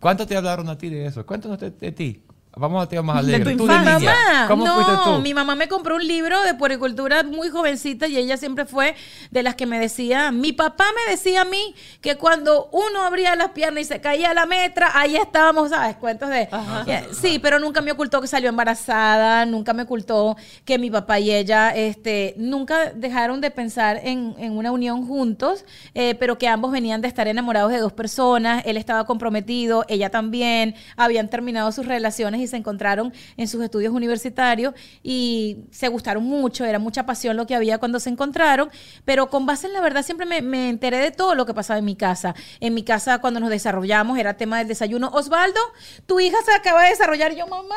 [0.00, 1.26] ¿Cuánto te hablaron a ti de eso?
[1.26, 2.22] Cuéntanos de, de ti.
[2.56, 3.56] Vamos a temas más De tu alegres.
[3.56, 5.18] Tú niña, Mamá, ¿Cómo no, fuiste tú?
[5.20, 8.94] mi mamá me compró un libro de puericultura muy jovencita y ella siempre fue
[9.30, 13.34] de las que me decía, mi papá me decía a mí que cuando uno abría
[13.36, 15.96] las piernas y se caía la metra, ahí estábamos, ¿sabes?
[15.96, 16.48] Cuentos de...
[16.86, 21.18] Eh, Sí, pero nunca me ocultó que salió embarazada, nunca me ocultó que mi papá
[21.20, 26.48] y ella, este, nunca dejaron de pensar en, en una unión juntos, eh, pero que
[26.48, 31.72] ambos venían de estar enamorados de dos personas, él estaba comprometido, ella también, habían terminado
[31.72, 37.06] sus relaciones y se encontraron en sus estudios universitarios y se gustaron mucho, era mucha
[37.06, 38.70] pasión lo que había cuando se encontraron,
[39.04, 41.84] pero con base en la verdad siempre me, enteré de todo lo que pasaba en
[41.84, 42.34] mi casa.
[42.60, 45.10] En mi casa cuando nos desarrollamos era tema del desayuno.
[45.12, 45.60] Osvaldo,
[46.06, 47.74] tu hija se acaba de desarrollar yo, mamá.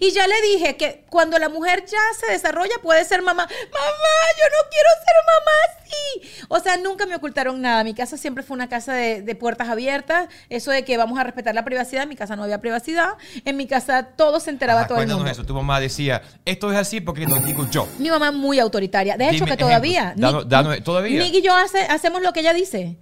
[0.00, 3.44] Y ya le dije que cuando la mujer ya se desarrolla puede ser mamá.
[3.44, 6.46] Mamá, yo no quiero ser mamá así.
[6.48, 7.84] O sea, nunca me ocultaron nada.
[7.84, 10.28] Mi casa siempre fue una casa de, de puertas abiertas.
[10.48, 12.04] Eso de que vamos a respetar la privacidad.
[12.04, 13.14] En mi casa no había privacidad.
[13.44, 15.32] En mi casa todo se enteraba Ajá, todo el cuéntanos mundo.
[15.32, 15.44] eso.
[15.44, 17.86] Tu mamá decía, esto es así porque lo digo yo.
[17.98, 19.16] Mi mamá es muy autoritaria.
[19.16, 20.14] De hecho, Dime que todavía.
[20.16, 21.22] Danos- danos- ¿todavía?
[21.22, 22.96] Nick y yo hace- hacemos lo que ella dice.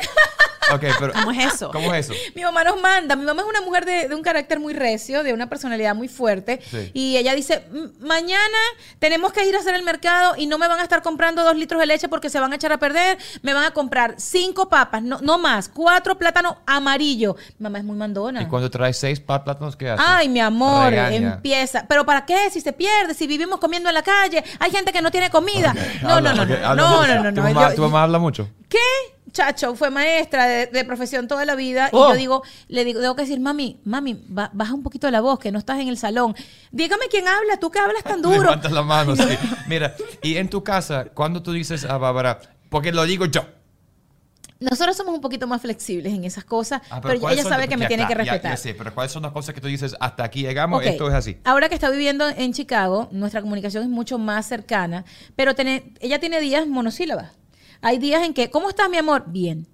[0.72, 1.12] Ok, pero...
[1.12, 1.70] ¿Cómo es eso?
[1.72, 2.14] ¿Cómo es eso?
[2.36, 3.16] Mi mamá nos manda.
[3.16, 6.06] Mi mamá es una mujer de, de un carácter muy recio, de una personalidad muy
[6.06, 6.60] fuerte.
[6.70, 6.92] Sí.
[6.94, 8.56] Y ella dice: "M- Mañana
[9.00, 11.56] tenemos que ir a hacer el mercado y no me van a estar comprando dos
[11.56, 13.18] litros de leche porque se van a echar a perder.
[13.42, 17.34] Me van a comprar cinco papas, no, no más, cuatro plátanos amarillos.
[17.58, 18.40] Mi mamá es muy mandona.
[18.42, 20.06] Y cuando traes seis plátanos, ¿qué haces?
[20.08, 21.32] Ay, mi amor, Regaña.
[21.34, 21.84] empieza.
[21.88, 22.48] ¿Pero para qué?
[22.48, 25.74] Si se pierde, si vivimos comiendo en la calle, hay gente que no tiene comida.
[26.02, 27.42] No, Habla, no, no, no, no, no, no, ¿Tu no.
[27.42, 28.48] mamá, Yo- tu mamá habla mucho?
[28.68, 28.78] ¿Qué?
[29.32, 31.88] Chacho, fue maestra de, de profesión toda la vida.
[31.92, 32.06] Oh.
[32.08, 35.20] Y yo digo, le digo, tengo que decir, mami, mami, ba- baja un poquito la
[35.20, 36.34] voz, que no estás en el salón.
[36.72, 38.42] Dígame quién habla, tú que hablas tan duro.
[38.42, 39.22] Levantas la mano, sí.
[39.68, 43.42] Mira, y en tu casa, cuando tú dices a Bárbara, porque lo digo yo.
[44.58, 47.78] Nosotros somos un poquito más flexibles en esas cosas, Ah, pero, ¿cuáles ella sabe que
[47.78, 48.50] me Ya tiene que respetar.
[48.50, 51.14] Ya, sé, pero ¿cuáles son las cosas que tú dices, hasta aquí llegamos, esto es
[51.14, 51.38] así?
[51.44, 56.18] Ahora que está viviendo en Chicago, nuestra comunicación es mucho más cercana, pero tiene- ella
[56.20, 57.30] tiene días monosílabas.
[57.82, 59.24] Hay días en que, ¿cómo estás, mi amor?
[59.28, 59.66] Bien.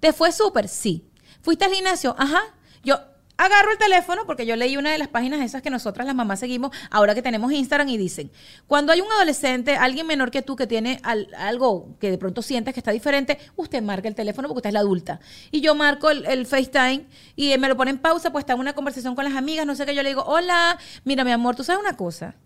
[0.00, 0.68] ¿Te fue súper?
[0.68, 1.04] Sí.
[1.40, 2.14] ¿Fuiste al gimnasio?
[2.18, 2.42] Ajá.
[2.82, 2.98] Yo
[3.38, 6.40] agarro el teléfono porque yo leí una de las páginas esas que nosotras las mamás
[6.40, 8.30] seguimos ahora que tenemos Instagram y dicen,
[8.66, 12.40] cuando hay un adolescente, alguien menor que tú que tiene al- algo que de pronto
[12.40, 15.20] sientes que está diferente, usted marca el teléfono porque usted es la adulta.
[15.50, 18.74] Y yo marco el, el FaceTime y me lo pone en pausa, pues está una
[18.74, 21.62] conversación con las amigas, no sé qué, yo le digo, hola, mira mi amor, tú
[21.64, 22.36] sabes una cosa,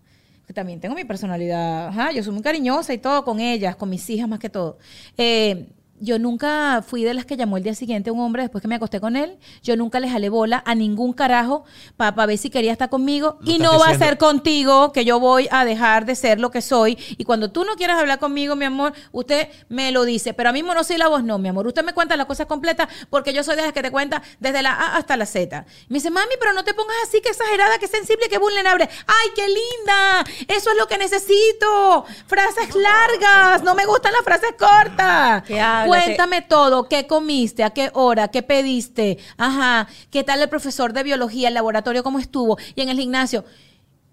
[0.53, 4.09] también tengo mi personalidad, ajá, yo soy muy cariñosa y todo con ellas, con mis
[4.09, 4.77] hijas más que todo.
[5.17, 5.67] Eh,
[6.01, 8.67] yo nunca fui de las que llamó el día siguiente a un hombre después que
[8.67, 9.37] me acosté con él.
[9.61, 11.63] Yo nunca le jalé bola a ningún carajo
[11.95, 13.37] para ver si quería estar conmigo.
[13.45, 16.61] Y no va a ser contigo que yo voy a dejar de ser lo que
[16.61, 16.97] soy.
[17.17, 20.33] Y cuando tú no quieras hablar conmigo, mi amor, usted me lo dice.
[20.33, 21.67] Pero a mí monosílabos no, mi amor.
[21.67, 24.63] Usted me cuenta las cosas completas porque yo soy de las que te cuenta desde
[24.63, 25.65] la A hasta la Z.
[25.87, 28.89] Me dice, mami, pero no te pongas así, que exagerada, que sensible, que vulnerable.
[29.05, 30.25] ¡Ay, qué linda!
[30.47, 32.05] Eso es lo que necesito.
[32.25, 33.61] Frases largas.
[33.61, 35.43] No me gustan las frases cortas.
[35.43, 36.87] Que hable, Cuéntame todo.
[36.89, 37.63] ¿Qué comiste?
[37.63, 38.27] ¿A qué hora?
[38.29, 39.17] ¿Qué pediste?
[39.37, 39.87] Ajá.
[40.09, 41.47] ¿Qué tal el profesor de biología?
[41.49, 42.57] ¿El laboratorio cómo estuvo?
[42.75, 43.43] Y en el gimnasio.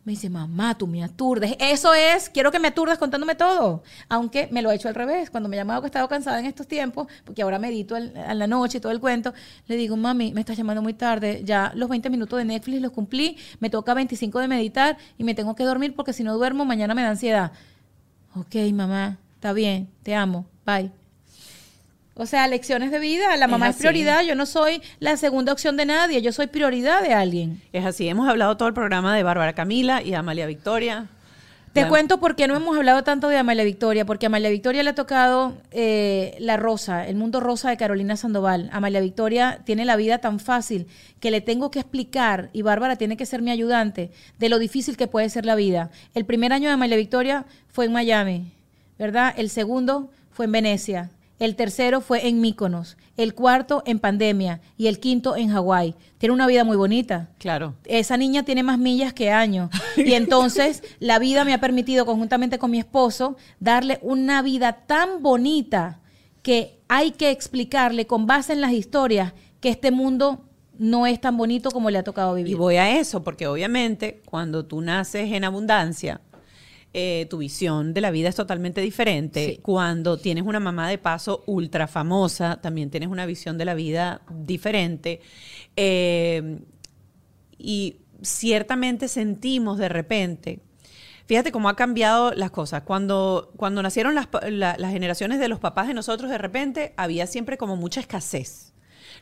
[0.04, 1.54] Me dice, mamá, tú me aturdes.
[1.58, 3.82] Eso es, quiero que me aturdes contándome todo.
[4.08, 5.28] Aunque me lo he hecho al revés.
[5.28, 8.16] Cuando me he llamado que he estado cansada en estos tiempos, porque ahora medito al-
[8.16, 9.34] a la noche y todo el cuento,
[9.66, 11.42] le digo, mami, me estás llamando muy tarde.
[11.44, 13.36] Ya los 20 minutos de Netflix los cumplí.
[13.60, 16.94] Me toca 25 de meditar y me tengo que dormir porque si no duermo, mañana
[16.94, 17.52] me da ansiedad.
[18.34, 20.90] Ok, mamá, está bien, te amo, bye.
[22.20, 25.76] O sea, lecciones de vida, la mamá es, prioridad, yo no soy la segunda opción
[25.76, 27.62] de nadie, yo soy prioridad de alguien.
[27.72, 31.06] Es así, hemos hablado todo el programa de Bárbara Camila y Amalia Victoria.
[31.72, 34.50] Te La- cuento por qué no hemos hablado tanto de Amalia Victoria, porque a Amalia
[34.50, 38.68] Victoria le ha tocado eh, la rosa, el mundo rosa de Carolina Sandoval.
[38.72, 40.88] Amalia Victoria tiene la vida tan fácil
[41.20, 44.10] que le tengo que explicar, y Bárbara tiene que ser mi ayudante,
[44.40, 45.90] de lo difícil que puede ser la vida.
[46.14, 48.50] El primer año de Amalia Victoria fue en Miami,
[48.98, 49.34] ¿verdad?
[49.36, 51.10] El segundo fue en Venecia.
[51.38, 55.94] El tercero fue en Míconos, el cuarto en pandemia y el quinto en Hawái.
[56.18, 57.28] Tiene una vida muy bonita.
[57.38, 57.74] Claro.
[57.84, 59.70] Esa niña tiene más millas que años.
[59.96, 65.22] Y entonces la vida me ha permitido, conjuntamente con mi esposo, darle una vida tan
[65.22, 66.00] bonita
[66.42, 70.44] que hay que explicarle con base en las historias que este mundo
[70.78, 72.56] no es tan bonito como le ha tocado Y vivir.
[72.56, 76.20] voy a eso, porque obviamente cuando tú naces en abundancia,
[76.94, 79.46] eh, tu visión de la vida es totalmente diferente.
[79.56, 79.58] Sí.
[79.62, 84.22] Cuando tienes una mamá de paso ultra famosa, también tienes una visión de la vida
[84.30, 85.20] diferente.
[85.76, 86.60] Eh,
[87.58, 90.60] y ciertamente sentimos de repente,
[91.26, 92.82] fíjate cómo ha cambiado las cosas.
[92.82, 97.26] Cuando, cuando nacieron las, la- las generaciones de los papás de nosotros, de repente había
[97.26, 98.72] siempre como mucha escasez.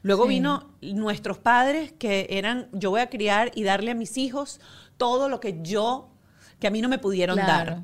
[0.02, 0.30] Luego Sí.
[0.30, 4.60] vino nuestros padres que eran, yo voy a criar y darle a mis hijos
[4.98, 6.10] todo lo que yo,
[6.58, 7.70] que a mí no me pudieron Claro.
[7.72, 7.82] dar.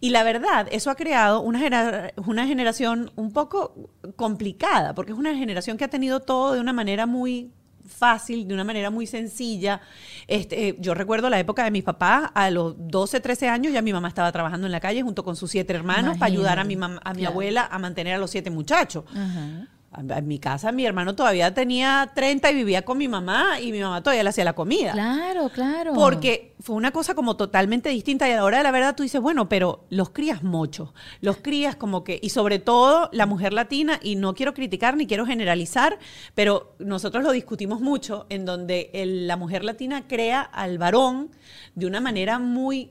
[0.00, 5.18] Y la verdad, eso ha creado una, genera- una generación un poco complicada, porque es
[5.18, 7.50] una generación que ha tenido todo de una manera muy
[7.86, 9.82] fácil, de una manera muy sencilla.
[10.26, 13.82] Este, eh, yo recuerdo la época de mis papás, a los 12, 13 años ya
[13.82, 16.64] mi mamá estaba trabajando en la calle junto con sus siete hermanos para ayudar a
[16.64, 17.28] mi, a mi Claro.
[17.28, 19.04] abuela a mantener a los siete muchachos.
[19.14, 19.68] Ajá.
[19.96, 23.80] En mi casa mi hermano todavía tenía 30 y vivía con mi mamá y mi
[23.80, 24.92] mamá todavía le hacía la comida.
[24.92, 25.92] Claro, claro.
[25.94, 29.02] Porque fue una cosa como totalmente distinta y a la hora de la verdad tú
[29.02, 33.52] dices, bueno, pero los crías mucho, los crías como que, y sobre todo la mujer
[33.52, 35.98] latina, y no quiero criticar ni quiero generalizar,
[36.34, 41.30] pero nosotros lo discutimos mucho, en donde el- la mujer latina crea al varón
[41.74, 42.90] de una manera muy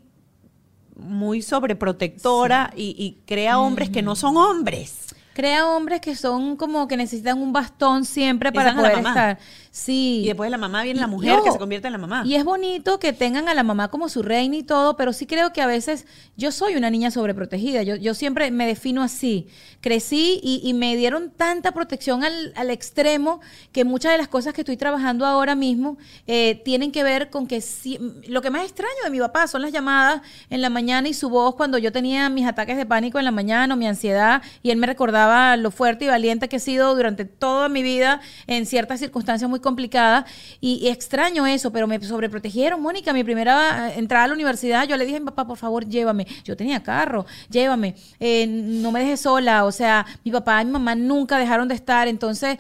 [0.95, 5.12] muy sobreprotectora y, y crea hombres que no son hombres.
[5.33, 9.39] Crea hombres que son como que necesitan un bastón siempre para poder estar.
[9.75, 10.21] Sí.
[10.23, 12.21] Y después de la mamá viene la mujer que se convierte en la mamá.
[12.27, 15.25] Y es bonito que tengan a la mamá como su reina y todo, pero sí
[15.25, 16.05] creo que a veces
[16.37, 17.81] yo soy una niña sobreprotegida.
[17.81, 19.47] Yo, yo siempre me defino así.
[19.81, 24.53] Crecí y, y me dieron tanta protección al, al extremo que muchas de las cosas
[24.53, 25.97] que estoy trabajando ahora mismo
[26.27, 27.97] eh, tienen que ver con que sí-
[28.27, 30.21] lo que más extraño de mi papá son las llamadas
[30.51, 33.31] en la mañana y su voz cuando yo tenía mis ataques de pánico en la
[33.31, 36.95] mañana o mi ansiedad y él me recordaba lo fuerte y valiente que he sido
[36.95, 40.25] durante toda mi vida en ciertas circunstancias muy complicadas
[40.61, 42.79] y, extraño eso, pero me sobreprotegieron.
[42.79, 45.87] Mónica, mi primera eh, entrada a la universidad, yo le dije a papá, por favor,
[45.87, 46.27] llévame.
[46.43, 49.65] Yo tenía carro, llévame, eh, no me dejes sola.
[49.65, 52.59] O sea, mi papá y mi mamá nunca dejaron de estar, entonces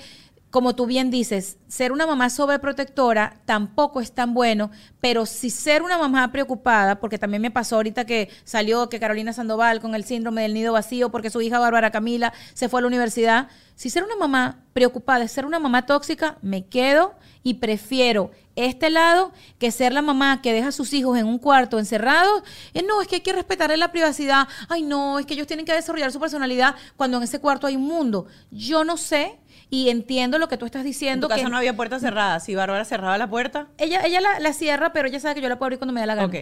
[0.53, 4.69] como tú bien dices, ser una mamá sobreprotectora tampoco es tan bueno,
[5.01, 9.33] pero si ser una mamá preocupada, porque también me pasó ahorita que salió que Carolina
[9.33, 12.81] Sandoval con el síndrome del nido vacío porque su hija Bárbara Camila se fue a
[12.81, 17.55] la universidad, si ser una mamá preocupada es ser una mamá tóxica, me quedo y
[17.55, 21.79] prefiero este lado que ser la mamá que deja a sus hijos en un cuarto
[21.79, 22.43] encerrados.
[22.75, 24.47] Eh, no, es que hay que respetarle la privacidad.
[24.69, 27.75] Ay, no, es que ellos tienen que desarrollar su personalidad cuando en ese cuarto hay
[27.75, 28.27] un mundo.
[28.51, 29.39] Yo no sé
[29.69, 31.27] y entiendo lo que tú estás En diciendo.
[31.27, 32.43] tu casa que no había puertas cerradas.
[32.45, 35.49] Si Bárbara cerraba la puerta, ella, ella la, la cierra, pero ella sabe que yo
[35.49, 36.33] la puedo abrir cuando me da la gana.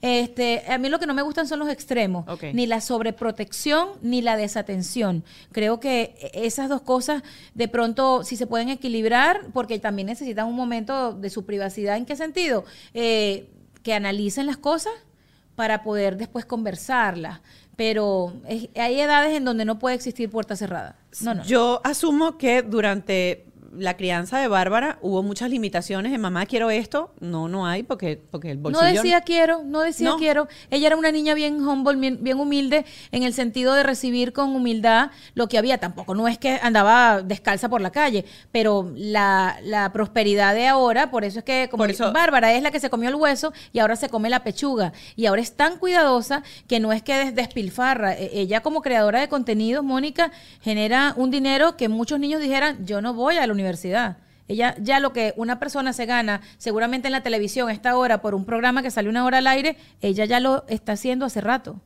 [0.00, 2.44] Este, a mí lo que no me gustan son los extremos, Ok.
[2.52, 5.24] ni la sobreprotección ni la desatención.
[5.52, 7.22] Creo que esas dos cosas
[7.54, 11.96] de pronto si se pueden equilibrar, porque también necesitan un momento de su privacidad.
[11.96, 12.64] ¿En qué sentido?
[12.94, 13.48] Eh,
[13.82, 14.92] que analicen las cosas
[15.54, 17.40] para poder después conversarlas.
[17.80, 20.96] Pero hay edades en donde no puede existir puerta cerrada.
[21.22, 21.44] No, no.
[21.44, 27.12] Yo asumo que durante la crianza de Bárbara hubo muchas limitaciones de mamá, quiero esto.
[27.20, 29.02] No, no hay porque, porque el No bolsillo...
[29.02, 30.16] decía quiero, no decía No.
[30.16, 30.48] quiero.
[30.70, 34.54] Ella era una niña bien humble, bien, bien humilde, en el sentido de recibir con
[34.56, 35.78] humildad lo que había.
[35.78, 41.10] Tampoco no es que andaba descalza por la calle, pero la, la prosperidad de ahora,
[41.10, 43.78] por eso es que como eso- Bárbara es la que se comió el hueso y
[43.78, 44.92] ahora se come la pechuga.
[45.16, 48.14] Y ahora es tan cuidadosa que no es que des- despilfarra.
[48.14, 53.00] E- Ella como creadora de contenidos, Mónica, genera un dinero que muchos niños dijeran, yo
[53.00, 54.18] no voy a la universidad.
[54.48, 58.20] Ella ya lo que una persona se gana seguramente en la televisión a esta hora
[58.20, 61.40] por un programa que sale una hora al aire, ella ya lo está haciendo hace
[61.40, 61.80] rato.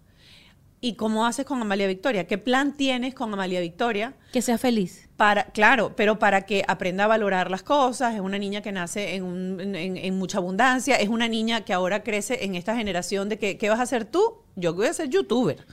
[0.81, 2.27] ¿Y cómo haces con Amalia Victoria?
[2.27, 4.13] ¿Qué plan tienes con Amalia Victoria?
[4.33, 5.09] Que sea feliz.
[5.17, 9.15] Para, claro, pero para que aprenda a valorar las cosas, es una niña que nace
[9.15, 13.31] en, un- en- en mucha abundancia, es una niña que ahora crece en esta generación
[13.31, 14.43] de que, ¿qué vas a hacer tú?
[14.57, 15.65] Yo voy a ser youtuber.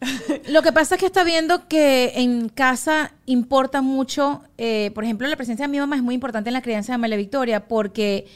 [0.48, 5.26] Lo que pasa es que está viendo que en casa importa mucho, eh, por ejemplo,
[5.28, 8.26] la presencia de mi mamá es muy importante en la crianza de Amalia Victoria, porque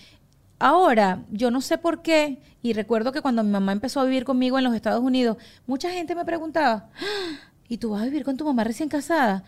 [0.59, 4.25] ahora yo no sé por qué, y recuerdo que cuando mi mamá empezó a vivir
[4.25, 5.37] conmigo en los Estados Unidos,
[5.67, 9.45] mucha gente me preguntaba, "Ah, ¿y tú vas a vivir con tu mamá recién casada?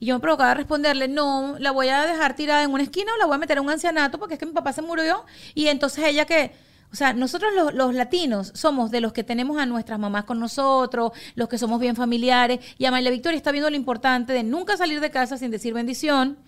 [0.00, 3.18] Y yo me provocaba responderle, no, la voy a dejar tirada en una esquina o
[3.18, 5.24] la voy a meter en un ancianato porque es que mi papá se murió.
[5.54, 6.52] Y entonces ella que,
[6.90, 11.12] O sea, nosotros los, latinos somos de los que tenemos a nuestras mamás con nosotros,
[11.34, 15.00] los que somos bien familiares, y Amalia Victoria está viendo lo importante de nunca salir
[15.00, 16.38] de casa sin decir bendición.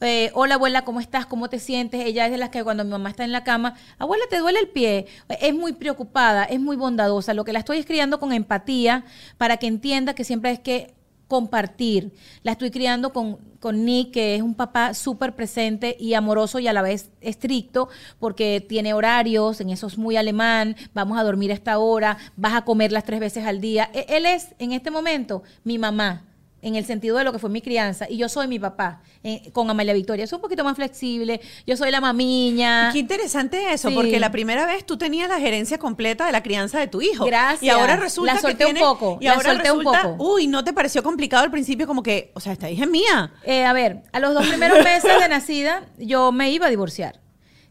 [0.00, 1.26] Eh, Hola abuela, ¿cómo estás?
[1.26, 2.04] ¿Cómo te sientes?
[2.04, 4.58] Ella es de las que cuando mi mamá está en la cama, abuela, ¿te duele
[4.58, 5.06] el pie?
[5.40, 7.34] Es muy preocupada, es muy bondadosa.
[7.34, 9.04] Lo que la estoy escribiendo con empatía
[9.36, 10.94] para que entienda que siempre es que
[11.32, 12.12] compartir.
[12.42, 16.68] La estoy criando con, con Nick, que es un papá súper presente y amoroso y
[16.68, 21.50] a la vez estricto, porque tiene horarios, en eso es muy alemán, vamos a dormir
[21.50, 23.88] a esta hora, vas a comer las tres veces al día.
[23.94, 26.26] E- Él es, en este momento, mi mamá
[26.62, 29.50] en el sentido de lo que fue mi crianza, y yo soy mi papá, eh,
[29.52, 30.26] con Amalia Victoria.
[30.26, 32.90] Soy un poquito más flexible, yo soy la mamiña.
[32.92, 33.94] Qué interesante eso, Sí.
[33.94, 37.24] porque la primera vez tú tenías la gerencia completa de la crianza de tu hijo.
[37.26, 37.62] Gracias.
[37.64, 40.24] Y ahora resulta La solté que un poco, Y la ahora solté un resulta, poco.
[40.34, 43.32] uy, ¿no te pareció complicado al principio como que, o sea, esta hija es mía?
[43.44, 47.20] Eh, a ver, a los dos primeros meses de nacida, yo me iba a divorciar.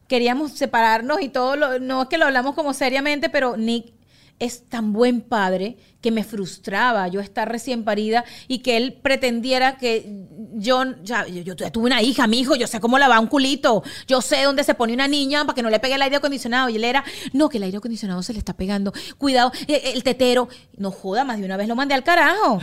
[0.07, 3.93] Queríamos separarnos y todo, lo- no es que lo hablamos como seriamente, pero Nick
[4.41, 9.77] es tan buen padre que me frustraba yo estar recién parida y que él pretendiera
[9.77, 13.83] que yo, ya, yo, tuve una hija, mi hijo, yo sé cómo lavar un culito,
[14.07, 16.69] yo sé dónde se pone una niña para que no le pegue el aire acondicionado.
[16.69, 20.03] Y él era, no, que el aire acondicionado se le está pegando, cuidado, eh, el
[20.03, 22.59] tetero, no joda, más de una vez lo mandé al carajo.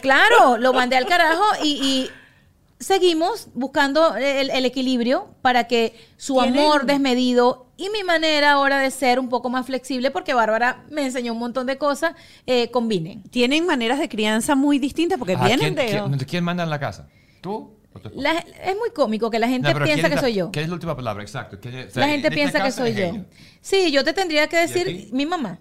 [0.00, 2.10] Claro, lo mandé al carajo y
[2.82, 8.78] seguimos buscando el, el equilibrio para que su ¿Tienen- amor desmedido y mi manera ahora
[8.78, 12.14] de ser un poco más flexible, porque Bárbara me enseñó un montón de cosas,
[12.46, 13.22] eh, combinen.
[13.24, 15.86] Tienen maneras de crianza muy distintas porque Ah, vienen ¿quién, de...
[16.16, 17.08] quién- ¿Quién manda en la casa?
[17.40, 17.72] ¿Tú?
[18.14, 20.50] La- es muy cómico que la gente No, piensa ¿quién que la- soy yo.
[20.50, 21.22] ¿Qué es la última palabra?
[21.22, 21.58] Exacto.
[21.60, 23.04] ¿Quién es- o sea, La gente piensa que soy yo.
[23.04, 23.24] ella.
[23.60, 25.58] Sí, yo te tendría que decir mi mamá.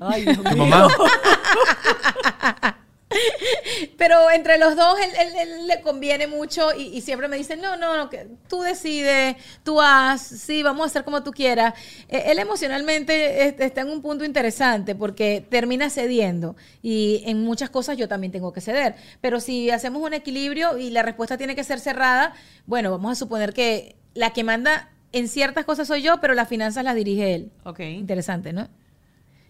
[0.00, 0.66] Ay, Dios ¿Tu mío.
[0.66, 0.88] mamá?
[3.98, 7.56] Pero entre los dos, él, él- él le conviene mucho y, y siempre me dice,
[7.56, 11.74] no, no, no, que tú decides, tú haz, sí, vamos a hacer como tú quieras.
[12.08, 17.96] Eh, él emocionalmente está en un punto interesante porque termina cediendo y en muchas cosas
[17.96, 18.94] yo también tengo que ceder.
[19.20, 22.34] Pero si hacemos un equilibrio y la respuesta tiene que ser cerrada,
[22.66, 26.48] bueno, vamos a suponer que la que manda en ciertas cosas soy yo, pero las
[26.48, 27.50] finanzas las dirige él.
[27.64, 27.80] Ok.
[27.80, 28.68] Interesante, ¿no?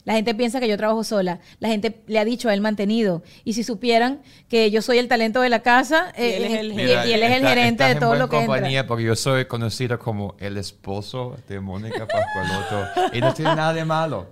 [0.06, 1.40] La gente piensa que yo trabajo sola.
[1.58, 3.24] La gente le ha dicho a él mantenido.
[3.44, 6.60] Y si supieran que yo soy el talento de la casa Y él es eh,
[6.60, 8.86] el y- Mira, y él es el está- gerente de todo lo que compañía entra.
[8.88, 13.84] porque yo soy conocido como el esposo de Mónica Pascualoto y no tiene nada de
[13.84, 14.28] malo.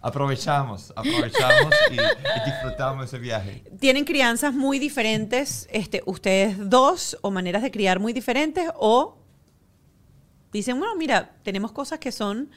[0.00, 3.64] Aprovechamos, aprovechamos y, y disfrutamos ese viaje.
[3.80, 8.68] ¿Tienen crianzas muy diferentes, este, ustedes dos, o maneras de criar muy diferentes?
[8.76, 9.18] ¿O
[10.52, 12.48] dicen, bueno, mira, tenemos cosas que son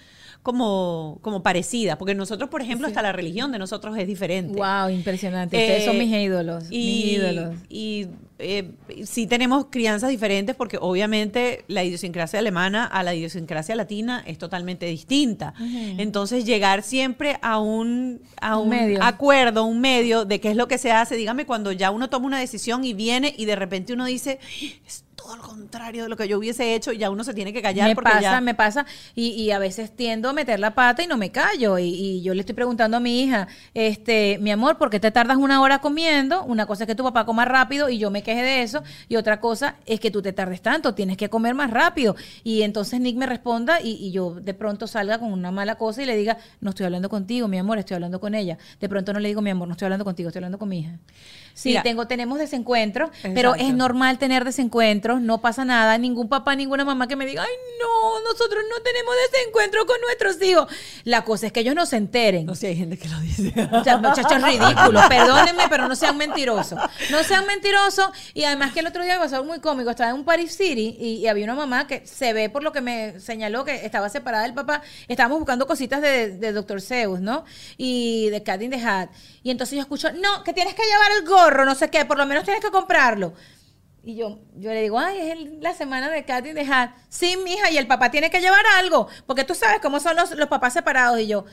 [0.42, 1.98] como, como parecidas?
[1.98, 4.58] Porque nosotros, por ejemplo, hasta la religión de nosotros es diferente.
[4.58, 5.58] Wow, impresionante.
[5.58, 6.64] Ustedes son Eh, mis ídolos.
[6.70, 7.56] Y, mis ídolos.
[7.70, 8.08] y
[8.42, 8.72] eh,
[9.04, 14.86] sí tenemos crianzas diferentes porque obviamente la idiosincrasia alemana a la idiosincrasia latina es totalmente
[14.86, 15.54] distinta.
[15.98, 19.04] Entonces llegar siempre a un, a Un un medio.
[19.04, 22.28] acuerdo, un medio de qué es lo que se hace, dígame cuando ya uno toma
[22.28, 24.40] una decisión y viene y de repente uno dice,
[24.88, 27.62] es todo lo contrario de lo que yo hubiese hecho, ya uno se tiene que
[27.62, 28.42] callar me porque pasa, ya...
[28.42, 28.88] me pasa.
[29.14, 31.78] Y, y a veces tiendo a meter la pata y no me callo.
[31.78, 35.12] Y, y yo le estoy preguntando a mi hija, este, mi amor, ¿por qué te
[35.12, 36.44] tardas una hora comiendo?
[36.46, 38.82] Una cosa es que tu papá coma rápido y yo me queje de eso.
[39.08, 42.16] Y otra cosa es que tú te tardes tanto, tienes que comer más rápido.
[42.44, 46.02] Y entonces Nick me responda y, y yo de pronto salga con una mala cosa
[46.02, 48.58] y le diga, no estoy hablando contigo, mi amor, estoy hablando con ella.
[48.80, 50.80] De pronto no le digo, mi amor, no estoy hablando contigo, estoy hablando con mi
[50.80, 50.98] hija.
[51.60, 51.84] Sí, Mira.
[51.84, 57.10] tengo, tenemos desencuentros, pero es normal tener desencuentros, no pasa nada, ningún papá, ninguna mamá
[57.10, 57.50] que me diga, ay
[57.80, 60.72] no, nosotros no tenemos desencuentro con nuestros hijos.
[61.04, 62.46] La cosa es que ellos no se enteren.
[62.46, 63.54] No sé, hay gente que lo dice.
[63.74, 66.80] O sea, muchachos ridículos, perdónenme, pero no sean mentirosos.
[67.12, 68.10] No sean mentirosos.
[68.34, 69.90] Y además que el otro día me pasó algo muy cómico.
[69.90, 72.72] Estaba en un Paris City y, y había una mamá que se ve por lo
[72.72, 74.82] que me señaló que estaba separada del papá.
[75.10, 76.82] Estábamos buscando cositas de, de Dr.
[76.82, 77.44] Zeus, ¿no?
[77.78, 79.10] Y de Cat in the Hat.
[79.44, 82.18] Y entonces yo escucho, no, que tienes que llevar el gorro, no sé qué, por
[82.18, 83.34] lo menos tienes que comprarlo.
[84.04, 86.92] Y yo, yo le digo, ay, es el- la semana de in the Hat.
[87.10, 90.32] Sí, mija, y el papá tiene que llevar algo, porque tú sabes cómo son los,
[90.32, 91.20] los papás separados.
[91.20, 91.46] Y yo,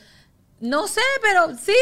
[0.60, 1.74] no sé, pero sí,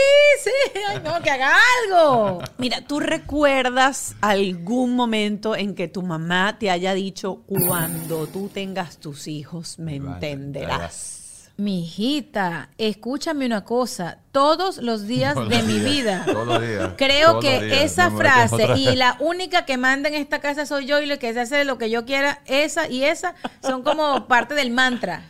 [0.42, 0.50] sí,
[0.88, 1.54] ay, no, que haga
[1.84, 2.40] algo.
[2.58, 8.96] Mira, ¿tú recuerdas algún momento en que tu mamá te haya dicho, cuando tú tengas
[8.98, 11.23] tus hijos, me entenderás?
[11.56, 16.24] Mi hijita, escúchame una cosa, todos los días Todos de mi vida.
[16.26, 20.08] todos los días, Creo todos que días, esa no frase y la única que manda
[20.08, 22.88] en esta casa soy yo y lo que se hace lo que yo quiera, esa
[22.88, 25.22] y esa son como parte del mantra.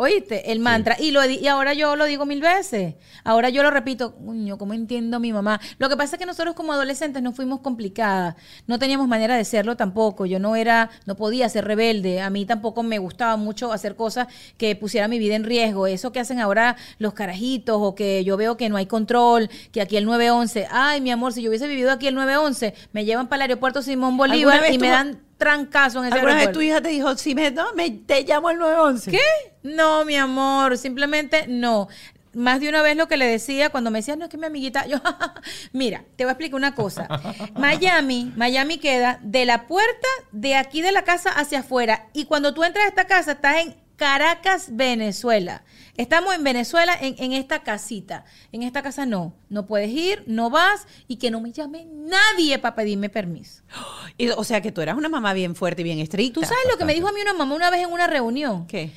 [0.00, 0.94] Oíste, el mantra.
[0.96, 2.94] Y, lo, y ahora yo lo digo mil veces.
[3.24, 4.14] Ahora yo lo repito.
[4.14, 5.60] Coño, ¿cómo entiendo a mi mamá?
[5.78, 8.36] Lo que pasa es que nosotros como adolescentes no fuimos complicadas.
[8.68, 10.24] No teníamos manera de serlo tampoco.
[10.24, 12.20] Yo no era, no podía ser rebelde.
[12.20, 15.88] A mí tampoco me gustaba mucho hacer cosas que pusieran mi vida en riesgo.
[15.88, 19.80] Eso que hacen ahora los carajitos o que yo veo que no hay control, que
[19.80, 20.68] aquí el 911.
[20.70, 23.82] Ay, mi amor, si yo hubiese vivido aquí el 911, me llevan para el aeropuerto
[23.82, 26.58] Simón Bolívar ¿Alguna vez y me dan trancazo en ese ¿Alguna vez aeropuerto.
[26.58, 29.10] tu hija te dijo, si me, no, me te llamo al 911?
[29.10, 29.20] ¿Qué?
[29.62, 31.88] No, mi amor, simplemente no.
[32.34, 34.46] Más de una vez lo que le decía cuando me decía, no, es que mi
[34.46, 34.98] amiguita, yo,
[35.72, 37.08] mira, te voy a explicar una cosa.
[37.56, 42.08] Miami, Miami queda de la puerta de aquí de la casa hacia afuera.
[42.12, 45.64] Y cuando tú entras a esta casa, estás en Caracas, Venezuela.
[45.96, 48.24] Estamos en Venezuela, en, en esta casita.
[48.52, 49.34] En esta casa no.
[49.48, 53.62] No puedes ir, no vas y que no me llame nadie para pedirme permiso.
[54.16, 56.40] Y, o sea, que tú eras una mamá bien fuerte y bien estricta.
[56.40, 58.66] ¿Tú sabes lo que me dijo a mí una mamá una vez en una reunión?
[58.66, 58.90] ¿Qué?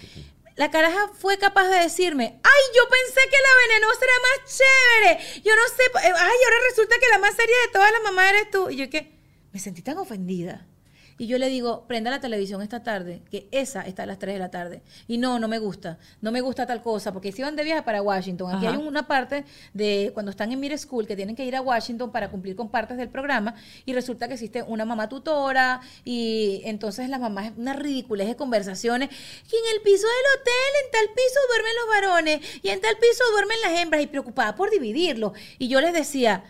[0.55, 5.41] La caraja fue capaz de decirme, ay, yo pensé que la venenosa era más chévere.
[5.43, 8.49] Yo no sé, ay, ahora resulta que la más seria de todas las mamás eres
[8.49, 8.69] tú.
[8.69, 9.11] Y yo que
[9.51, 10.65] me sentí tan ofendida.
[11.21, 14.33] Y yo le digo, prenda la televisión esta tarde, que esa está a las 3
[14.33, 14.81] de la tarde.
[15.07, 17.83] Y no, no me gusta, no me gusta tal cosa, porque si van de viaje
[17.83, 18.75] para Washington, aquí Ajá.
[18.75, 22.11] hay una parte de cuando están en Mid School que tienen que ir a Washington
[22.11, 23.53] para cumplir con partes del programa
[23.85, 29.09] y resulta que existe una mamá tutora y entonces las mamás, una ridiculez de conversaciones,
[29.09, 32.97] que en el piso del hotel, en tal piso duermen los varones y en tal
[32.97, 35.33] piso duermen las hembras y preocupada por dividirlo.
[35.59, 36.45] Y yo les decía,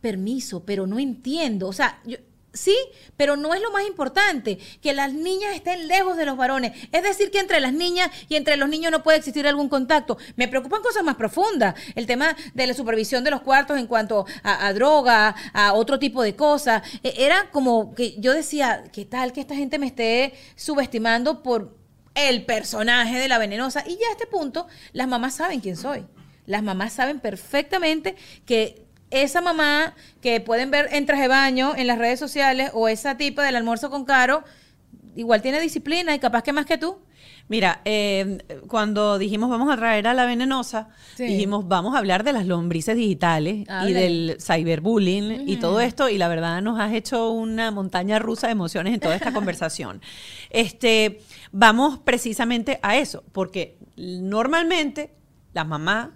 [0.00, 2.16] permiso, pero no entiendo, o sea, yo...
[2.56, 2.76] Sí,
[3.16, 6.72] pero no es lo más importante, que las niñas estén lejos de los varones.
[6.90, 10.16] Es decir, que entre las niñas y entre los niños no puede existir algún contacto.
[10.36, 11.74] Me preocupan cosas más profundas.
[11.94, 16.22] El tema de la supervisión de los cuartos en cuanto a, droga, a otro tipo
[16.22, 16.82] de cosas.
[17.02, 21.76] E- Era como que yo decía, ¿qué tal que esta gente me esté subestimando por
[22.14, 23.84] el personaje de la venenosa?
[23.86, 26.06] Y ya a este punto, las mamás saben quién soy.
[26.46, 28.16] Las mamás saben perfectamente
[28.46, 32.88] que esa mamá que pueden ver en traje de baño en las redes sociales o
[32.88, 34.42] esa tipa del almuerzo con caro,
[35.14, 36.98] igual tiene disciplina y capaz que más que tú.
[37.48, 41.24] Mira, eh, cuando dijimos vamos a traer a la venenosa, Sí.
[41.26, 46.18] dijimos vamos a hablar de las lombrices digitales y del cyberbullying y todo esto, y
[46.18, 50.02] la verdad nos has hecho una montaña rusa de emociones en toda esta conversación.
[50.50, 51.20] Este,
[51.52, 55.12] vamos precisamente a eso, porque normalmente
[55.52, 56.08] las mamás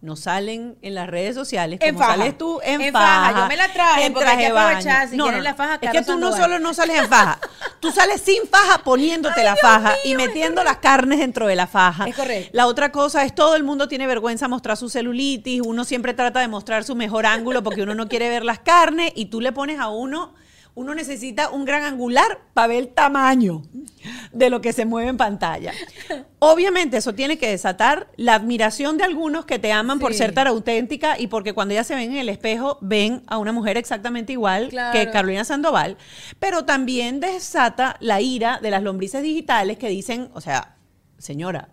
[0.00, 2.16] no salen en las redes sociales como En faja.
[2.16, 3.26] sales tú en, En faja.
[3.32, 3.40] faja.
[3.40, 5.08] Yo me la traje en porque hay que aprovechar.
[5.08, 7.40] Si quieren la faja, Es que tú no solo no sales en faja,
[7.80, 12.06] tú sales sin faja poniéndote la faja y metiendo las carnes dentro de la faja.
[12.06, 12.50] Es correcto.
[12.52, 16.14] La otra cosa es todo el mundo tiene vergüenza de mostrar su celulitis, uno siempre
[16.14, 19.40] trata de mostrar su mejor ángulo porque uno no quiere ver las carnes y tú
[19.40, 20.34] le pones a uno,
[20.78, 23.62] uno necesita un gran angular para ver el tamaño
[24.32, 25.72] de lo que se mueve en pantalla.
[26.38, 30.46] Obviamente eso tiene que desatar la admiración de algunos que te aman por ser tan
[30.46, 34.32] auténtica y porque cuando ellas se ven en el espejo ven a una mujer exactamente
[34.32, 34.96] igual Claro.
[34.96, 35.96] que Carolina Sandoval,
[36.38, 40.76] pero también desata la ira de las lombrices digitales que dicen, o sea,
[41.18, 41.70] señora,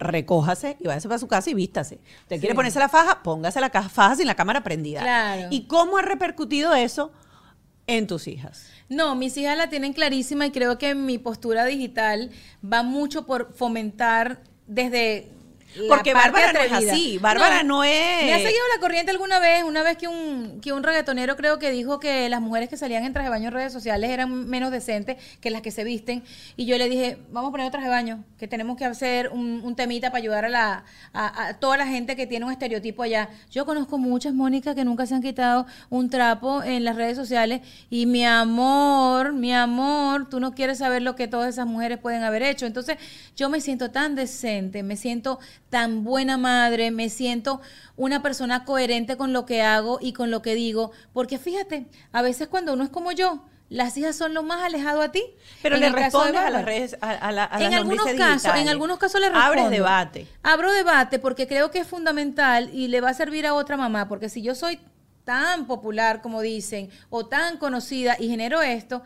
[0.00, 2.00] recójase y váyase para su casa y vístase.
[2.22, 5.00] Usted quiere ponerse la faja, póngase la faja sin la cámara prendida.
[5.00, 5.46] Claro.
[5.50, 7.12] ¿Y cómo ha repercutido eso
[7.86, 8.68] en tus hijas?
[8.88, 12.30] No, mis hijas la tienen clarísima y creo que mi postura digital
[12.64, 15.30] va mucho por fomentar desde
[15.88, 19.62] Porque Bárbara no es así, Bárbara no es- Me ha seguido la corriente alguna vez,
[19.64, 23.04] una vez que un, que un reggaetonero creo que dijo que las mujeres que salían
[23.04, 26.22] en traje de baño en redes sociales eran menos decentes que las que se visten.
[26.56, 29.60] Y yo le dije, vamos a poner traje de baño, que tenemos que hacer un,
[29.64, 33.02] un temita para ayudar a, la, a, a toda la gente que tiene un estereotipo
[33.02, 33.28] allá.
[33.50, 37.60] Yo conozco muchas, Mónica, que nunca se han quitado un trapo en las redes sociales.
[37.90, 42.22] Y mi amor, mi amor, tú no quieres saber lo que todas esas mujeres pueden
[42.22, 42.66] haber hecho.
[42.66, 42.98] Entonces,
[43.36, 45.38] yo me siento tan decente, me siento
[45.72, 47.60] tan buena madre, me siento
[47.96, 50.92] una persona coherente con lo que hago y con lo que digo.
[51.14, 55.00] Porque fíjate, a veces cuando uno es como yo, las hijas son lo más alejado
[55.00, 55.22] a ti.
[55.62, 58.54] Pero En le respondes a las redes, a, a la- a en las algunos casos,
[58.56, 59.48] en algunos casos le respondo.
[59.48, 60.26] Abres debate.
[60.42, 64.08] Abro debate porque creo que es fundamental y le va a servir a otra mamá,
[64.08, 64.78] porque si yo soy
[65.24, 69.02] tan popular como dicen o tan conocida y genero esto,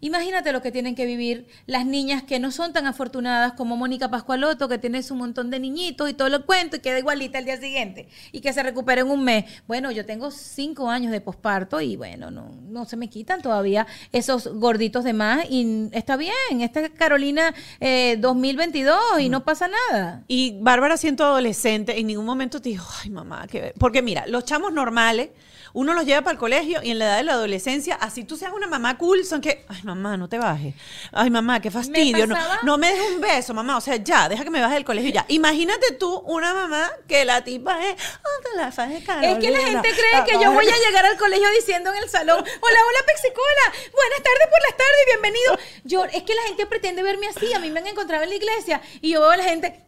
[0.00, 4.10] imagínate lo que tienen que vivir las niñas que no son tan afortunadas como Mónica
[4.10, 7.44] Pascualoto, que tiene su montón de niñitos y todo lo cuento y queda igualita el
[7.44, 9.44] día siguiente y que se recupera en un mes.
[9.66, 13.86] Bueno, yo tengo cinco años de posparto y bueno, no, no se me quitan todavía
[14.12, 19.68] esos gorditos de más y está bien, esta es Carolina eh, 2022 y no pasa
[19.68, 20.24] nada.
[20.28, 24.44] Y Bárbara siendo adolescente, en ningún momento te dijo, ay mamá, que porque mira, los
[24.44, 25.30] chamos normales,
[25.72, 28.36] uno los lleva para el colegio y en la edad de la adolescencia, así tú
[28.36, 30.74] seas una mamá cool, son que, ay mamá, no te bajes.
[31.12, 32.26] Ay mamá, qué fastidio.
[32.26, 33.76] No, pasaba- no me dejes un beso, mamá.
[33.76, 35.24] O sea, ya, deja que me baje del colegio ya.
[35.28, 39.04] Imagínate tú una mamá que la tipa es, "Ah, te la faje, Es
[39.38, 42.38] que la gente cree que yo voy a llegar al colegio diciendo en el salón,
[42.38, 45.58] hola, hola Pexicola, buenas tardes por las tardes, bienvenido.
[45.84, 48.34] Yo, es que la gente pretende verme así, a mí me han encontrado en la
[48.36, 49.84] iglesia y yo veo a la gente,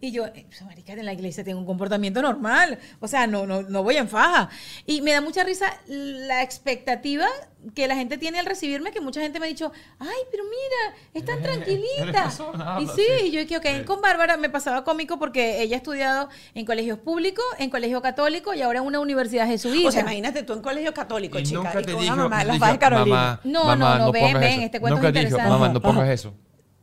[0.00, 3.62] y yo, eh, marica, en la iglesia tengo un comportamiento normal, o sea, no, no,
[3.62, 4.48] no voy en faja.
[4.86, 7.26] Y me da mucha risa la expectativa
[7.74, 10.96] que la gente tiene al recibirme, que mucha gente me ha dicho, ay, pero mira,
[11.14, 12.24] es tan tranquilita.
[12.24, 13.26] persona Y sí, sí.
[13.26, 16.98] y yo dije, ok, con Bárbara me pasaba cómico porque ella ha estudiado en colegios
[16.98, 19.88] públicos, en colegio católico y ahora en una universidad jesuita.
[19.88, 21.58] O sea, imagínate tú en colegio católico, Y chica.
[21.62, 24.12] nunca y te con dijo, una mamá no las dijo, mamá, No, mamá, no, no,
[24.12, 24.62] ven, pongas ven, eso".
[24.62, 25.50] este cuento Nunca es dijo, interesante.
[25.58, 26.34] mamá, no pongas eso.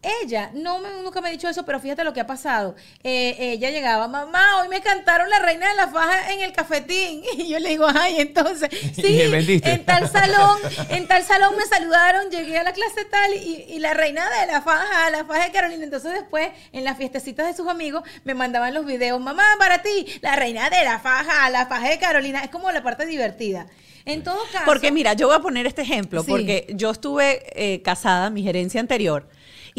[0.01, 2.73] Ella, no me, nunca me ha dicho eso, pero fíjate lo que ha pasado.
[3.03, 7.21] Eh, ella llegaba, mamá, hoy me cantaron la reina de la faja en el cafetín.
[7.38, 10.57] Y yo le digo, ay, entonces, sí, en tal salón,
[10.89, 14.47] en tal salón me saludaron, llegué a la clase tal y, y la reina de
[14.47, 15.84] la faja, la faja de Carolina.
[15.84, 20.05] Entonces después, en las fiestecitas de sus amigos, me mandaban los videos, mamá, para ti,
[20.21, 22.41] la reina de la faja, la faja de Carolina.
[22.41, 23.67] Es como la parte divertida.
[24.05, 24.65] En todo caso.
[24.65, 26.30] Porque mira, yo voy a poner este ejemplo, Sí.
[26.31, 29.27] porque yo estuve eh, casada, mi gerencia anterior.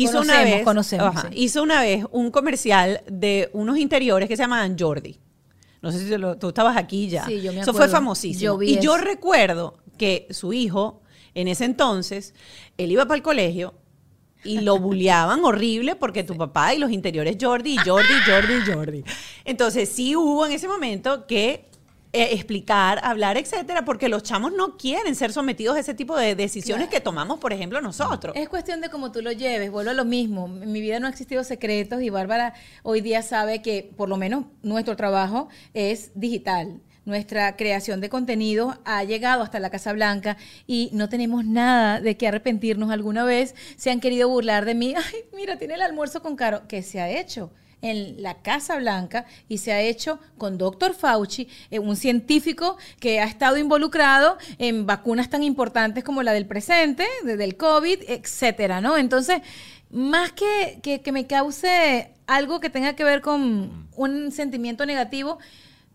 [0.02, 1.42] Hizo una vez, conocemos, ajá, sí.
[1.42, 5.18] hizo una vez un comercial de unos interiores que se llamaban Jordi.
[5.82, 7.24] No sé si lo- tú estabas aquí ya.
[7.26, 7.92] Sí, yo me Eso fue acuerdo.
[7.92, 8.60] famosísimo.
[8.60, 11.00] Yo y yo recuerdo que su hijo,
[11.34, 12.34] en ese entonces,
[12.76, 13.74] él iba para el colegio
[14.44, 18.72] y lo bulleaban horrible porque tu papá y los interiores Jordi, y Jordi, Jordi, y
[18.72, 19.04] Jordi.
[19.44, 21.69] Entonces sí hubo en ese momento que
[22.12, 26.34] eh, explicar, hablar, etcétera, porque los chamos no quieren ser sometidos a ese tipo de
[26.34, 28.34] decisiones que tomamos, por ejemplo, nosotros.
[28.36, 30.46] Es cuestión de cómo tú lo lleves, vuelvo a lo mismo.
[30.46, 34.16] En mi vida no ha existido secretos y Bárbara hoy día sabe que por lo
[34.16, 36.80] menos nuestro trabajo es digital.
[37.04, 42.16] Nuestra creación de contenido ha llegado hasta la Casa Blanca y no tenemos nada de
[42.16, 43.54] qué arrepentirnos alguna vez.
[43.76, 44.94] Se han querido burlar de mí.
[44.96, 46.62] Ay, mira, tiene el almuerzo con Caro.
[46.68, 47.52] ¿Qué se ha hecho?
[47.82, 50.94] En la Casa Blanca y se ha hecho con Dr.
[50.94, 56.46] Fauci, eh, un científico que ha estado involucrado en vacunas tan importantes como la del
[56.46, 58.96] presente, de- del COVID, etcétera, ¿no?
[58.96, 59.40] Entonces,
[59.90, 65.38] más que, que, que me cause algo que tenga que ver con un sentimiento negativo,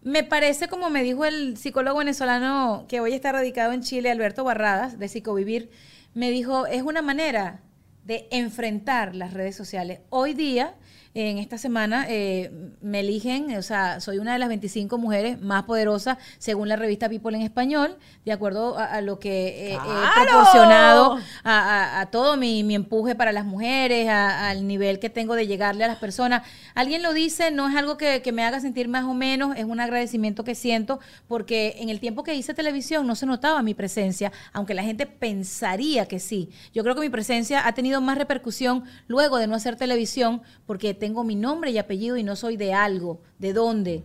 [0.01, 4.43] me parece, como me dijo el psicólogo venezolano que hoy está radicado en Chile, Alberto
[4.43, 5.71] Barradas, de Psicovivir,
[6.13, 7.61] me dijo, es una manera
[8.03, 10.01] de enfrentar las redes sociales.
[10.11, 10.75] Hoy día,
[11.15, 12.51] en esta semana, eh,
[12.81, 17.07] me eligen, o sea, soy una de las 25 mujeres más poderosas según la revista
[17.09, 20.01] People en español, de acuerdo a, a lo que eh, ¡Claro!
[20.21, 21.59] he proporcionado a,
[21.97, 25.47] a- a todo mi, mi empuje para las mujeres, a- al nivel que tengo de
[25.47, 26.43] llegarle a las personas.
[26.73, 29.63] Alguien lo dice, no es algo que, que me haga sentir más o menos, es
[29.63, 33.73] un agradecimiento que siento, porque en el tiempo que hice televisión no se notaba mi
[33.73, 36.49] presencia, aunque la gente pensaría que sí.
[36.73, 40.93] Yo creo que mi presencia ha tenido más repercusión luego de no hacer televisión, porque
[41.05, 44.03] tengo mi nombre y apellido y no soy de algo, de dónde.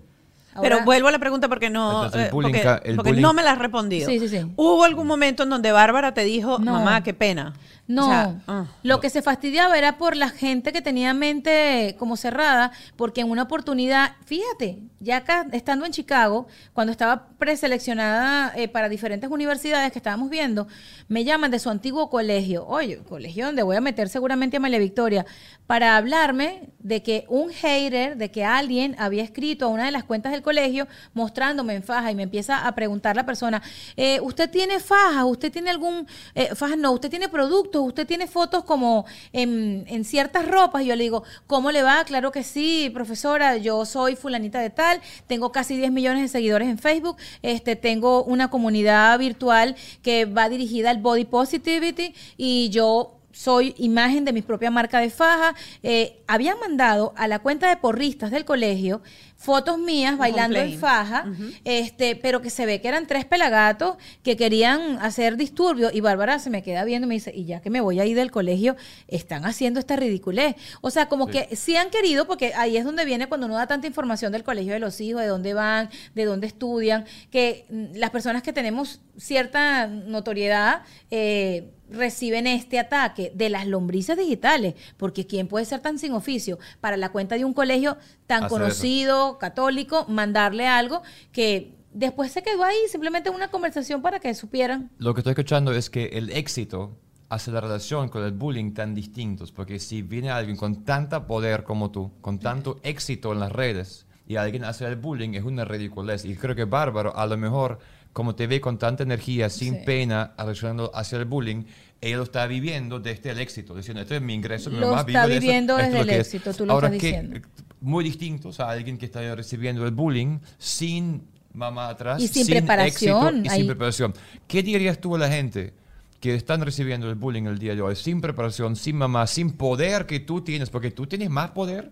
[0.60, 3.10] Pero vuelvo a la pregunta porque no, Entonces, el eh, bullying porque, ca- el porque
[3.12, 4.08] bullying- no me la has respondido.
[4.08, 4.40] Sí, sí, sí.
[4.56, 6.72] ¿Hubo algún momento en donde Bárbara te dijo, No.
[6.72, 7.54] mamá, qué pena?
[7.86, 8.64] No, O sea, ah.
[8.84, 13.30] lo que se fastidiaba era por la gente que tenía mente como cerrada, porque en
[13.30, 19.90] una oportunidad, fíjate, ya acá estando en Chicago, cuando estaba preseleccionada eh, para diferentes universidades
[19.92, 20.68] que estábamos viendo,
[21.08, 24.78] me llaman de su antiguo colegio, oye, colegio donde voy a meter seguramente a María
[24.78, 25.26] Victoria,
[25.70, 30.02] para hablarme de que un hater, de que alguien había escrito a una de las
[30.02, 33.62] cuentas del colegio mostrándome en faja y me empieza a preguntar la persona,
[33.96, 35.24] eh, ¿usted tiene faja?
[35.26, 40.48] ¿Usted tiene algún, eh, faja no, usted tiene productos, usted tiene fotos como en, ciertas
[40.48, 40.84] ropas?
[40.84, 42.02] Yo le digo, ¿cómo le va?
[42.02, 46.68] Claro que sí, profesora, yo soy fulanita de tal, tengo casi 10 millones de seguidores
[46.68, 53.19] en Facebook, este, tengo una comunidad virtual que va dirigida al body positivity y yo
[53.32, 55.54] soy imagen de mi propia marca de faja.
[55.82, 59.02] Eh, habían mandado a la cuenta de porristas del colegio
[59.40, 61.24] fotos mías bailando en faja,
[61.64, 66.38] este, pero que se ve que eran tres pelagatos que querían hacer disturbios y Bárbara
[66.38, 68.30] se me queda viendo y me dice, y ya que me voy a ir del
[68.30, 68.76] colegio,
[69.08, 70.56] están haciendo esta ridiculez.
[70.82, 73.66] O sea, como que sí han querido, porque ahí es donde viene cuando uno da
[73.66, 77.96] tanta información del colegio de los hijos, de dónde van, de dónde estudian, que mm,
[77.96, 85.26] las personas que tenemos cierta notoriedad, eh, reciben este ataque de las lombrices digitales, porque
[85.26, 89.29] ¿quién puede ser tan sin oficio para la cuenta de un colegio tan eso.
[89.38, 91.02] Católico, mandarle algo
[91.32, 94.90] que después se quedó ahí, simplemente una conversación para que supieran?
[94.98, 96.96] Lo que estoy escuchando es que el éxito
[97.28, 101.62] hace la relación con el bullying tan distintos, porque si viene alguien con tanta poder
[101.64, 105.64] como tú, con tanto éxito en las redes, y alguien hace el bullying, es una
[105.64, 106.24] ridiculez.
[106.24, 107.78] Y creo que Bárbaro, a lo mejor,
[108.12, 109.80] como te ve con tanta energía, sin Sí.
[109.84, 111.64] pena, reaccionando hacia el bullying,
[112.00, 115.00] ella lo está viviendo desde el éxito, diciendo, este es mi ingreso, mi Lo mamá
[115.00, 116.26] está viviendo esto desde el que es".
[116.34, 117.40] éxito, tú lo Ahora, estás diciendo.
[117.80, 123.38] Muy distintos a alguien que está recibiendo el bullying sin mamá atrás, Y sin preparación,
[123.38, 124.14] éxito y sin preparación.
[124.46, 125.74] ¿Qué dirías tú a la gente
[126.20, 130.06] que están recibiendo el bullying el día de hoy, sin preparación, sin mamá, sin poder
[130.06, 131.90] que tú tienes, porque tú tienes más poder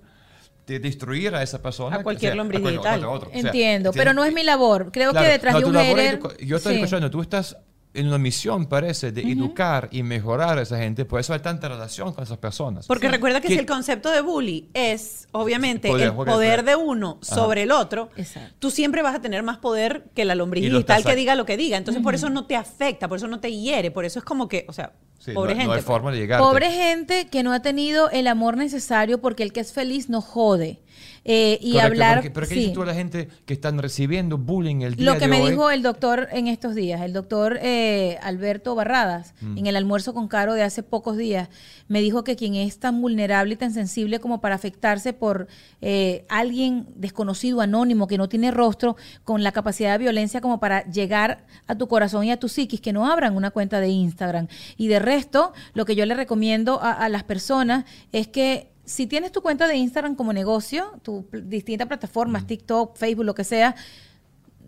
[0.66, 1.96] de destruir a esa persona.
[1.96, 3.04] A cualquier o sea, lombriz digital.
[3.06, 3.30] otro.
[3.30, 4.90] O sea, Entiendo, pero no es mi labor.
[4.92, 6.80] Creo Claro, que detrás no, de un labor Yo estoy sí.
[6.80, 7.56] escuchando, tú estás
[7.98, 11.68] en una misión, parece, de educar y mejorar a esa gente, por eso hay tanta
[11.68, 12.86] relación con esas personas.
[12.86, 16.76] Porque recuerda que ¿Qué- si el concepto de bully es, obviamente, Poder, el poder, de
[16.76, 18.54] uno sobre el otro, Exacto.
[18.58, 21.56] tú siempre vas a tener más poder que la lombriz digital que diga lo que
[21.56, 21.76] diga.
[21.76, 24.48] Entonces, por eso no te afecta, por eso no te hiere, por eso es como
[24.48, 25.66] que, o sea, Sí, pobre no, gente.
[25.66, 25.84] no hay pues.
[25.86, 26.40] forma de llegar.
[26.40, 30.20] Pobre gente que no ha tenido el amor necesario porque el que es feliz no
[30.20, 30.80] jode.
[31.24, 32.20] Eh, y hablar...
[32.22, 32.60] Pero ¿qué sí.
[32.60, 35.40] dices tú a la gente que están recibiendo bullying el día Lo que de me
[35.42, 35.50] hoy?
[35.50, 39.58] dijo el doctor en estos días, el doctor eh, Alberto Barradas, Mm.
[39.58, 41.48] en el almuerzo con Caro de hace pocos días,
[41.88, 45.48] me dijo que quien es tan vulnerable y tan sensible como para afectarse por
[45.80, 50.84] eh, alguien desconocido, anónimo, que no tiene rostro, con la capacidad de violencia como para
[50.90, 54.48] llegar a tu corazón y a tu psiquis, que no abran una cuenta de Instagram.
[54.76, 59.06] Y de resto, lo que yo le recomiendo a, a las personas es que si
[59.06, 63.76] tienes tu cuenta de Instagram como negocio, tus distintas plataformas, TikTok, Facebook, lo que sea,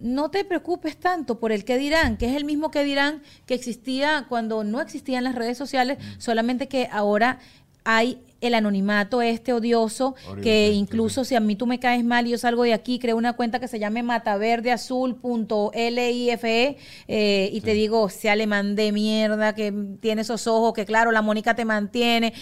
[0.01, 3.55] no te preocupes tanto por el que dirán, que es el mismo que dirán que
[3.55, 7.39] existía cuando no existían las redes sociales, solamente que ahora
[7.85, 12.27] hay el anonimato este odioso, que sí, incluso si a mí tú me caes mal
[12.27, 16.79] y yo salgo de aquí, creo una cuenta que se llame mataverdeazul.life
[17.09, 21.21] eh, y te digo, se alemán de mierda, que tiene esos ojos, que claro, la
[21.23, 22.33] Mónica te mantiene.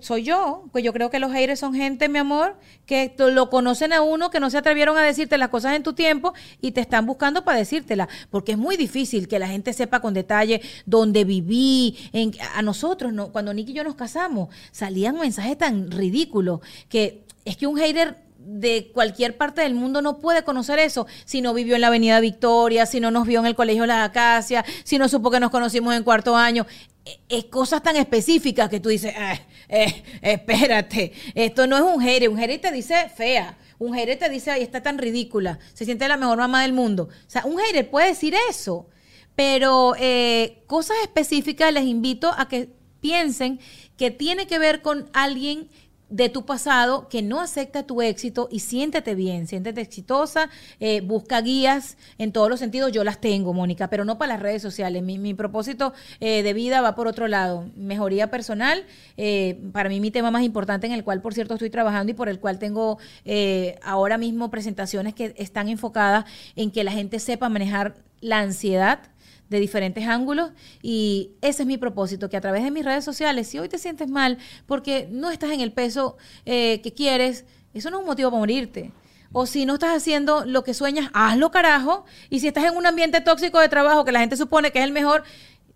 [0.00, 2.56] Soy yo, pues yo creo que los haters son gente, mi amor,
[2.86, 5.92] que lo conocen a uno, que no se atrevieron a decirte las cosas en tu
[5.92, 10.00] tiempo y te están buscando para decírtela, porque es muy difícil que la gente sepa
[10.00, 11.98] con detalle dónde viví.
[12.12, 17.24] En, a nosotros, no, cuando Nick y yo nos casamos, salían mensajes tan ridículos que
[17.44, 21.54] es que un hater de cualquier parte del mundo no puede conocer eso si no
[21.54, 24.98] vivió en la Avenida Victoria, si no nos vio en el Colegio Las Acacias, si
[24.98, 26.66] no supo que nos conocimos en cuarto año.
[27.04, 29.38] Eh, Es cosas tan específicas que tú dices, "Ah,
[29.68, 34.28] eh, espérate, esto no es un hater, un hater te dice fea, un hater te
[34.28, 37.08] dice, ay, está tan ridícula, se siente la mejor mamá del mundo.
[37.26, 38.88] O sea, un hater puede decir eso,
[39.34, 42.68] pero eh, cosas específicas les invito a que
[43.00, 43.58] piensen
[43.96, 45.68] que tiene que ver con alguien
[46.12, 51.40] de tu pasado que no acepta tu éxito y siéntete bien, siéntete exitosa, eh, busca
[51.40, 52.92] guías en todos los sentidos.
[52.92, 55.02] Yo las tengo, Mónica, pero no para las redes sociales.
[55.02, 57.66] Mi, propósito eh, de vida va por otro lado.
[57.76, 58.84] Mejoría personal,
[59.16, 62.14] eh, para mí mi tema más importante en el cual, por cierto, estoy trabajando y
[62.14, 66.26] por el cual tengo eh, ahora mismo presentaciones que están enfocadas
[66.56, 69.00] en que la gente sepa manejar la ansiedad
[69.52, 70.50] de diferentes ángulos
[70.82, 73.78] y ese es mi propósito, que a través de mis redes sociales, si hoy te
[73.78, 78.06] sientes mal porque no estás en el peso eh, que quieres, eso no es un
[78.06, 78.90] motivo para morirte.
[79.32, 82.04] O si no estás haciendo lo que sueñas, hazlo carajo.
[82.28, 84.84] Y si estás en un ambiente tóxico de trabajo que la gente supone que es
[84.84, 85.24] el mejor,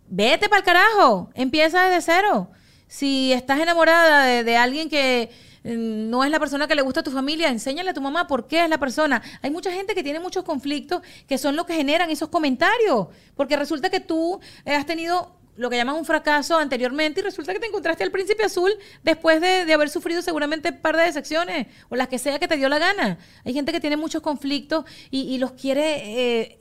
[0.08, 2.50] vete para el carajo, empieza desde cero.
[2.86, 5.30] Si estás enamorada de, alguien que
[5.74, 8.46] no es la persona que le gusta a tu familia, enséñale a tu mamá por
[8.46, 9.22] qué es la persona.
[9.42, 13.56] Hay mucha gente que tiene muchos conflictos que son lo que generan esos comentarios, porque
[13.56, 17.58] resulta que tú eh, has tenido lo que llaman un fracaso anteriormente y resulta que
[17.58, 18.70] te encontraste al príncipe azul
[19.02, 22.46] después de, de haber sufrido seguramente un par de decepciones o las que sea que
[22.46, 23.18] te dio la gana.
[23.44, 26.58] Hay gente que tiene muchos conflictos y, y los quiere eh,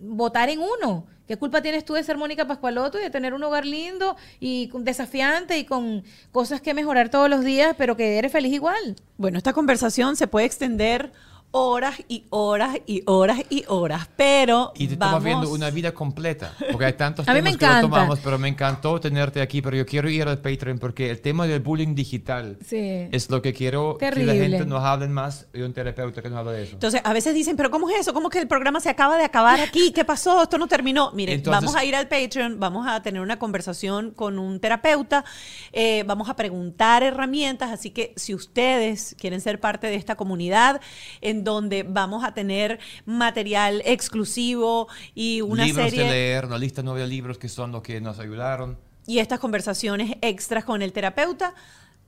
[0.00, 1.06] votar en uno.
[1.26, 4.70] ¿Qué culpa tienes tú de ser Mónica Pascualoto y de tener un hogar lindo y
[4.80, 8.96] desafiante y con cosas que mejorar todos los días, pero que eres feliz igual?
[9.16, 11.12] Bueno, esta conversación se puede extender
[11.56, 15.06] horas y horas y horas y horas, pero Y te vamos...
[15.20, 17.80] estamos viendo una vida completa, porque hay tantos A mí me temas que encanta.
[17.82, 21.46] tomamos, pero me encantó tenerte aquí, pero yo quiero ir al Patreon porque el tema
[21.46, 23.06] del bullying digital Sí.
[23.12, 24.34] es lo que quiero que Terrible.
[24.34, 26.72] la gente nos hable más y un terapeuta que nos hable de eso.
[26.72, 28.12] Entonces, a veces dicen, pero ¿cómo es eso?
[28.12, 29.92] ¿Cómo que el programa se acaba de acabar aquí?
[29.92, 30.42] ¿Qué pasó?
[30.42, 31.12] Esto no terminó.
[31.12, 35.24] Miren, Entonces- vamos a ir al Patreon, vamos a tener una conversación con un terapeuta,
[35.72, 40.80] eh, vamos a preguntar herramientas, así que si ustedes quieren ser parte de esta comunidad,
[41.20, 46.04] en donde vamos a tener material exclusivo y una libros serie...
[46.04, 48.78] de leer, una lista nueva de libros que son los que nos ayudaron.
[49.06, 51.54] y estas conversaciones extras con el terapeuta.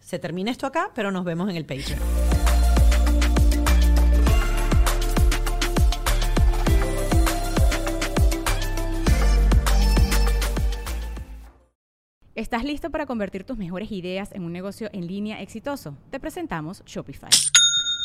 [0.00, 1.98] Se termina esto acá, pero nos vemos en el Patreon.
[12.36, 15.96] ¿Estás listo para convertir tus mejores ideas en un negocio en línea exitoso?
[16.10, 17.30] Te presentamos Shopify.